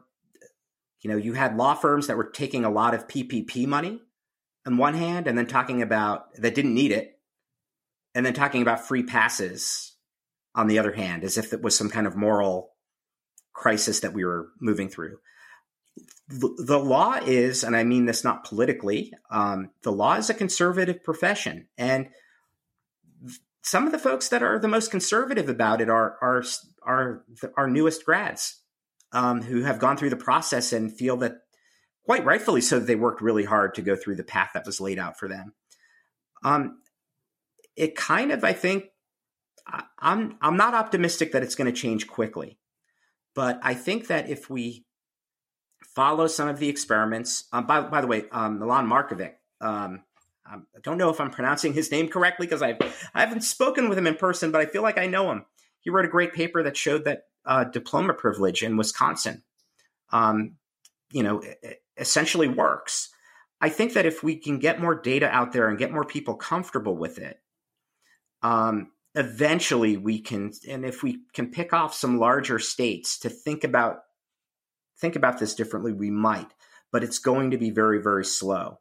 you 1.00 1.10
know, 1.10 1.16
you 1.16 1.34
had 1.34 1.56
law 1.56 1.74
firms 1.74 2.06
that 2.06 2.16
were 2.16 2.30
taking 2.30 2.64
a 2.64 2.70
lot 2.70 2.94
of 2.94 3.08
PPP 3.08 3.66
money 3.66 4.00
on 4.66 4.76
one 4.76 4.94
hand, 4.94 5.26
and 5.26 5.36
then 5.36 5.46
talking 5.46 5.82
about 5.82 6.32
that 6.34 6.54
didn't 6.54 6.74
need 6.74 6.92
it, 6.92 7.18
and 8.14 8.24
then 8.24 8.34
talking 8.34 8.62
about 8.62 8.86
free 8.86 9.02
passes 9.02 9.96
on 10.54 10.66
the 10.66 10.78
other 10.78 10.92
hand, 10.92 11.24
as 11.24 11.38
if 11.38 11.52
it 11.52 11.62
was 11.62 11.76
some 11.76 11.90
kind 11.90 12.06
of 12.06 12.16
moral 12.16 12.72
crisis 13.52 14.00
that 14.00 14.12
we 14.12 14.24
were 14.24 14.48
moving 14.60 14.88
through. 14.88 15.18
The, 16.28 16.78
law 16.78 17.18
is, 17.22 17.62
and 17.62 17.76
I 17.76 17.84
mean 17.84 18.06
this 18.06 18.24
not 18.24 18.44
politically, 18.44 19.12
um, 19.30 19.70
the 19.82 19.92
law 19.92 20.14
is 20.14 20.30
a 20.30 20.34
conservative 20.34 21.02
profession, 21.02 21.68
and 21.76 22.08
some 23.62 23.86
of 23.86 23.92
the 23.92 23.98
folks 23.98 24.28
that 24.28 24.42
are 24.42 24.58
the 24.58 24.68
most 24.68 24.90
conservative 24.90 25.48
about 25.48 25.80
it 25.80 25.88
are 25.88 26.16
are 26.20 26.44
are 26.82 27.24
our 27.56 27.68
newest 27.68 28.04
grads 28.04 28.60
um, 29.12 29.42
who 29.42 29.62
have 29.62 29.78
gone 29.78 29.96
through 29.96 30.10
the 30.10 30.16
process 30.16 30.72
and 30.72 30.96
feel 30.96 31.18
that 31.18 31.42
quite 32.04 32.24
rightfully 32.24 32.60
so 32.60 32.78
they 32.78 32.96
worked 32.96 33.20
really 33.20 33.44
hard 33.44 33.74
to 33.74 33.82
go 33.82 33.96
through 33.96 34.16
the 34.16 34.24
path 34.24 34.50
that 34.54 34.66
was 34.66 34.80
laid 34.80 34.98
out 34.98 35.18
for 35.18 35.28
them. 35.28 35.54
Um, 36.44 36.78
it 37.76 37.96
kind 37.96 38.32
of, 38.32 38.44
I 38.44 38.52
think, 38.52 38.86
I, 39.66 39.84
I'm 39.98 40.36
I'm 40.40 40.56
not 40.56 40.74
optimistic 40.74 41.32
that 41.32 41.42
it's 41.42 41.54
going 41.54 41.72
to 41.72 41.80
change 41.80 42.08
quickly, 42.08 42.58
but 43.34 43.60
I 43.62 43.74
think 43.74 44.08
that 44.08 44.28
if 44.28 44.50
we 44.50 44.84
follow 45.94 46.26
some 46.26 46.48
of 46.48 46.58
the 46.58 46.68
experiments, 46.68 47.44
um, 47.52 47.66
by 47.66 47.80
by 47.82 48.00
the 48.00 48.06
way, 48.06 48.24
um, 48.32 48.58
Milan 48.58 48.88
Markovic, 48.88 49.34
um, 49.60 50.02
um, 50.50 50.66
I 50.76 50.80
don't 50.82 50.98
know 50.98 51.10
if 51.10 51.20
I'm 51.20 51.30
pronouncing 51.30 51.72
his 51.72 51.90
name 51.90 52.08
correctly 52.08 52.46
because 52.46 52.62
I've 52.62 52.78
I 53.14 53.20
haven't 53.20 53.42
spoken 53.42 53.88
with 53.88 53.96
him 53.96 54.06
in 54.06 54.16
person, 54.16 54.50
but 54.50 54.60
I 54.60 54.66
feel 54.66 54.82
like 54.82 54.98
I 54.98 55.06
know 55.06 55.30
him. 55.30 55.46
He 55.80 55.90
wrote 55.90 56.04
a 56.04 56.08
great 56.08 56.32
paper 56.32 56.62
that 56.62 56.76
showed 56.76 57.04
that 57.04 57.22
uh, 57.44 57.64
diploma 57.64 58.14
privilege 58.14 58.62
in 58.62 58.76
Wisconsin, 58.76 59.42
um, 60.10 60.56
you 61.10 61.22
know, 61.22 61.42
essentially 62.02 62.48
works. 62.48 63.08
I 63.60 63.68
think 63.68 63.94
that 63.94 64.06
if 64.06 64.22
we 64.22 64.36
can 64.36 64.58
get 64.58 64.80
more 64.80 64.94
data 64.94 65.28
out 65.28 65.52
there 65.52 65.68
and 65.68 65.78
get 65.78 65.92
more 65.92 66.04
people 66.04 66.34
comfortable 66.34 66.96
with 66.96 67.18
it, 67.18 67.38
um, 68.42 68.90
eventually 69.14 69.96
we 69.96 70.18
can, 70.18 70.52
and 70.68 70.84
if 70.84 71.02
we 71.02 71.20
can 71.32 71.52
pick 71.52 71.72
off 71.72 71.94
some 71.94 72.18
larger 72.18 72.58
states 72.58 73.20
to 73.20 73.30
think 73.30 73.64
about 73.64 74.00
think 74.98 75.16
about 75.16 75.38
this 75.38 75.54
differently, 75.54 75.92
we 75.92 76.10
might. 76.10 76.48
But 76.92 77.02
it's 77.02 77.18
going 77.18 77.52
to 77.52 77.58
be 77.58 77.70
very, 77.70 78.02
very 78.02 78.24
slow. 78.24 78.78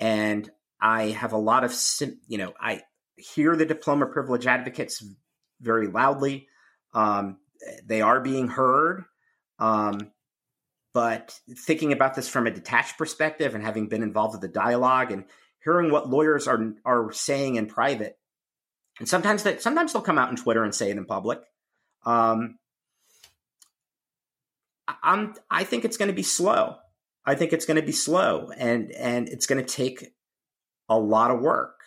And 0.00 0.50
I 0.80 1.08
have 1.10 1.32
a 1.32 1.38
lot 1.38 1.62
of, 1.64 1.74
you 2.26 2.38
know, 2.38 2.54
I 2.58 2.82
hear 3.16 3.54
the 3.54 3.66
diploma 3.66 4.06
privilege 4.06 4.46
advocates 4.46 5.04
very 5.60 5.86
loudly. 5.86 6.48
Um, 6.92 7.38
they 7.84 8.00
are 8.00 8.20
being 8.20 8.48
heard. 8.48 9.04
Um, 9.58 10.10
but 10.94 11.38
thinking 11.56 11.92
about 11.92 12.14
this 12.14 12.28
from 12.28 12.46
a 12.46 12.52
detached 12.52 12.96
perspective 12.96 13.54
and 13.54 13.64
having 13.64 13.88
been 13.88 14.02
involved 14.02 14.32
with 14.34 14.40
the 14.40 14.48
dialogue 14.48 15.10
and 15.10 15.24
hearing 15.62 15.90
what 15.90 16.08
lawyers 16.08 16.46
are 16.46 16.72
are 16.84 17.12
saying 17.12 17.56
in 17.56 17.66
private, 17.66 18.16
and 19.00 19.08
sometimes 19.08 19.42
that 19.42 19.60
sometimes 19.60 19.92
they'll 19.92 20.02
come 20.02 20.18
out 20.18 20.28
on 20.28 20.36
Twitter 20.36 20.62
and 20.62 20.74
say 20.74 20.90
it 20.90 20.96
in 20.96 21.04
public. 21.04 21.40
Um, 22.06 22.58
I'm 25.02 25.34
I 25.50 25.64
think 25.64 25.84
it's 25.84 25.96
going 25.96 26.08
to 26.08 26.14
be 26.14 26.22
slow. 26.22 26.76
I 27.26 27.34
think 27.34 27.52
it's 27.52 27.66
going 27.66 27.80
to 27.80 27.86
be 27.86 27.92
slow, 27.92 28.50
and 28.56 28.92
and 28.92 29.28
it's 29.28 29.46
going 29.46 29.62
to 29.62 29.70
take 29.70 30.14
a 30.88 30.98
lot 30.98 31.32
of 31.32 31.40
work 31.40 31.80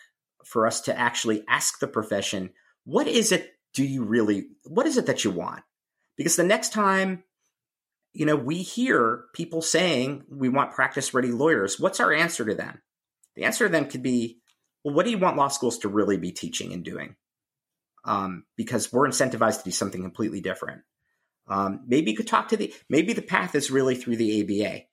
for 0.44 0.66
us 0.66 0.82
to 0.82 0.98
actually 0.98 1.44
ask 1.48 1.78
the 1.78 1.88
profession, 1.88 2.50
what 2.84 3.06
is 3.06 3.32
it 3.32 3.54
do 3.72 3.84
you 3.84 4.04
really 4.04 4.48
what 4.64 4.86
is 4.86 4.98
it 4.98 5.06
that 5.06 5.24
you 5.24 5.30
want? 5.30 5.62
Because 6.16 6.36
the 6.36 6.44
next 6.44 6.72
time 6.74 7.22
you 8.18 8.26
know 8.26 8.36
we 8.36 8.62
hear 8.62 9.24
people 9.34 9.62
saying 9.62 10.24
we 10.28 10.48
want 10.48 10.72
practice 10.72 11.14
ready 11.14 11.30
lawyers, 11.30 11.78
what's 11.78 12.00
our 12.00 12.12
answer 12.12 12.44
to 12.44 12.54
them? 12.54 12.82
The 13.36 13.44
answer 13.44 13.66
to 13.66 13.72
them 13.72 13.86
could 13.86 14.02
be, 14.02 14.40
well, 14.84 14.94
what 14.94 15.04
do 15.04 15.10
you 15.10 15.18
want 15.18 15.36
law 15.36 15.48
schools 15.48 15.78
to 15.78 15.88
really 15.88 16.16
be 16.16 16.32
teaching 16.32 16.72
and 16.72 16.84
doing? 16.84 17.16
Um, 18.04 18.44
because 18.56 18.92
we're 18.92 19.08
incentivized 19.08 19.58
to 19.58 19.64
do 19.64 19.70
something 19.70 20.02
completely 20.02 20.40
different. 20.40 20.82
Um, 21.46 21.80
maybe 21.86 22.10
you 22.10 22.16
could 22.16 22.26
talk 22.26 22.48
to 22.48 22.56
the 22.56 22.74
maybe 22.88 23.12
the 23.12 23.22
path 23.22 23.54
is 23.54 23.70
really 23.70 23.94
through 23.94 24.16
the 24.16 24.42
ABA 24.42 24.84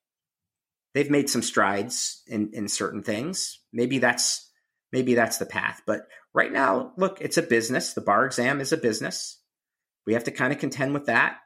they've 0.96 1.12
made 1.12 1.30
some 1.30 1.44
strides 1.44 2.24
in 2.26 2.50
in 2.54 2.68
certain 2.68 3.04
things. 3.04 3.60
Maybe 3.72 4.00
that's 4.00 4.50
maybe 4.92 5.14
that's 5.14 5.38
the 5.38 5.46
path. 5.46 5.84
But 5.86 6.08
right 6.34 6.52
now, 6.52 6.94
look, 6.98 7.22
it's 7.22 7.38
a 7.38 7.44
business. 7.44 7.94
The 7.94 8.02
bar 8.02 8.26
exam 8.26 8.62
is 8.62 8.72
a 8.72 8.78
business. 8.78 9.40
We 10.08 10.14
have 10.14 10.24
to 10.24 10.32
kind 10.32 10.52
of 10.52 10.60
contend 10.60 10.94
with 10.94 11.06
that. 11.06 11.38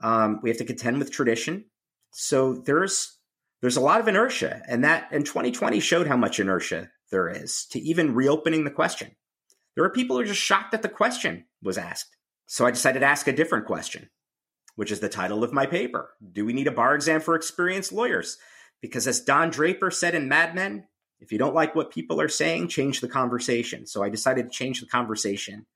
Um, 0.00 0.40
we 0.42 0.50
have 0.50 0.58
to 0.58 0.64
contend 0.64 0.98
with 0.98 1.10
tradition. 1.10 1.66
So 2.10 2.54
there's 2.54 3.18
there's 3.60 3.76
a 3.76 3.80
lot 3.80 4.00
of 4.00 4.08
inertia, 4.08 4.62
and 4.66 4.84
that 4.84 5.12
in 5.12 5.22
2020 5.22 5.80
showed 5.80 6.06
how 6.06 6.16
much 6.16 6.40
inertia 6.40 6.90
there 7.10 7.28
is 7.28 7.66
to 7.72 7.80
even 7.80 8.14
reopening 8.14 8.64
the 8.64 8.70
question. 8.70 9.14
There 9.74 9.84
are 9.84 9.90
people 9.90 10.16
who 10.16 10.22
are 10.22 10.26
just 10.26 10.40
shocked 10.40 10.72
that 10.72 10.82
the 10.82 10.88
question 10.88 11.44
was 11.62 11.78
asked. 11.78 12.16
So 12.46 12.66
I 12.66 12.70
decided 12.70 13.00
to 13.00 13.06
ask 13.06 13.28
a 13.28 13.32
different 13.32 13.66
question 13.66 14.08
which 14.80 14.90
is 14.90 15.00
the 15.00 15.10
title 15.10 15.44
of 15.44 15.52
my 15.52 15.66
paper. 15.66 16.14
Do 16.32 16.46
we 16.46 16.54
need 16.54 16.66
a 16.66 16.72
bar 16.72 16.94
exam 16.94 17.20
for 17.20 17.34
experienced 17.34 17.92
lawyers? 17.92 18.38
Because 18.80 19.06
as 19.06 19.20
Don 19.20 19.50
Draper 19.50 19.90
said 19.90 20.14
in 20.14 20.26
Mad 20.26 20.54
Men, 20.54 20.86
if 21.18 21.32
you 21.32 21.36
don't 21.36 21.54
like 21.54 21.74
what 21.74 21.92
people 21.92 22.18
are 22.18 22.30
saying, 22.30 22.68
change 22.68 23.02
the 23.02 23.08
conversation. 23.08 23.86
So 23.86 24.02
I 24.02 24.08
decided 24.08 24.44
to 24.44 24.50
change 24.50 24.80
the 24.80 24.86
conversation 24.86 25.66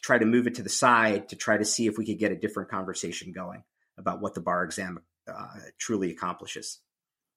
to 0.00 0.06
try 0.06 0.18
to 0.18 0.24
move 0.24 0.46
it 0.46 0.54
to 0.56 0.62
the 0.62 0.68
side 0.70 1.28
to 1.28 1.36
try 1.36 1.56
to 1.56 1.64
see 1.64 1.86
if 1.86 1.98
we 1.98 2.06
could 2.06 2.18
get 2.18 2.32
a 2.32 2.36
different 2.36 2.70
conversation 2.70 3.32
going 3.32 3.62
about 3.98 4.20
what 4.20 4.34
the 4.34 4.40
bar 4.40 4.64
exam 4.64 5.00
uh, 5.28 5.46
truly 5.78 6.10
accomplishes. 6.10 6.78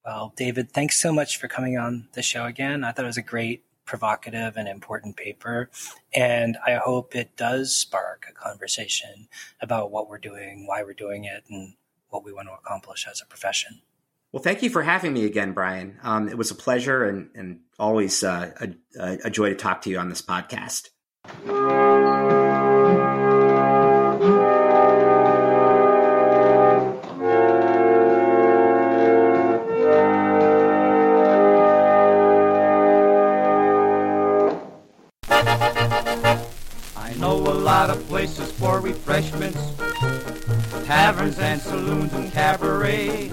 Well, 0.05 0.33
David, 0.35 0.71
thanks 0.71 1.01
so 1.01 1.13
much 1.13 1.37
for 1.37 1.47
coming 1.47 1.77
on 1.77 2.07
the 2.13 2.21
show 2.21 2.45
again. 2.45 2.83
I 2.83 2.91
thought 2.91 3.05
it 3.05 3.07
was 3.07 3.17
a 3.17 3.21
great 3.21 3.65
provocative 3.85 4.57
and 4.57 4.67
important 4.67 5.17
paper. 5.17 5.69
And 6.13 6.57
I 6.65 6.75
hope 6.75 7.15
it 7.15 7.35
does 7.35 7.75
spark 7.75 8.25
a 8.29 8.33
conversation 8.33 9.27
about 9.61 9.91
what 9.91 10.09
we're 10.09 10.17
doing, 10.19 10.65
why 10.67 10.83
we're 10.83 10.93
doing 10.93 11.25
it, 11.25 11.43
and 11.49 11.73
what 12.09 12.23
we 12.23 12.33
want 12.33 12.47
to 12.47 12.53
accomplish 12.53 13.07
as 13.09 13.21
a 13.21 13.25
profession. 13.25 13.81
Well, 14.31 14.41
thank 14.41 14.63
you 14.63 14.69
for 14.69 14.81
having 14.81 15.13
me 15.13 15.25
again, 15.25 15.53
Brian. 15.53 15.99
Um, 16.01 16.27
it 16.27 16.37
was 16.37 16.49
a 16.49 16.55
pleasure 16.55 17.05
and, 17.05 17.29
and 17.35 17.59
always 17.77 18.23
uh, 18.23 18.51
a, 18.99 19.19
a 19.25 19.29
joy 19.29 19.49
to 19.49 19.55
talk 19.55 19.81
to 19.83 19.89
you 19.89 19.99
on 19.99 20.09
this 20.09 20.21
podcast. 20.21 20.89
Places 37.91 38.51
for 38.53 38.79
refreshments, 38.79 39.73
taverns 40.85 41.37
and 41.39 41.59
saloons 41.59 42.13
and 42.13 42.31
cabaret. 42.31 43.29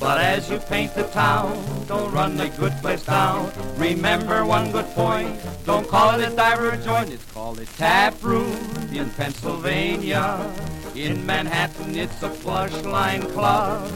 But 0.00 0.20
as 0.20 0.50
you 0.50 0.58
paint 0.58 0.94
the 0.94 1.04
town, 1.04 1.62
don't 1.86 2.12
run 2.12 2.36
the 2.36 2.48
good 2.48 2.72
place 2.80 3.04
down. 3.04 3.52
Remember 3.76 4.44
one 4.46 4.72
good 4.72 4.86
point, 4.94 5.38
don't 5.66 5.86
call 5.86 6.18
it 6.18 6.32
a 6.32 6.34
diver 6.34 6.76
joint, 6.78 7.12
it's 7.12 7.24
called 7.32 7.60
a 7.60 7.66
tap 7.66 8.22
room 8.22 8.56
in 8.92 9.10
Pennsylvania. 9.10 10.50
In 10.94 11.26
Manhattan, 11.26 11.94
it's 11.94 12.22
a 12.22 12.30
plush 12.30 12.72
line 12.84 13.22
club. 13.32 13.92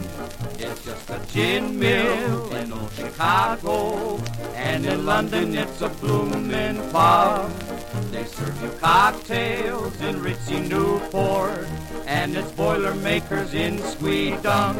It's 0.59 0.85
just 0.85 1.09
a 1.09 1.19
gin 1.33 1.79
mill 1.79 2.55
in 2.55 2.71
old 2.75 2.93
Chicago. 2.93 4.19
And 4.55 4.85
in 4.85 5.07
London, 5.07 5.57
it's 5.57 5.81
a 5.81 5.89
bloomin' 5.89 6.77
pub. 6.93 7.51
They 8.11 8.25
serve 8.25 8.61
you 8.61 8.71
cocktails 8.81 10.01
in 10.01 10.17
Ritzy 10.17 10.69
Newport. 10.69 11.67
And 12.07 12.37
it's 12.37 12.51
Boilermakers 12.53 13.55
in 13.55 13.77
Squedum. 13.79 14.75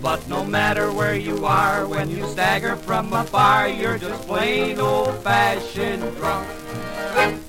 But 0.00 0.26
no 0.26 0.42
matter 0.42 0.90
where 0.90 1.14
you 1.14 1.44
are, 1.44 1.86
when 1.86 2.10
you 2.10 2.26
stagger 2.28 2.76
from 2.76 3.12
a 3.12 3.24
bar, 3.24 3.68
you're 3.68 3.98
just 3.98 4.26
plain 4.26 4.80
old-fashioned 4.80 6.16
drunk. 6.16 7.43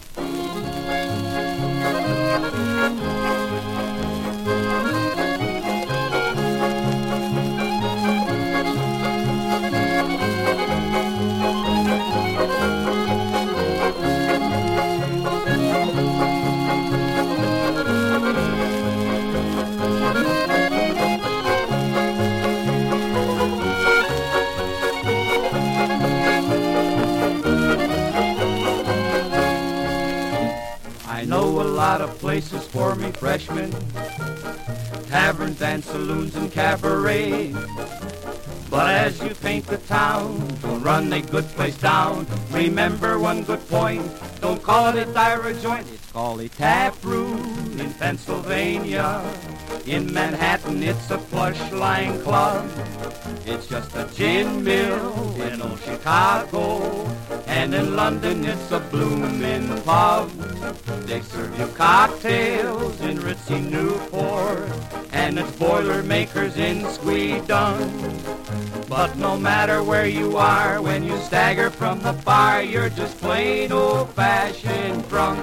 Lot 31.86 32.01
of 32.01 32.17
places 32.17 32.65
for 32.65 32.95
me 32.95 33.11
freshmen, 33.11 33.69
taverns 35.05 35.61
and 35.61 35.83
saloons 35.83 36.36
and 36.36 36.51
cabarets. 36.51 38.05
But 38.76 38.89
as 38.89 39.21
you 39.23 39.34
paint 39.36 39.67
the 39.67 39.78
town, 39.78 40.45
don't 40.61 40.84
run 40.84 41.13
a 41.13 41.21
good 41.21 41.45
place 41.55 41.78
down. 41.78 42.28
Remember 42.51 43.17
one 43.17 43.43
good 43.43 43.65
point, 43.69 44.03
don't 44.41 44.61
call 44.61 44.88
it 44.89 45.07
a 45.07 45.13
diver 45.13 45.53
joint, 45.53 45.88
it's 45.93 46.11
called 46.11 46.41
a 46.41 46.49
tap 46.49 46.93
room 47.01 47.80
in 47.80 47.93
Pennsylvania. 47.93 49.23
In 49.86 50.11
Manhattan, 50.13 50.84
it's 50.84 51.09
a 51.09 51.17
plush 51.17 51.71
line 51.71 52.19
club. 52.21 52.69
It's 53.45 53.65
just 53.65 53.95
a 53.95 54.09
gin 54.13 54.61
mill 54.61 55.41
in 55.41 55.61
old 55.61 55.80
Chicago. 55.80 57.05
And 57.47 57.73
in 57.73 57.95
London, 57.95 58.43
it's 58.43 58.71
a 58.71 58.82
bloomin' 58.82 59.69
pub. 59.84 60.30
They 61.07 61.21
serve 61.21 61.57
you 61.57 61.67
cocktails 61.67 62.99
in 62.99 63.19
ritzy 63.19 63.71
Newport. 63.71 65.05
And 65.26 65.39
it's 65.39 65.51
Boilermakers 65.57 66.55
in 66.55 66.88
Squedon. 66.88 67.89
But 68.88 69.17
no 69.17 69.36
matter 69.36 69.82
where 69.82 70.05
you 70.05 70.38
are, 70.38 70.80
when 70.84 71.01
you 71.01 71.17
stagger 71.17 71.71
from 71.71 71.99
the 72.01 72.13
bar, 72.13 72.61
you're 72.61 72.89
just 72.89 73.17
plain 73.17 73.71
old-fashioned 73.71 75.09
drunk. 75.09 75.39